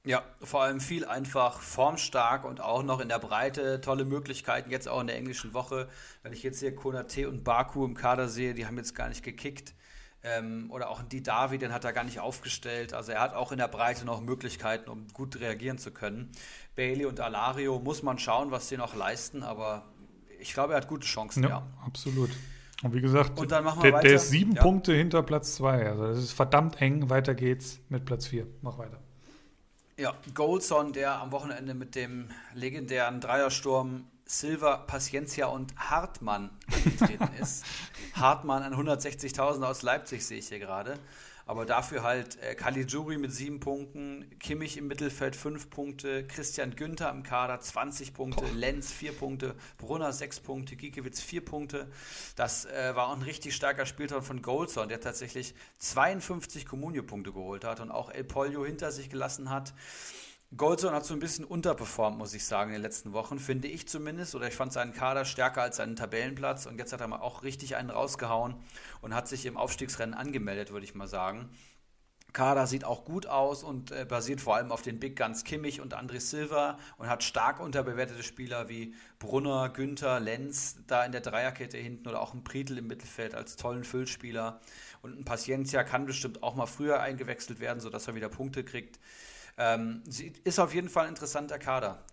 [0.06, 4.88] Ja, vor allem viel einfach formstark und auch noch in der Breite tolle Möglichkeiten, jetzt
[4.88, 5.90] auch in der englischen Woche.
[6.24, 9.24] Wenn ich jetzt hier Konate und Baku im Kader sehe, die haben jetzt gar nicht
[9.24, 9.74] gekickt.
[10.22, 12.94] Ähm, oder auch die Davi, den hat er gar nicht aufgestellt.
[12.94, 16.32] Also er hat auch in der Breite noch Möglichkeiten, um gut reagieren zu können.
[16.76, 19.86] Bailey und Alario muss man schauen, was sie noch leisten, aber
[20.40, 21.50] ich glaube, er hat gute Chancen, ja.
[21.50, 21.68] ja.
[21.86, 22.32] Absolut.
[22.84, 23.62] Und wie gesagt, und der,
[24.00, 24.62] der, ist sieben ja.
[24.62, 25.90] Punkte hinter Platz zwei.
[25.90, 27.10] Also das ist verdammt eng.
[27.10, 28.48] Weiter geht's mit Platz vier.
[28.62, 29.02] Mach weiter.
[30.00, 37.66] Ja, Goldson, der am Wochenende mit dem legendären Dreiersturm Silva, Paciencia und Hartmann angetreten ist.
[38.14, 40.98] Hartmann an 160.000 aus Leipzig sehe ich hier gerade.
[41.50, 47.10] Aber dafür halt äh, Caligiuri mit sieben Punkten, Kimmich im Mittelfeld fünf Punkte, Christian Günther
[47.10, 48.54] im Kader 20 Punkte, Boah.
[48.54, 51.88] Lenz vier Punkte, Brunner sechs Punkte, Giekewitz vier Punkte.
[52.36, 57.64] Das äh, war auch ein richtig starker Spieltag von Goldson, der tatsächlich 52 Comunio-Punkte geholt
[57.64, 59.74] hat und auch El Polio hinter sich gelassen hat.
[60.58, 63.88] Goldson hat so ein bisschen unterperformt, muss ich sagen, in den letzten Wochen, finde ich
[63.88, 64.34] zumindest.
[64.34, 66.66] Oder ich fand seinen Kader stärker als seinen Tabellenplatz.
[66.66, 68.56] Und jetzt hat er mal auch richtig einen rausgehauen
[69.02, 71.50] und hat sich im Aufstiegsrennen angemeldet, würde ich mal sagen.
[72.34, 75.82] Kader sieht auch gut aus und äh, basiert vor allem auf den Big Guns Kimmich
[75.82, 81.22] und André Silva und hat stark unterbewertete Spieler wie Brunner, Günther, Lenz da in der
[81.22, 84.62] Dreierkette hinten oder auch ein Prietl im Mittelfeld als tollen Füllspieler.
[85.02, 89.00] Und ein Paciencia kann bestimmt auch mal früher eingewechselt werden, sodass er wieder Punkte kriegt.
[89.60, 90.04] Ähm,
[90.46, 92.04] ist auf jeden Fall ein interessanter Kader.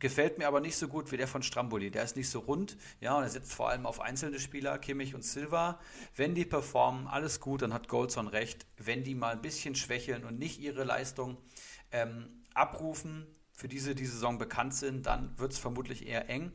[0.00, 1.90] Gefällt mir aber nicht so gut wie der von Stramboli.
[1.90, 5.14] Der ist nicht so rund, ja, und er setzt vor allem auf einzelne Spieler, Kimmich
[5.14, 5.78] und Silva.
[6.16, 8.66] Wenn die performen, alles gut, dann hat Goldson recht.
[8.76, 11.36] Wenn die mal ein bisschen schwächeln und nicht ihre Leistung
[11.92, 16.50] ähm, abrufen, für diese die Saison bekannt sind, dann wird es vermutlich eher eng.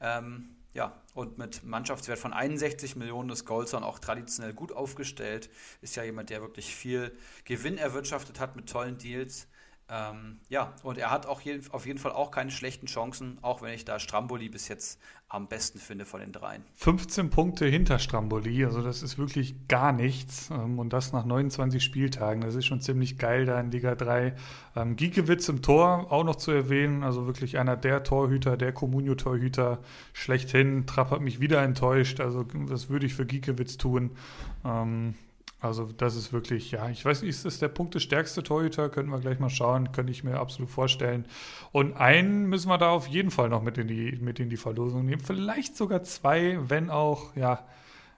[0.00, 5.48] Ähm, ja, und mit Mannschaftswert von 61 Millionen ist Goldson auch traditionell gut aufgestellt.
[5.80, 9.48] Ist ja jemand, der wirklich viel Gewinn erwirtschaftet hat mit tollen Deals.
[9.88, 13.62] Ähm, ja, und er hat auch je, auf jeden Fall auch keine schlechten Chancen, auch
[13.62, 16.64] wenn ich da Stramboli bis jetzt am besten finde von den dreien.
[16.74, 20.50] 15 Punkte hinter Stramboli, also das ist wirklich gar nichts.
[20.50, 22.40] Ähm, und das nach 29 Spieltagen.
[22.40, 24.34] Das ist schon ziemlich geil da in Liga 3.
[24.74, 29.78] Ähm, Giekewitz im Tor auch noch zu erwähnen, also wirklich einer der Torhüter, der Comunio-Torhüter
[30.12, 30.86] schlechthin.
[30.86, 34.16] Trapp hat mich wieder enttäuscht, also das würde ich für Giekewitz tun.
[34.64, 35.14] Ähm,
[35.58, 38.90] also das ist wirklich, ja, ich weiß nicht, ist das der punktestärkste Torhüter?
[38.90, 41.26] Könnten wir gleich mal schauen, könnte ich mir absolut vorstellen.
[41.72, 44.58] Und einen müssen wir da auf jeden Fall noch mit in die, mit in die
[44.58, 45.22] Verlosung nehmen.
[45.22, 47.64] Vielleicht sogar zwei, wenn auch, ja,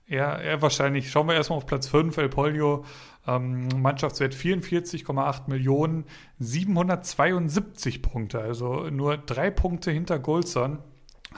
[0.09, 2.85] er, er wahrscheinlich, schauen wir erstmal auf Platz 5, El Polio,
[3.27, 6.07] ähm, Mannschaftswert 44,8 Millionen,
[6.41, 10.79] 772 Punkte, also nur drei Punkte hinter Golson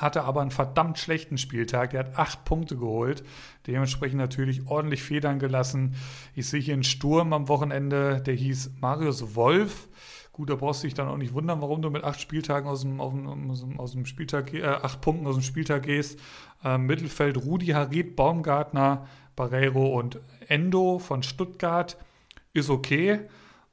[0.00, 1.90] hatte aber einen verdammt schlechten Spieltag.
[1.90, 3.22] Der hat acht Punkte geholt,
[3.66, 5.94] dementsprechend natürlich ordentlich Federn gelassen.
[6.34, 9.88] Ich sehe hier einen Sturm am Wochenende, der hieß Marius Wolf.
[10.32, 12.82] Gut, da brauchst du dich dann auch nicht wundern, warum du mit acht Spieltagen aus
[12.82, 13.12] dem, aus
[13.60, 16.18] dem, aus dem Spieltag, äh, acht Punkten aus dem Spieltag gehst.
[16.64, 21.96] Äh, Mittelfeld Rudi Harit, Baumgartner, Barreiro und Endo von Stuttgart
[22.52, 23.20] ist okay.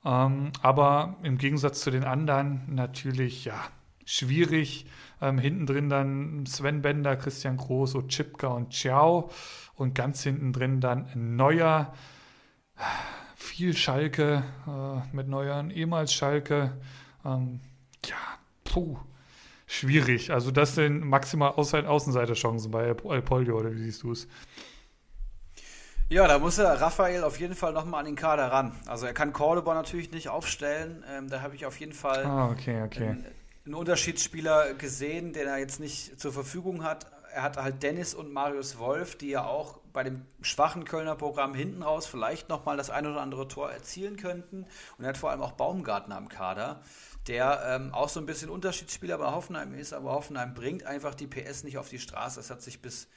[0.04, 3.62] Ähm, aber im Gegensatz zu den anderen natürlich, ja,
[4.06, 4.86] schwierig.
[5.22, 9.30] Ähm, hinten drin dann Sven Bender, Christian Groß, Chipka und Ciao.
[9.76, 11.94] Und ganz hinten drin dann Neuer.
[13.36, 16.78] Viel Schalke äh, mit Neuern, ehemals Schalke.
[17.26, 17.60] Ähm,
[18.06, 18.16] ja,
[18.64, 18.98] puh,
[19.66, 20.32] schwierig.
[20.32, 24.28] Also das sind maximal Außenseiterchancen bei El Polio, oder wie siehst du es?
[26.10, 28.72] Ja, da muss er Raphael auf jeden Fall nochmal an den Kader ran.
[28.86, 31.04] Also er kann Cordoba natürlich nicht aufstellen.
[31.12, 33.08] Ähm, da habe ich auf jeden Fall ah, okay, okay.
[33.08, 33.26] Einen,
[33.68, 37.06] einen Unterschiedsspieler gesehen, den er jetzt nicht zur Verfügung hat.
[37.34, 41.54] Er hat halt Dennis und Marius Wolf, die ja auch bei dem schwachen Kölner Programm
[41.54, 44.66] hinten raus vielleicht nochmal das ein oder andere Tor erzielen könnten.
[44.98, 46.82] Und er hat vor allem auch Baumgartner am Kader,
[47.28, 51.28] der ähm, auch so ein bisschen Unterschiedsspieler bei Hoffenheim ist, aber Hoffenheim bringt einfach die
[51.28, 52.40] PS nicht auf die Straße.
[52.40, 53.10] Das hat sich bis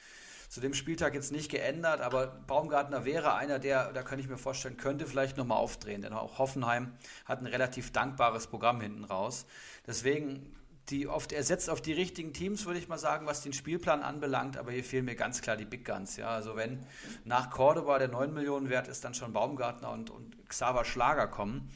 [0.51, 4.37] zu dem Spieltag jetzt nicht geändert, aber Baumgartner wäre einer, der, da könnte ich mir
[4.37, 6.91] vorstellen, könnte vielleicht nochmal aufdrehen, denn auch Hoffenheim
[7.23, 9.45] hat ein relativ dankbares Programm hinten raus.
[9.87, 10.53] Deswegen,
[10.89, 14.01] die oft, er setzt auf die richtigen Teams, würde ich mal sagen, was den Spielplan
[14.01, 16.17] anbelangt, aber hier fehlen mir ganz klar die Big Guns.
[16.17, 16.31] Ja?
[16.31, 16.85] Also wenn
[17.23, 21.71] nach Cordoba der 9 Millionen wert ist, dann schon Baumgartner und, und Xaver Schlager kommen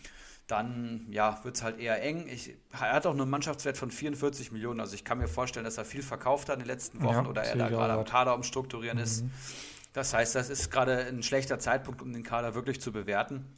[0.47, 2.27] dann ja, wird es halt eher eng.
[2.27, 4.79] Ich, er hat auch einen Mannschaftswert von 44 Millionen.
[4.79, 7.29] Also ich kann mir vorstellen, dass er viel verkauft hat in den letzten Wochen ja,
[7.29, 9.03] oder er da gerade am Kader umstrukturieren mhm.
[9.03, 9.23] ist.
[9.93, 13.57] Das heißt, das ist gerade ein schlechter Zeitpunkt, um den Kader wirklich zu bewerten.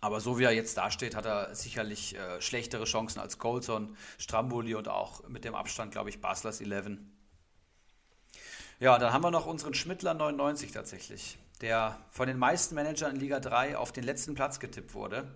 [0.00, 4.74] Aber so wie er jetzt dasteht, hat er sicherlich äh, schlechtere Chancen als Colson, Stramboli
[4.74, 6.98] und auch mit dem Abstand, glaube ich, Baslers 11.
[8.80, 13.20] Ja, dann haben wir noch unseren Schmittler 99 tatsächlich, der von den meisten Managern in
[13.20, 15.26] Liga 3 auf den letzten Platz getippt wurde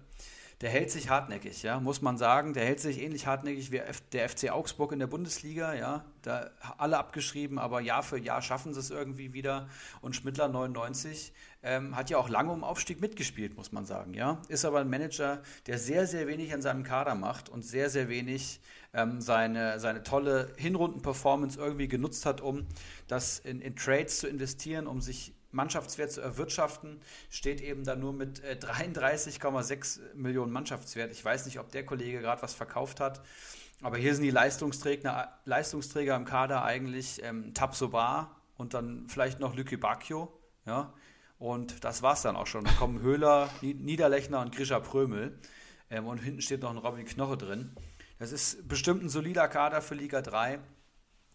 [0.61, 2.53] der hält sich hartnäckig, ja, muss man sagen.
[2.53, 3.81] Der hält sich ähnlich hartnäckig wie
[4.13, 6.05] der FC Augsburg in der Bundesliga, ja.
[6.21, 9.69] Da alle abgeschrieben, aber Jahr für Jahr schaffen sie es irgendwie wieder.
[10.03, 11.33] Und Schmidtler 99
[11.63, 14.43] ähm, hat ja auch lange um Aufstieg mitgespielt, muss man sagen, ja.
[14.49, 18.11] Ist aber ein Manager, der sehr, sehr wenig an seinem Kader macht und sehr, sehr
[18.11, 18.61] wenig
[18.93, 22.67] ähm, seine, seine tolle Hinrunden-Performance irgendwie genutzt hat, um
[23.09, 28.13] das in, in Trades zu investieren, um sich Mannschaftswert zu erwirtschaften, steht eben da nur
[28.13, 31.11] mit 33,6 äh, Millionen Mannschaftswert.
[31.13, 33.21] Ich weiß nicht, ob der Kollege gerade was verkauft hat,
[33.83, 39.55] aber hier sind die Leistungsträger, Leistungsträger im Kader eigentlich ähm, Tabsoba und dann vielleicht noch
[39.55, 40.33] Lücke Bacchio,
[40.67, 40.93] ja,
[41.39, 42.65] Und das war's dann auch schon.
[42.65, 45.39] Dann kommen Höhler, Niederlechner und Grisha Prömel.
[45.91, 47.75] Ähm, und hinten steht noch ein Robin Knoche drin.
[48.19, 50.61] Das ist bestimmt ein solider Kader für Liga 3.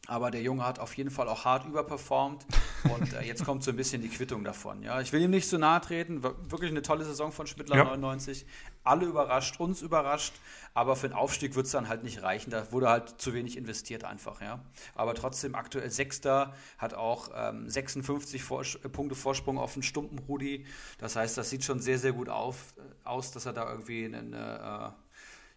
[0.08, 2.46] Aber der Junge hat auf jeden Fall auch hart überperformt
[2.84, 4.84] und äh, jetzt kommt so ein bisschen die Quittung davon.
[4.84, 6.24] Ja, ich will ihm nicht zu nahe treten.
[6.24, 7.84] Wirklich eine tolle Saison von Schmidtler ja.
[7.86, 8.46] 99.
[8.84, 10.34] Alle überrascht, uns überrascht,
[10.74, 12.52] aber für den Aufstieg wird es dann halt nicht reichen.
[12.52, 14.42] Da wurde halt zu wenig investiert einfach.
[14.42, 14.60] Ja,
[14.94, 20.66] aber trotzdem aktuell Sechster hat auch ähm, 56 Vor Punkte Vorsprung auf den Stumpen Rudi.
[21.00, 24.06] Das heißt, das sieht schon sehr sehr gut auf, äh, aus, dass er da irgendwie
[24.06, 24.94] eine,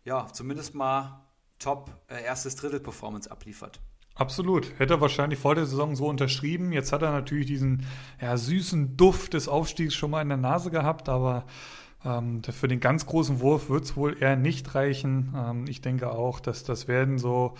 [0.05, 1.24] äh, ja zumindest mal
[1.59, 3.80] Top äh, erstes Drittel Performance abliefert.
[4.19, 4.73] Absolut.
[4.79, 6.73] Hätte er wahrscheinlich vor der Saison so unterschrieben.
[6.73, 7.87] Jetzt hat er natürlich diesen
[8.21, 11.45] ja, süßen Duft des Aufstiegs schon mal in der Nase gehabt, aber
[12.05, 15.35] ähm, für den ganz großen Wurf wird es wohl eher nicht reichen.
[15.37, 17.55] Ähm, ich denke auch, dass das werden so,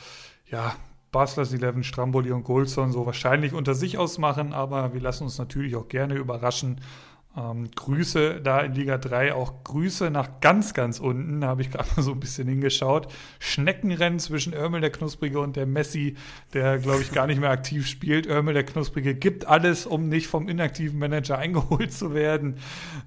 [0.51, 0.75] ja,
[1.13, 5.77] Baslers 11, Stramboli und Goldson so wahrscheinlich unter sich ausmachen, aber wir lassen uns natürlich
[5.77, 6.81] auch gerne überraschen
[7.39, 11.41] ähm, Grüße da in Liga 3, auch Grüße nach ganz, ganz unten.
[11.41, 13.13] Da habe ich gerade mal so ein bisschen hingeschaut.
[13.39, 16.17] Schneckenrennen zwischen Örmel der Knusprige und der Messi,
[16.53, 18.27] der, glaube ich, gar nicht mehr aktiv spielt.
[18.27, 22.57] Örmel der Knusprige gibt alles, um nicht vom inaktiven Manager eingeholt zu werden.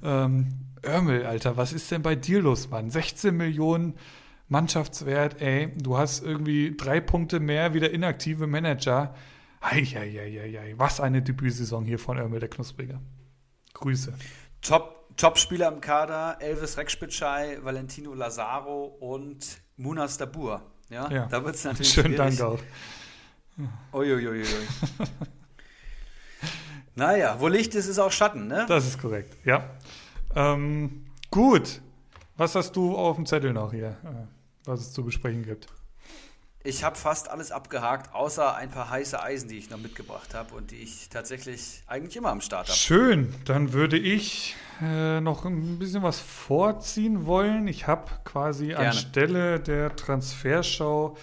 [0.03, 0.47] Ähm,
[0.86, 2.89] Örmel, Alter, was ist denn bei dir los, Mann?
[2.89, 3.95] 16 Millionen
[4.47, 5.71] Mannschaftswert, ey.
[5.77, 9.13] Du hast irgendwie drei Punkte mehr wie der inaktive Manager.
[9.61, 12.99] Eieieiei, was eine Debütsaison hier von Örmel der Knusprige.
[13.82, 14.13] Grüße.
[14.61, 20.61] Top, Top-Spieler im Kader, Elvis Rekspitschei, Valentino Lazaro und Munas Dabur.
[20.89, 21.25] Ja, ja.
[21.25, 22.38] da wird es natürlich Schönen schwierig.
[22.38, 22.59] Dank auch.
[23.93, 24.45] Uiuiuiui.
[26.95, 28.65] naja, wo Licht ist, ist auch Schatten, ne?
[28.67, 29.69] Das ist korrekt, ja.
[30.36, 31.82] Ähm, gut.
[32.38, 34.25] Was hast du auf dem Zettel noch hier, äh,
[34.65, 35.67] was es zu besprechen gibt?
[36.64, 40.53] Ich habe fast alles abgehakt, außer ein paar heiße Eisen, die ich noch mitgebracht habe
[40.53, 42.78] und die ich tatsächlich eigentlich immer am Start habe.
[42.78, 47.68] Schön, dann würde ich äh, noch ein bisschen was vorziehen wollen.
[47.68, 48.89] Ich habe quasi Gerne.
[48.89, 51.18] anstelle der Transferschau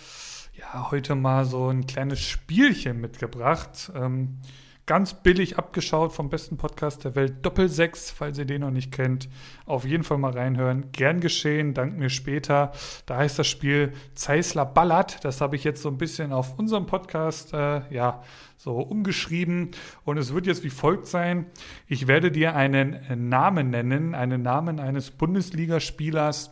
[0.55, 3.93] ja heute mal so ein kleines Spielchen mitgebracht.
[3.95, 4.41] Ähm,
[4.89, 9.28] ganz billig abgeschaut vom besten Podcast der Welt, Doppelsechs, falls ihr den noch nicht kennt.
[9.66, 10.91] Auf jeden Fall mal reinhören.
[10.93, 12.72] Gern geschehen, dank mir später.
[13.05, 15.22] Da heißt das Spiel Zeisler Ballert.
[15.26, 18.22] Das habe ich jetzt so ein bisschen auf unserem Podcast, äh, ja,
[18.57, 19.72] so umgeschrieben.
[20.05, 21.45] Und es wird jetzt wie folgt sein.
[21.86, 26.51] Ich werde dir einen Namen nennen, einen Namen eines Bundesligaspielers.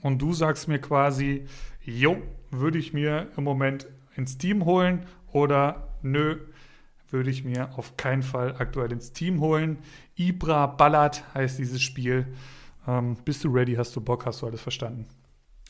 [0.00, 1.46] Und du sagst mir quasi,
[1.80, 3.86] jo, würde ich mir im Moment
[4.16, 6.40] ins Team holen oder nö,
[7.12, 9.78] würde ich mir auf keinen Fall aktuell ins Team holen.
[10.16, 12.26] Ibra Ballard heißt dieses Spiel.
[12.86, 13.74] Ähm, bist du ready?
[13.74, 14.26] Hast du Bock?
[14.26, 15.06] Hast du alles verstanden?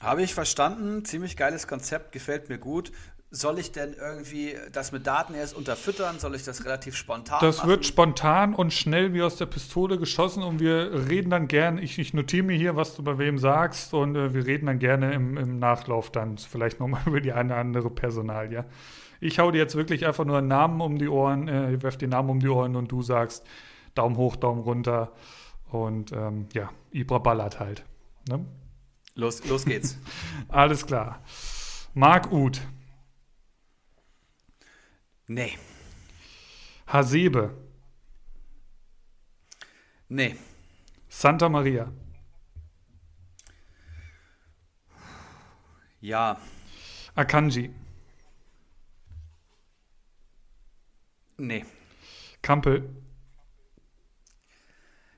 [0.00, 1.04] Habe ich verstanden.
[1.04, 2.90] Ziemlich geiles Konzept, gefällt mir gut.
[3.34, 6.18] Soll ich denn irgendwie das mit Daten erst unterfüttern?
[6.18, 7.70] Soll ich das relativ spontan Das machen?
[7.70, 11.98] wird spontan und schnell wie aus der Pistole geschossen und wir reden dann gern, ich,
[11.98, 15.14] ich notiere mir hier, was du bei wem sagst und äh, wir reden dann gerne
[15.14, 18.54] im, im Nachlauf dann vielleicht nochmal über die eine oder andere Personalie.
[18.58, 18.64] Ja?
[19.22, 22.10] Ich hau dir jetzt wirklich einfach nur einen Namen um die Ohren, äh, werf den
[22.10, 23.46] Namen um die Ohren und du sagst
[23.94, 25.12] Daumen hoch, Daumen runter.
[25.70, 27.84] Und ähm, ja, Ibra ballert halt.
[28.28, 28.44] Ne?
[29.14, 29.96] Los, los geht's.
[30.48, 31.22] Alles klar.
[31.94, 32.60] Marc Uth.
[35.28, 35.56] Nee.
[36.88, 37.56] Hasebe.
[40.08, 40.34] Nee.
[41.08, 41.92] Santa Maria.
[46.00, 46.40] Ja.
[47.14, 47.72] Akanji.
[51.36, 51.64] Nee.
[52.42, 52.88] Kampel.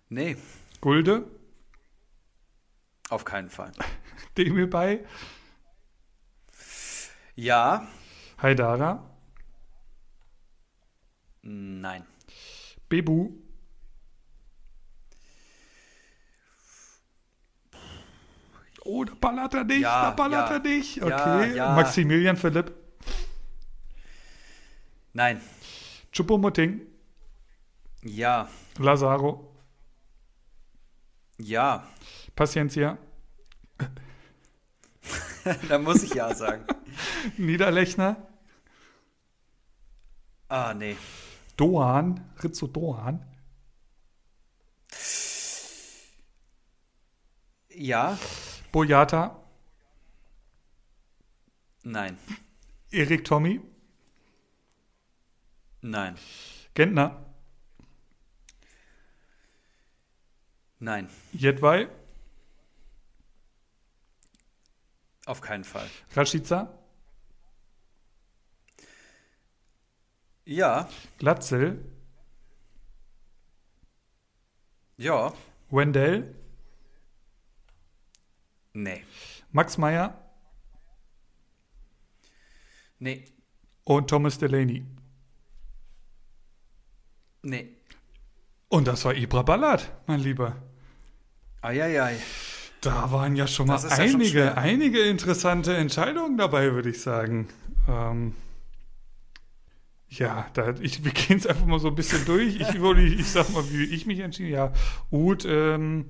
[0.09, 0.37] Nee.
[0.81, 1.25] Gulde.
[3.09, 3.73] Auf keinen Fall.
[4.37, 5.05] Demir bei.
[7.35, 7.87] Ja.
[8.41, 9.11] Haidara.
[11.43, 12.07] Nein.
[12.89, 13.45] Bebu.
[18.85, 21.03] Oh, da ballert er nicht, ja, da ballert ja, er nicht.
[21.03, 21.57] Okay.
[21.57, 22.73] Ja, Maximilian Philipp.
[25.14, 25.41] Nein.
[26.14, 26.80] Chupomoting.
[28.03, 28.49] Ja.
[28.78, 29.53] Lazaro.
[31.38, 31.82] Ja.
[32.36, 32.99] Paciencia.
[35.68, 36.64] da muss ich ja sagen.
[37.36, 38.16] Niederlechner.
[40.49, 40.96] Ah, nee.
[41.57, 42.20] Dohan.
[42.45, 43.26] Rizzo Dohan.
[47.70, 48.16] Ja.
[48.70, 49.42] Boyata.
[51.82, 52.16] Nein.
[52.92, 53.74] Erik Tommy.
[55.85, 56.17] Nein.
[56.73, 57.23] Gentner?
[60.79, 61.11] Nein.
[61.35, 61.89] Jedwai?
[65.27, 65.87] Auf keinen Fall.
[66.17, 66.73] Rashica?
[70.47, 70.89] Ja.
[71.19, 71.85] Glatzel?
[74.97, 75.35] Ja.
[75.69, 76.35] Wendell?
[78.73, 79.05] Nee.
[79.53, 80.19] Max Meyer?
[82.99, 83.27] Nee.
[83.85, 84.87] Und Thomas Delaney?
[87.45, 87.68] Nee.
[88.68, 90.57] Und das war Ibra Ballard, mein Lieber.
[91.62, 92.16] Eieiei.
[92.80, 97.00] Da waren ja schon mal ist ja schon einige, einige interessante Entscheidungen dabei, würde ich
[97.00, 97.49] sagen.
[97.88, 98.34] Ähm,
[100.08, 102.57] ja, da, ich, wir gehen es einfach mal so ein bisschen durch.
[102.57, 104.72] Ich, ich, ich sag mal, wie ich mich entschieden Ja,
[105.11, 106.07] Uth ähm,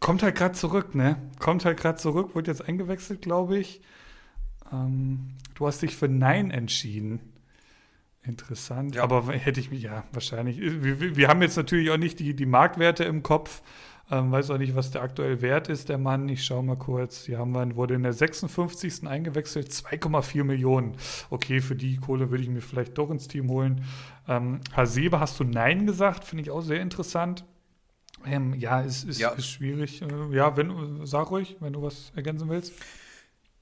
[0.00, 1.16] kommt halt gerade zurück, ne?
[1.38, 3.80] Kommt halt gerade zurück, wurde jetzt eingewechselt, glaube ich.
[4.72, 7.20] Ähm, du hast dich für Nein entschieden.
[8.26, 8.94] Interessant.
[8.96, 9.02] Ja.
[9.02, 10.58] Aber hätte ich mich, ja, wahrscheinlich.
[10.60, 13.62] Wir, wir- haben jetzt natürlich auch nicht die, die Marktwerte im Kopf.
[14.08, 16.28] Ähm, weiß auch nicht, was der aktuell wert ist, der Mann.
[16.28, 17.24] Ich schaue mal kurz.
[17.24, 19.06] Hier haben wir, wurde in der 56.
[19.06, 20.92] eingewechselt, 2,4 Millionen.
[21.30, 23.84] Okay, für die Kohle würde ich mir vielleicht doch ins Team holen.
[24.28, 27.44] Ähm, Hasebe hast du Nein gesagt, finde ich auch sehr interessant.
[28.24, 29.30] Ähm, ja, ist, ist, Ja.
[29.30, 30.02] ist schwierig.
[30.02, 32.72] Äh, ja, wenn, sag ruhig, wenn du was ergänzen willst.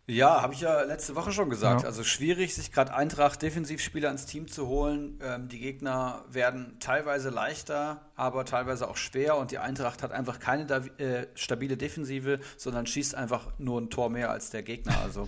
[0.07, 1.83] Ja, habe ich ja letzte Woche schon gesagt.
[1.83, 1.87] Ja.
[1.87, 5.19] Also schwierig, sich gerade Eintracht Defensivspieler ins Team zu holen.
[5.23, 10.41] Ähm, die Gegner werden teilweise leichter, aber teilweise auch schwer und die Eintracht hat einfach
[10.41, 10.67] keine
[10.99, 14.95] äh, stabile Defensive, sondern schießt einfach nur ein Tor mehr als der Gegner.
[15.03, 15.27] Also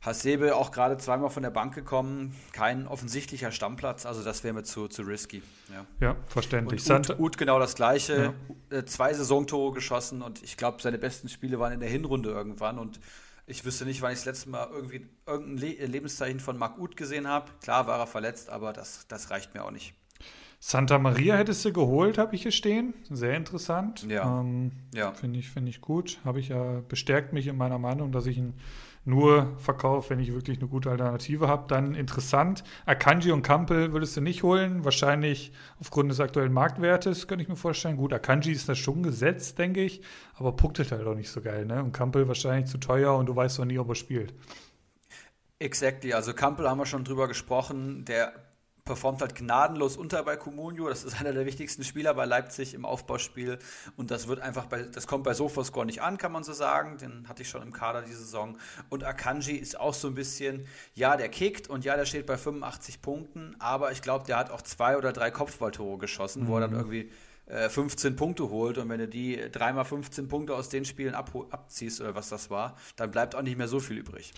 [0.00, 4.62] Hasebe auch gerade zweimal von der Bank gekommen, kein offensichtlicher Stammplatz, also das wäre mir
[4.62, 5.42] zu, zu risky.
[5.72, 5.86] Ja.
[6.00, 6.88] Ja, verständlich.
[6.90, 8.34] Und Uth, Uth genau das gleiche.
[8.70, 12.78] Äh, zwei Saisontore geschossen und ich glaube, seine besten Spiele waren in der Hinrunde irgendwann.
[12.78, 12.98] Und
[13.46, 16.78] ich wüsste nicht, wann ich das letzte Mal irgendwie irgendein Le äh, Lebenszeichen von Marc
[16.78, 17.50] Uth gesehen habe.
[17.62, 19.94] Klar war er verletzt, aber das, das reicht mir auch nicht.
[20.60, 22.94] Santa Maria hättest du geholt, habe ich hier stehen.
[23.10, 24.06] Sehr interessant.
[24.08, 24.40] Ja.
[24.40, 25.12] Ähm, Ja.
[25.12, 26.18] Finde ich, finde ich gut.
[26.24, 28.54] Habe ich ja bestärkt mich in meiner Meinung, dass ich ihn
[29.04, 31.64] nur verkaufe, wenn ich wirklich eine gute Alternative habe.
[31.68, 32.64] Dann interessant.
[32.86, 34.84] Akanji und Kampel würdest du nicht holen.
[34.84, 37.96] Wahrscheinlich aufgrund des aktuellen Marktwertes, könnte ich mir vorstellen.
[37.96, 40.02] Gut, Akanji ist da schon gesetzt, denke ich,
[40.34, 41.66] aber punktet halt auch nicht so geil.
[41.66, 41.82] Ne?
[41.82, 44.34] Und Kampel wahrscheinlich zu teuer und du weißt doch nie, ob er spielt.
[45.58, 46.12] Exactly.
[46.12, 48.04] Also Kampel haben wir schon drüber gesprochen.
[48.04, 48.32] Der
[48.84, 50.88] performt halt gnadenlos unter bei Comunio.
[50.88, 53.58] Das ist einer der wichtigsten Spieler bei Leipzig im Aufbauspiel.
[53.96, 56.98] Und das wird einfach bei, das kommt bei Sofascore nicht an, kann man so sagen.
[56.98, 58.58] Den hatte ich schon im Kader diese Saison.
[58.90, 62.36] Und Akanji ist auch so ein bisschen, ja, der kickt und ja, der steht bei
[62.36, 66.62] 85 Punkten, aber ich glaube, der hat auch zwei oder drei Kopfballtore geschossen, wo er
[66.62, 67.10] dann irgendwie
[67.46, 72.00] äh, 15 Punkte holt und wenn du die dreimal 15 Punkte aus den Spielen abziehst
[72.00, 74.32] oder was das war, dann bleibt auch nicht mehr so viel übrig.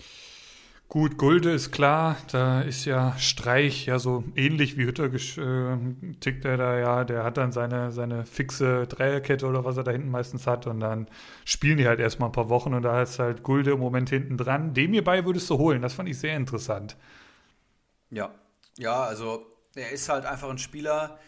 [0.89, 5.77] Gut, Gulde ist klar, da ist ja Streich ja so ähnlich wie Hütter äh,
[6.21, 9.91] tickt er da ja, der hat dann seine, seine fixe Dreierkette oder was er da
[9.91, 11.09] hinten meistens hat und dann
[11.43, 14.37] spielen die halt erstmal ein paar Wochen und da ist halt Gulde im Moment hinten
[14.37, 14.73] dran.
[14.73, 16.95] Dem hierbei würdest du holen, das fand ich sehr interessant.
[18.09, 18.33] Ja,
[18.77, 19.45] ja, also
[19.75, 21.19] er ist halt einfach ein Spieler,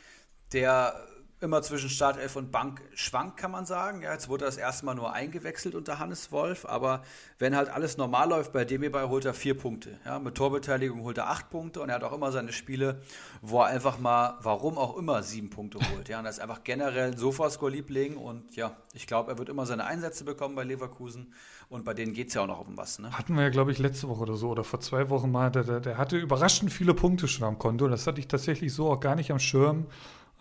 [0.53, 0.93] der
[1.41, 4.01] immer zwischen Startelf und Bank schwankt, kann man sagen.
[4.01, 7.03] Ja, jetzt wurde das erste Mal nur eingewechselt unter Hannes Wolf, aber
[7.37, 9.97] wenn halt alles normal läuft, bei dem hierbei holt er vier Punkte.
[10.05, 13.01] Ja, mit Torbeteiligung holt er acht Punkte und er hat auch immer seine Spiele,
[13.41, 16.09] wo er einfach mal, warum auch immer, sieben Punkte holt.
[16.09, 19.65] Ja, und das ist einfach generell ein Sofascore-Liebling und ja, ich glaube, er wird immer
[19.65, 21.33] seine Einsätze bekommen bei Leverkusen
[21.69, 22.99] und bei denen geht es ja auch noch um was.
[22.99, 23.11] Ne?
[23.11, 25.79] Hatten wir ja, glaube ich, letzte Woche oder so oder vor zwei Wochen mal, der,
[25.79, 27.87] der, hatte überraschend viele Punkte schon am Konto.
[27.87, 29.85] Das hatte ich tatsächlich so auch gar nicht am Schirm.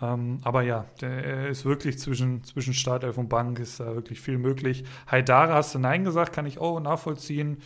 [0.01, 4.20] Ähm, aber ja, der er ist wirklich zwischen, zwischen Startelf und Bank ist da wirklich
[4.20, 4.85] viel möglich.
[5.11, 7.62] Haidara hast du Nein gesagt, kann ich auch nachvollziehen.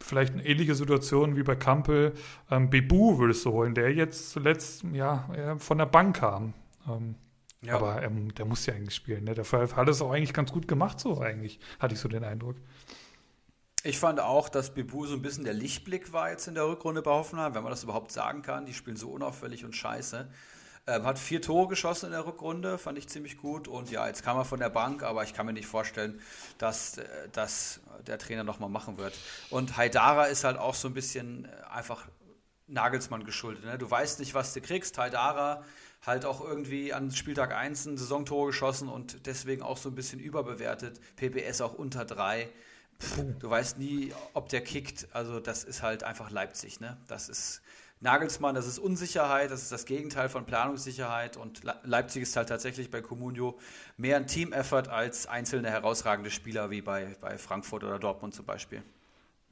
[0.00, 2.14] Vielleicht eine ähnliche Situation wie bei Kampel.
[2.50, 6.54] Ähm, Bebu würdest du holen, der jetzt zuletzt ja eher von der Bank kam.
[6.88, 7.14] Ähm,
[7.62, 7.74] Ja.
[7.74, 9.24] Aber ähm, der muss ja eigentlich spielen.
[9.24, 9.34] Ne?
[9.34, 12.56] Der hat es auch eigentlich ganz gut gemacht, so eigentlich, hatte ich so den Eindruck.
[13.82, 17.02] Ich fand auch, dass Bebu so ein bisschen der Lichtblick war jetzt in der Rückrunde
[17.02, 18.66] bei Hoffenheim, wenn man das überhaupt sagen kann.
[18.66, 20.28] Die spielen so unauffällig und scheiße.
[20.88, 23.68] Ähm, hat vier Tore geschossen in der Rückrunde, fand ich ziemlich gut.
[23.68, 26.18] Und ja, jetzt kam er von der Bank, aber ich kann mir nicht vorstellen,
[26.56, 29.12] dass, äh, dass der Trainer nochmal machen wird.
[29.50, 32.06] Und Haidara ist halt auch so ein bisschen äh, einfach
[32.68, 33.66] Nagelsmann geschuldet.
[33.66, 33.76] Ne?
[33.76, 34.96] Du weißt nicht, was du kriegst.
[34.96, 35.62] Haidara
[36.06, 40.20] halt auch irgendwie an Spieltag 1 ein Saisontor geschossen und deswegen auch so ein bisschen
[40.20, 41.00] überbewertet.
[41.16, 42.48] PPS auch unter drei.
[42.98, 45.06] Pff, du weißt nie, ob der kickt.
[45.12, 46.80] Also das ist halt einfach Leipzig.
[46.80, 46.96] Ne?
[47.08, 47.60] Das ist
[48.00, 52.48] Nagelsmann, das ist Unsicherheit, das ist das Gegenteil von Planungssicherheit und Le Leipzig ist halt
[52.48, 53.58] tatsächlich bei Comunio
[53.96, 58.82] mehr ein Team-Effort als einzelne herausragende Spieler wie bei, bei Frankfurt oder Dortmund zum Beispiel.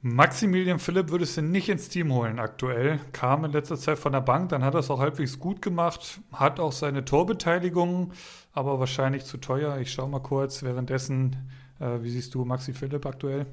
[0.01, 2.99] Maximilian Philipp würdest du nicht ins Team holen aktuell.
[3.11, 6.21] Kam in letzter Zeit von der Bank, dann hat er es auch halbwegs gut gemacht,
[6.31, 8.13] hat auch seine Torbeteiligung,
[8.53, 9.77] aber wahrscheinlich zu teuer.
[9.79, 11.35] Ich schaue mal kurz währenddessen,
[11.79, 13.47] äh, wie siehst du Maxi Philipp aktuell?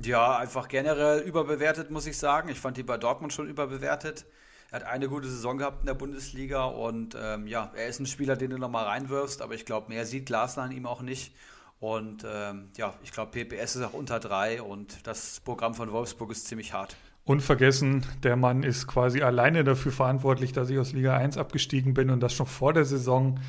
[0.00, 2.48] Ja, einfach generell überbewertet, muss ich sagen.
[2.48, 4.26] Ich fand die bei Dortmund schon überbewertet.
[4.70, 8.06] Er hat eine gute Saison gehabt in der Bundesliga und ähm, ja, er ist ein
[8.06, 11.34] Spieler, den du nochmal reinwirfst, aber ich glaube, mehr sieht Glasner an ihm auch nicht.
[11.80, 16.30] Und ähm, ja, ich glaube, PPS ist auch unter drei und das Programm von Wolfsburg
[16.32, 16.96] ist ziemlich hart.
[17.24, 22.10] Unvergessen, der Mann ist quasi alleine dafür verantwortlich, dass ich aus Liga 1 abgestiegen bin
[22.10, 23.40] und das schon vor der Saison.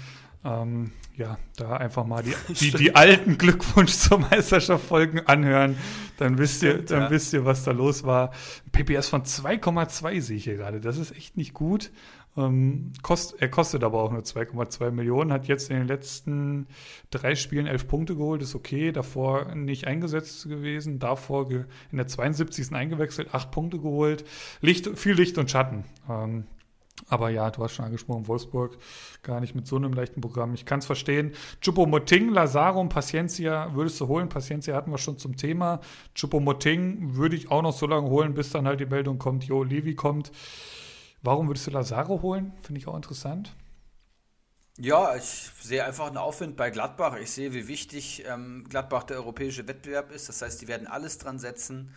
[0.45, 5.78] Ähm, ja, da einfach mal die, die, die alten Glückwunsch zur Meisterschaft folgen anhören.
[6.18, 7.10] Dann wisst ihr, dann ja.
[7.10, 8.32] wisst ihr, was da los war.
[8.72, 10.80] PPS von 2,2 sehe ich hier gerade.
[10.80, 11.91] Das ist echt nicht gut.
[12.38, 16.68] Ähm, kost, er kostet aber auch nur 2,2 Millionen, hat jetzt in den letzten
[17.10, 18.91] drei Spielen elf Punkte geholt, ist okay.
[18.91, 22.74] Davor nicht eingesetzt gewesen, davor in der 72.
[22.74, 24.24] eingewechselt, acht Punkte geholt.
[24.61, 25.84] Licht, viel Licht und Schatten.
[26.10, 26.45] Ähm,
[27.08, 28.78] aber ja, du hast schon angesprochen, Wolfsburg
[29.24, 30.54] gar nicht mit so einem leichten Programm.
[30.54, 31.34] Ich kann es verstehen.
[31.62, 34.30] Chupomoting, Lazarum, Paciencia würdest du holen.
[34.30, 35.80] Paciencia hatten wir schon zum Thema.
[36.16, 39.64] Chupomoting würde ich auch noch so lange holen, bis dann halt die Meldung kommt, Jo,
[39.64, 40.32] Levi kommt.
[41.22, 42.54] Warum würdest du Lazaro holen?
[42.62, 43.56] Finde ich auch interessant.
[44.82, 47.18] Ja, ich sehe einfach einen Aufwind bei Gladbach.
[47.18, 50.30] Ich sehe, wie wichtig ähm, Gladbach der europäische Wettbewerb ist.
[50.30, 51.94] Das heißt, die werden alles dran setzen.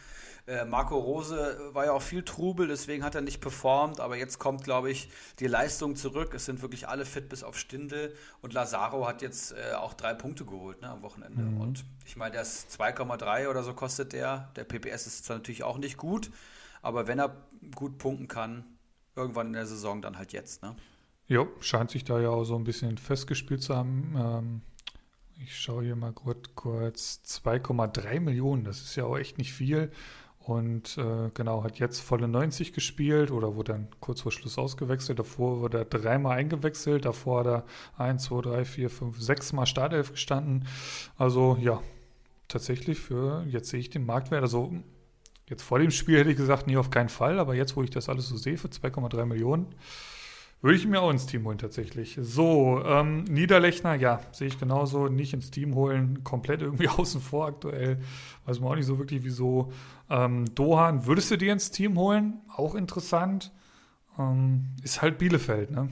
[0.46, 4.38] Äh, Marco Rose war ja auch viel Trubel, deswegen hat er nicht performt, aber jetzt
[4.38, 5.08] kommt, glaube ich,
[5.38, 6.34] die Leistung zurück.
[6.34, 10.14] Es sind wirklich alle fit bis auf Stindel und Lazaro hat jetzt äh, auch drei
[10.14, 11.42] Punkte geholt ne, am Wochenende.
[11.42, 11.60] Mhm.
[11.60, 14.50] Und ich meine, der ist 2,3 oder so kostet der.
[14.56, 16.30] Der PPS ist zwar natürlich auch nicht gut,
[16.82, 17.36] aber wenn er
[17.76, 18.64] gut punkten kann,
[19.14, 20.62] irgendwann in der Saison dann halt jetzt.
[20.62, 20.74] Ne?
[21.28, 24.14] Jo, scheint sich da ja auch so ein bisschen festgespielt zu haben.
[24.16, 24.62] Ähm,
[25.42, 29.90] ich schaue hier mal kurz, 2,3 Millionen, das ist ja auch echt nicht viel.
[30.44, 35.18] Und äh, genau, hat jetzt volle 90 gespielt oder wurde dann kurz vor Schluss ausgewechselt.
[35.18, 37.04] Davor wurde er dreimal eingewechselt.
[37.04, 37.64] Davor hat er
[37.98, 40.66] 1, 2, 3, 4, 5, 6 Mal Startelf gestanden.
[41.16, 41.80] Also ja,
[42.48, 44.72] tatsächlich für, jetzt sehe ich den Marktwert, also
[45.48, 47.90] Jetzt vor dem Spiel hätte ich gesagt, nee, auf keinen Fall, aber jetzt, wo ich
[47.90, 49.66] das alles so sehe, für 2,3 Millionen,
[50.62, 52.16] würde ich mir auch ins Team holen tatsächlich.
[52.20, 57.48] So, ähm, Niederlechner, ja, sehe ich genauso, nicht ins Team holen, komplett irgendwie außen vor
[57.48, 57.98] aktuell.
[58.46, 59.72] Weiß man auch nicht so wirklich, wieso.
[60.08, 62.40] Ähm, Dohan, würdest du dir ins Team holen?
[62.48, 63.50] Auch interessant.
[64.18, 65.88] Ähm, ist halt Bielefeld, ne?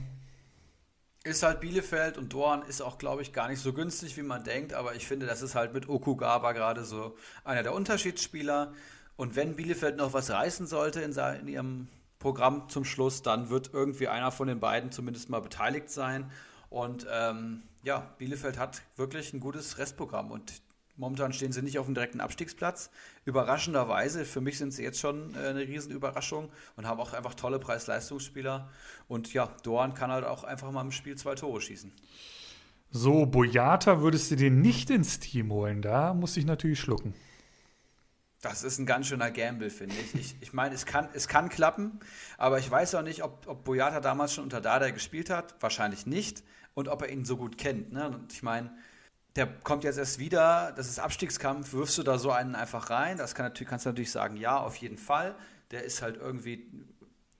[1.23, 4.43] Ist halt Bielefeld und Dohan ist auch, glaube ich, gar nicht so günstig, wie man
[4.43, 8.73] denkt, aber ich finde, das ist halt mit Okugaba gerade so einer der Unterschiedsspieler.
[9.17, 11.87] Und wenn Bielefeld noch was reißen sollte in, in ihrem
[12.21, 16.31] Programm zum Schluss, dann wird irgendwie einer von den beiden zumindest mal beteiligt sein.
[16.69, 20.61] Und ähm, ja, Bielefeld hat wirklich ein gutes Restprogramm und
[20.97, 22.91] momentan stehen sie nicht auf dem direkten Abstiegsplatz.
[23.25, 27.57] Überraschenderweise, für mich sind sie jetzt schon äh, eine Riesenüberraschung und haben auch einfach tolle
[27.57, 28.69] Preis-Leistungsspieler.
[29.07, 31.91] Und ja, Dorn kann halt auch einfach mal im Spiel zwei Tore schießen.
[32.91, 37.15] So, Boyata würdest du den nicht ins Team holen, da muss ich natürlich schlucken.
[38.41, 40.15] Das ist ein ganz schöner Gamble, finde ich.
[40.15, 41.99] Ich, ich meine, es kann, es kann klappen,
[42.37, 45.55] aber ich weiß auch nicht, ob, ob Boyata damals schon unter Dada gespielt hat.
[45.61, 46.43] Wahrscheinlich nicht.
[46.73, 47.91] Und ob er ihn so gut kennt.
[47.91, 48.07] Ne?
[48.07, 48.71] Und ich meine,
[49.35, 53.17] der kommt jetzt erst wieder, das ist Abstiegskampf, wirfst du da so einen einfach rein?
[53.17, 55.35] Das kann natürlich, kannst du natürlich sagen, ja, auf jeden Fall.
[55.69, 56.67] Der ist halt irgendwie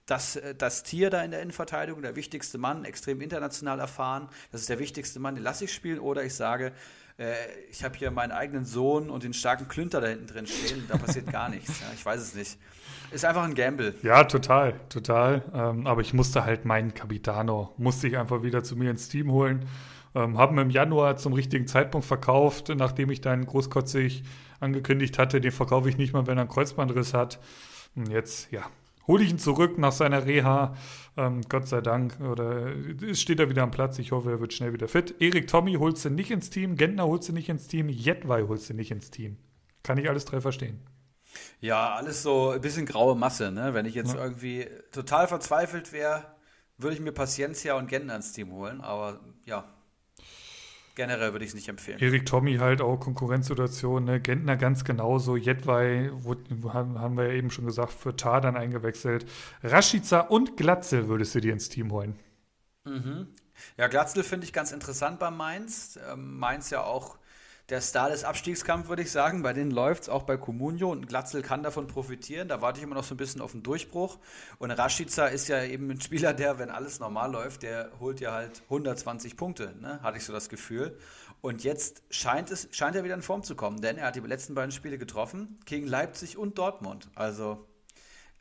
[0.05, 4.27] das, das Tier da in der Innenverteidigung, der wichtigste Mann, extrem international erfahren.
[4.51, 5.99] Das ist der wichtigste Mann, den lasse ich spielen.
[5.99, 6.73] Oder ich sage,
[7.17, 7.33] äh,
[7.69, 10.97] ich habe hier meinen eigenen Sohn und den starken Klünter da hinten drin stehen, da
[10.97, 11.79] passiert gar nichts.
[11.79, 12.57] Ja, ich weiß es nicht.
[13.11, 13.95] Ist einfach ein Gamble.
[14.03, 15.43] Ja, total, total.
[15.53, 19.31] Ähm, aber ich musste halt meinen Capitano, musste ich einfach wieder zu mir ins Team
[19.31, 19.67] holen.
[20.13, 24.23] Ähm, haben im Januar zum richtigen Zeitpunkt verkauft, nachdem ich dann großkotzig
[24.59, 27.39] angekündigt hatte, den verkaufe ich nicht mal, wenn er einen Kreuzbandriss hat.
[27.95, 28.63] Und jetzt, ja,
[29.07, 30.75] hole ich ihn zurück nach seiner Reha.
[31.17, 32.19] Ähm, Gott sei Dank.
[32.21, 32.71] Oder
[33.13, 33.99] steht er wieder am Platz.
[33.99, 35.15] Ich hoffe, er wird schnell wieder fit.
[35.19, 36.75] Erik Tommy holst du nicht ins Team.
[36.75, 37.89] Gentner holst du nicht ins Team.
[37.89, 39.37] Jedwai holst du nicht ins Team.
[39.83, 40.81] Kann ich alles drei verstehen.
[41.59, 43.51] Ja, alles so ein bisschen graue Masse.
[43.51, 43.73] Ne?
[43.73, 44.23] Wenn ich jetzt ja.
[44.23, 46.25] irgendwie total verzweifelt wäre,
[46.77, 48.81] würde ich mir Paciencia und Gentner ins Team holen.
[48.81, 49.65] Aber ja,
[51.01, 51.97] generell würde ich es nicht empfehlen.
[51.99, 54.19] Erik Tommy halt auch Konkurrenzsituation, ne?
[54.19, 56.11] Gentner ganz genauso, Jedwai
[56.73, 59.25] haben wir ja eben schon gesagt, für Tar dann eingewechselt.
[59.63, 62.19] Rashica und Glatzel würdest du dir ins Team holen.
[62.85, 63.29] Mhm.
[63.77, 65.97] Ja, Glatzel finde ich ganz interessant bei Mainz.
[66.11, 67.17] Ähm, Mainz ja auch
[67.71, 69.43] der Star des Abstiegskampfs, würde ich sagen.
[69.43, 72.49] Bei denen läuft es auch bei Comunio und Glatzel kann davon profitieren.
[72.49, 74.19] Da warte ich immer noch so ein bisschen auf den Durchbruch.
[74.59, 78.33] Und Rashica ist ja eben ein Spieler, der, wenn alles normal läuft, der holt ja
[78.33, 80.01] halt 120 Punkte, ne?
[80.03, 80.97] hatte ich so das Gefühl.
[81.39, 84.19] Und jetzt scheint, es, scheint er wieder in Form zu kommen, denn er hat die
[84.19, 87.09] letzten beiden Spiele getroffen, gegen Leipzig und Dortmund.
[87.15, 87.65] Also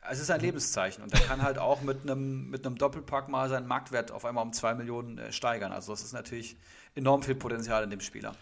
[0.09, 3.47] es ist ein Lebenszeichen und er kann halt auch mit einem, mit einem Doppelpack mal
[3.47, 5.71] seinen Marktwert auf einmal um 2 Millionen äh, steigern.
[5.71, 6.57] Also es ist natürlich
[6.95, 8.35] enorm viel Potenzial in dem Spieler.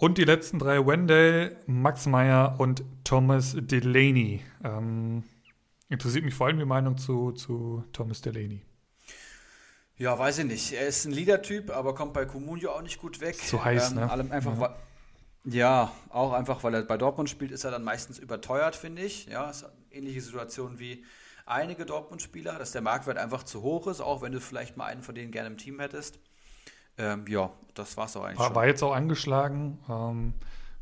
[0.00, 4.42] Und die letzten drei, Wendell, Max Meyer und Thomas Delaney.
[4.64, 5.24] Ähm,
[5.90, 8.62] Interessiert mich vor allem die Meinung zu, zu Thomas Delaney.
[9.96, 10.72] Ja, weiß ich nicht.
[10.72, 13.36] Er ist ein Leader-Typ, aber kommt bei Comunio auch nicht gut weg.
[13.36, 14.10] Zu heiß, ähm, ne?
[14.10, 14.74] Allem einfach, ja.
[15.44, 15.92] ja.
[16.08, 19.26] auch einfach, weil er bei Dortmund spielt, ist er dann meistens überteuert, finde ich.
[19.26, 21.04] Ja, ist eine ähnliche Situation wie
[21.44, 25.02] einige Dortmund-Spieler, dass der Marktwert einfach zu hoch ist, auch wenn du vielleicht mal einen
[25.02, 26.20] von denen gerne im Team hättest.
[27.00, 28.54] Ähm, ja, das war es auch eigentlich war.
[28.54, 30.34] War jetzt auch angeschlagen, ähm,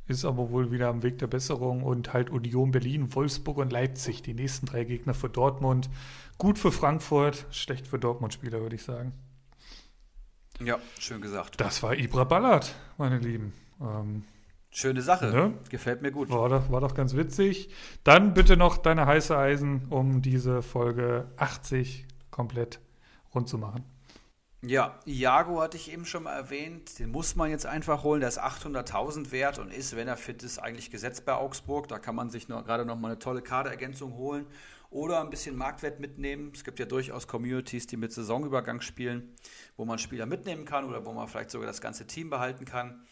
[0.08, 4.22] ist aber wohl wieder am Weg der Besserung und halt Union Berlin, Wolfsburg und Leipzig,
[4.22, 5.88] die nächsten drei Gegner für Dortmund.
[6.38, 9.12] Gut für Frankfurt, schlecht für Dortmund-Spieler, würde ich sagen.
[10.60, 11.60] Ja, schön gesagt.
[11.60, 13.52] Das war Ibra Ballard, meine Lieben.
[13.80, 14.24] Ähm,
[14.70, 15.26] Schöne Sache.
[15.26, 15.54] Ne?
[15.70, 16.30] Gefällt mir gut.
[16.30, 17.70] War doch, war doch ganz witzig.
[18.04, 22.80] Dann bitte noch deine heiße Eisen, um diese Folge 80 komplett
[23.34, 23.84] rund zu machen.
[24.60, 26.98] Ja, Iago hatte ich eben schon mal erwähnt.
[26.98, 28.20] Den muss man jetzt einfach holen.
[28.20, 31.86] Der ist 800.000 wert und ist, wenn er fit ist, eigentlich gesetzt bei Augsburg.
[31.86, 34.46] Da kann man sich noch, gerade noch mal eine tolle Kaderergänzung holen
[34.90, 36.50] oder ein bisschen Marktwert mitnehmen.
[36.52, 39.32] Es gibt ja durchaus Communities, die mit Saisonübergang spielen,
[39.76, 43.06] wo man Spieler mitnehmen kann oder wo man vielleicht sogar das ganze Team behalten kann.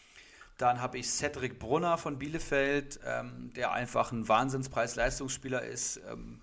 [0.59, 6.01] Dann habe ich Cedric Brunner von Bielefeld, ähm, der einfach ein Wahnsinnspreis-Leistungsspieler ist.
[6.11, 6.41] Ähm,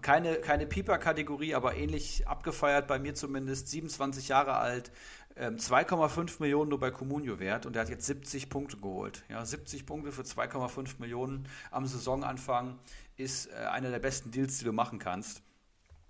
[0.00, 3.68] keine, keine Pieper-Kategorie, aber ähnlich abgefeiert bei mir zumindest.
[3.68, 4.90] 27 Jahre alt,
[5.36, 9.24] 2,5 ähm, Millionen nur bei Comunio wert und er hat jetzt 70 Punkte geholt.
[9.28, 12.78] Ja, 70 Punkte für 2,5 Millionen am Saisonanfang
[13.16, 15.42] ist äh, einer der besten Deals, die du machen kannst.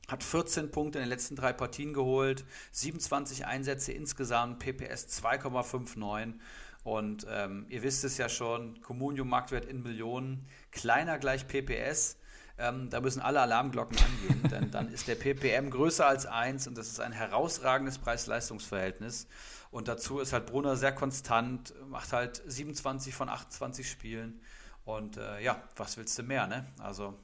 [0.09, 6.35] Hat 14 Punkte in den letzten drei Partien geholt, 27 Einsätze insgesamt, PPS 2,59.
[6.83, 12.19] Und ähm, ihr wisst es ja schon, Comunio Marktwert in Millionen, kleiner gleich PPS.
[12.57, 16.79] Ähm, da müssen alle Alarmglocken angehen, denn dann ist der PPM größer als 1 und
[16.79, 19.27] das ist ein herausragendes Preis-Leistungs-Verhältnis.
[19.71, 24.41] Und dazu ist halt Brunner sehr konstant, macht halt 27 von 28 Spielen.
[24.85, 26.67] Und äh, ja, was willst du mehr, ne?
[26.79, 27.19] Also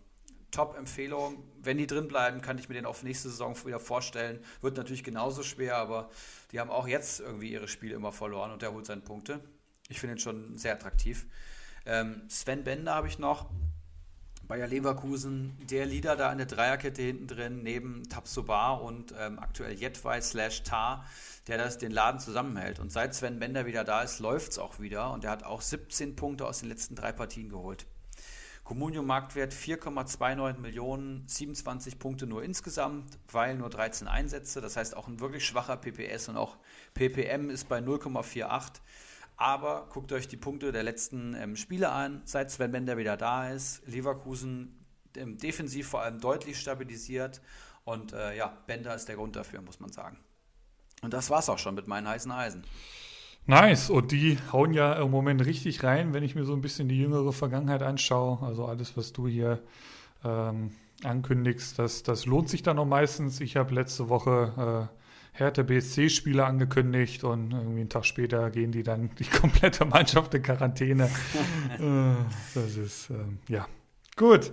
[0.50, 1.44] Top-Empfehlung.
[1.62, 4.42] Wenn die drin bleiben, kann ich mir den auf nächste Saison wieder vorstellen.
[4.62, 6.10] Wird natürlich genauso schwer, aber
[6.52, 9.40] die haben auch jetzt irgendwie ihre Spiele immer verloren und der holt seine Punkte.
[9.88, 11.26] Ich finde ihn schon sehr attraktiv.
[11.86, 13.48] Ähm, Sven Bender habe ich noch.
[14.50, 19.74] Bayer Leverkusen, der Leader da in der Dreierkette hinten drin, neben Tabsobar und ähm, aktuell
[19.74, 21.06] Jetwei slash Tar,
[21.46, 22.80] der das den Laden zusammenhält.
[22.80, 25.12] Und seit Sven Bender wieder da ist, läuft es auch wieder.
[25.12, 27.86] Und er hat auch 17 Punkte aus den letzten drei Partien geholt.
[28.64, 34.60] Comunio Marktwert 4,29 Millionen, 27 Punkte nur insgesamt, weil nur 13 Einsätze.
[34.60, 36.56] Das heißt auch ein wirklich schwacher PPS und auch
[36.94, 38.80] PPM ist bei 0,48.
[39.40, 43.48] Aber guckt euch die Punkte der letzten ähm, Spiele an, seit Sven Bender wieder da
[43.48, 43.80] ist.
[43.88, 44.84] Leverkusen
[45.16, 47.40] ähm, defensiv vor allem deutlich stabilisiert.
[47.84, 50.18] Und äh, ja, Bender ist der Grund dafür, muss man sagen.
[51.00, 52.64] Und das war's auch schon mit meinen heißen Eisen.
[53.46, 53.88] Nice.
[53.88, 56.98] Und die hauen ja im Moment richtig rein, wenn ich mir so ein bisschen die
[56.98, 58.46] jüngere Vergangenheit anschaue.
[58.46, 59.62] Also alles, was du hier
[60.22, 60.72] ähm,
[61.02, 63.40] ankündigst, das, das lohnt sich dann noch meistens.
[63.40, 64.99] Ich habe letzte Woche äh,
[65.40, 70.42] Hertha BSC-Spieler angekündigt und irgendwie einen Tag später gehen die dann die komplette Mannschaft in
[70.42, 71.10] Quarantäne.
[71.78, 72.14] Äh,
[72.54, 73.14] das ist, äh,
[73.48, 73.66] ja.
[74.16, 74.52] Gut.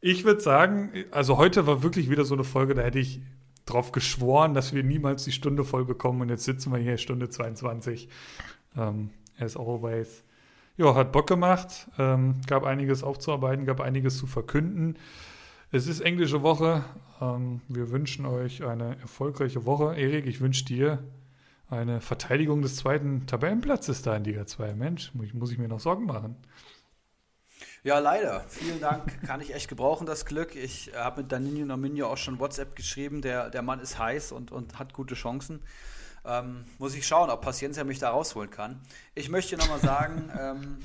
[0.00, 3.20] Ich würde sagen, also heute war wirklich wieder so eine Folge, da hätte ich
[3.64, 7.30] drauf geschworen, dass wir niemals die Stunde voll bekommen und jetzt sitzen wir hier Stunde
[7.30, 8.08] 22.
[8.76, 10.24] Ähm, as always.
[10.76, 14.96] Ja, hat Bock gemacht, ähm, gab einiges aufzuarbeiten, gab einiges zu verkünden.
[15.70, 16.82] Es ist englische Woche.
[17.20, 19.94] Ähm, wir wünschen euch eine erfolgreiche Woche.
[19.96, 21.04] Erik, ich wünsche dir
[21.68, 24.72] eine Verteidigung des zweiten Tabellenplatzes da in Liga 2.
[24.72, 26.36] Mensch, muss ich, muss ich mir noch Sorgen machen.
[27.84, 28.46] Ja, leider.
[28.48, 29.20] Vielen Dank.
[29.26, 30.56] Kann ich echt gebrauchen, das Glück.
[30.56, 33.20] Ich habe mit Danilo Nominio auch schon WhatsApp geschrieben.
[33.20, 35.60] Der, der Mann ist heiß und, und hat gute Chancen.
[36.24, 38.80] Ähm, muss ich schauen, ob Paciencia mich da rausholen kann.
[39.14, 40.78] Ich möchte nochmal sagen, ähm,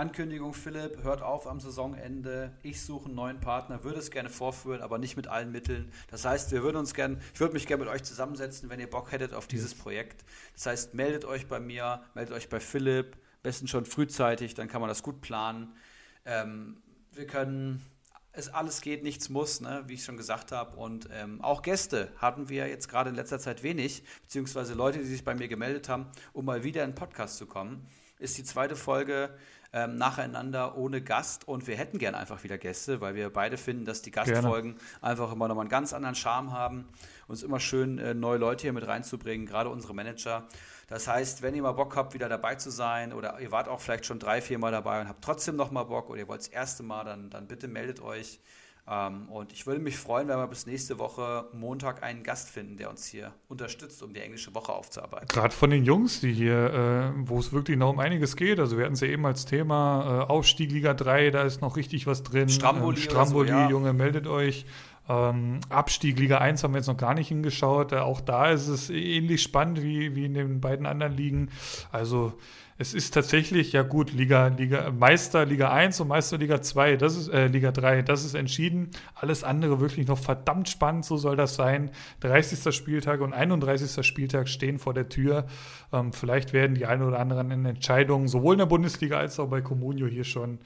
[0.00, 2.52] Ankündigung, Philipp, hört auf am Saisonende.
[2.62, 5.92] Ich suche einen neuen Partner, würde es gerne vorführen, aber nicht mit allen Mitteln.
[6.10, 8.88] Das heißt, wir würden uns gerne, ich würde mich gerne mit euch zusammensetzen, wenn ihr
[8.88, 10.24] Bock hättet auf dieses Projekt.
[10.54, 14.80] Das heißt, meldet euch bei mir, meldet euch bei Philipp, besten schon frühzeitig, dann kann
[14.80, 15.76] man das gut planen.
[16.24, 16.78] Ähm,
[17.12, 17.84] wir können,
[18.32, 20.78] es alles geht, nichts muss, ne, wie ich schon gesagt habe.
[20.78, 25.04] Und ähm, auch Gäste hatten wir jetzt gerade in letzter Zeit wenig, beziehungsweise Leute, die
[25.04, 27.86] sich bei mir gemeldet haben, um mal wieder in den Podcast zu kommen.
[28.18, 29.30] Ist die zweite Folge
[29.72, 33.84] ähm, nacheinander ohne Gast und wir hätten gern einfach wieder Gäste, weil wir beide finden,
[33.84, 35.02] dass die Gastfolgen Gerne.
[35.02, 36.88] einfach immer nochmal einen ganz anderen Charme haben.
[37.28, 40.48] Und es ist immer schön, äh, neue Leute hier mit reinzubringen, gerade unsere Manager.
[40.88, 43.80] Das heißt, wenn ihr mal Bock habt, wieder dabei zu sein oder ihr wart auch
[43.80, 46.40] vielleicht schon drei, vier Mal dabei und habt trotzdem noch mal Bock oder ihr wollt
[46.40, 48.40] das erste Mal, dann, dann bitte meldet euch.
[48.88, 52.76] Ähm, und ich würde mich freuen, wenn wir bis nächste Woche Montag einen Gast finden,
[52.76, 55.28] der uns hier unterstützt, um die englische Woche aufzuarbeiten.
[55.28, 58.58] Gerade von den Jungs, die hier, äh, wo es wirklich noch um einiges geht.
[58.58, 61.76] Also wir hatten es ja eben als Thema, äh, Aufstieg Liga 3, da ist noch
[61.76, 62.48] richtig was drin.
[62.48, 63.70] Stramboli, ähm, Stramboli so, ja.
[63.70, 64.66] Junge, meldet euch.
[65.08, 67.92] Ähm, Abstieg Liga 1 haben wir jetzt noch gar nicht hingeschaut.
[67.92, 71.50] Äh, auch da ist es ähnlich spannend wie, wie in den beiden anderen Ligen.
[71.90, 72.34] Also
[72.80, 77.14] es ist tatsächlich, ja gut, Liga, Liga, Meister Liga 1 und Meister Liga 2, das
[77.14, 78.88] ist, äh, Liga 3, das ist entschieden.
[79.14, 81.90] Alles andere wirklich noch verdammt spannend, so soll das sein.
[82.20, 82.74] 30.
[82.74, 84.02] Spieltag und 31.
[84.06, 85.44] Spieltag stehen vor der Tür.
[85.92, 89.60] Ähm, vielleicht werden die ein oder anderen Entscheidungen sowohl in der Bundesliga als auch bei
[89.60, 90.58] Comunio hier schon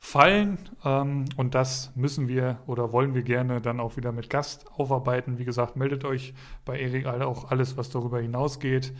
[0.00, 0.58] fallen.
[0.84, 5.38] Ähm, und das müssen wir oder wollen wir gerne dann auch wieder mit Gast aufarbeiten.
[5.38, 6.34] Wie gesagt, meldet euch
[6.66, 8.92] bei Erik auch alles, was darüber hinausgeht.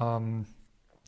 [0.00, 0.46] Ähm,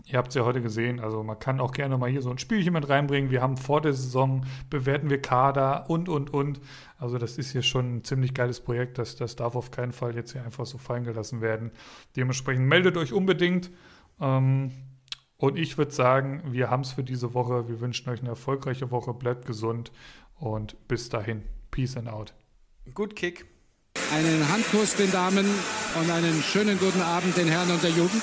[0.05, 2.39] Ihr habt es ja heute gesehen, also man kann auch gerne mal hier so ein
[2.39, 3.31] Spielchen mit reinbringen.
[3.31, 6.61] Wir haben vor der Saison, bewerten wir Kader und, und, und.
[6.99, 8.99] Also das ist hier schon ein ziemlich geiles Projekt.
[8.99, 11.71] Das, das darf auf keinen Fall jetzt hier einfach so fallen gelassen werden.
[12.17, 13.71] Dementsprechend meldet euch unbedingt.
[14.21, 14.73] Ähm,
[15.37, 17.69] und ich würde sagen, wir haben es für diese Woche.
[17.69, 19.15] Wir wünschen euch eine erfolgreiche Woche.
[19.15, 19.93] Bleibt gesund
[20.39, 21.43] und bis dahin.
[21.71, 22.35] Peace and out.
[22.93, 23.47] Gut Kick.
[24.13, 25.47] Einen Handkuss den Damen
[26.01, 28.23] und einen schönen guten Abend den Herren und der Jugend.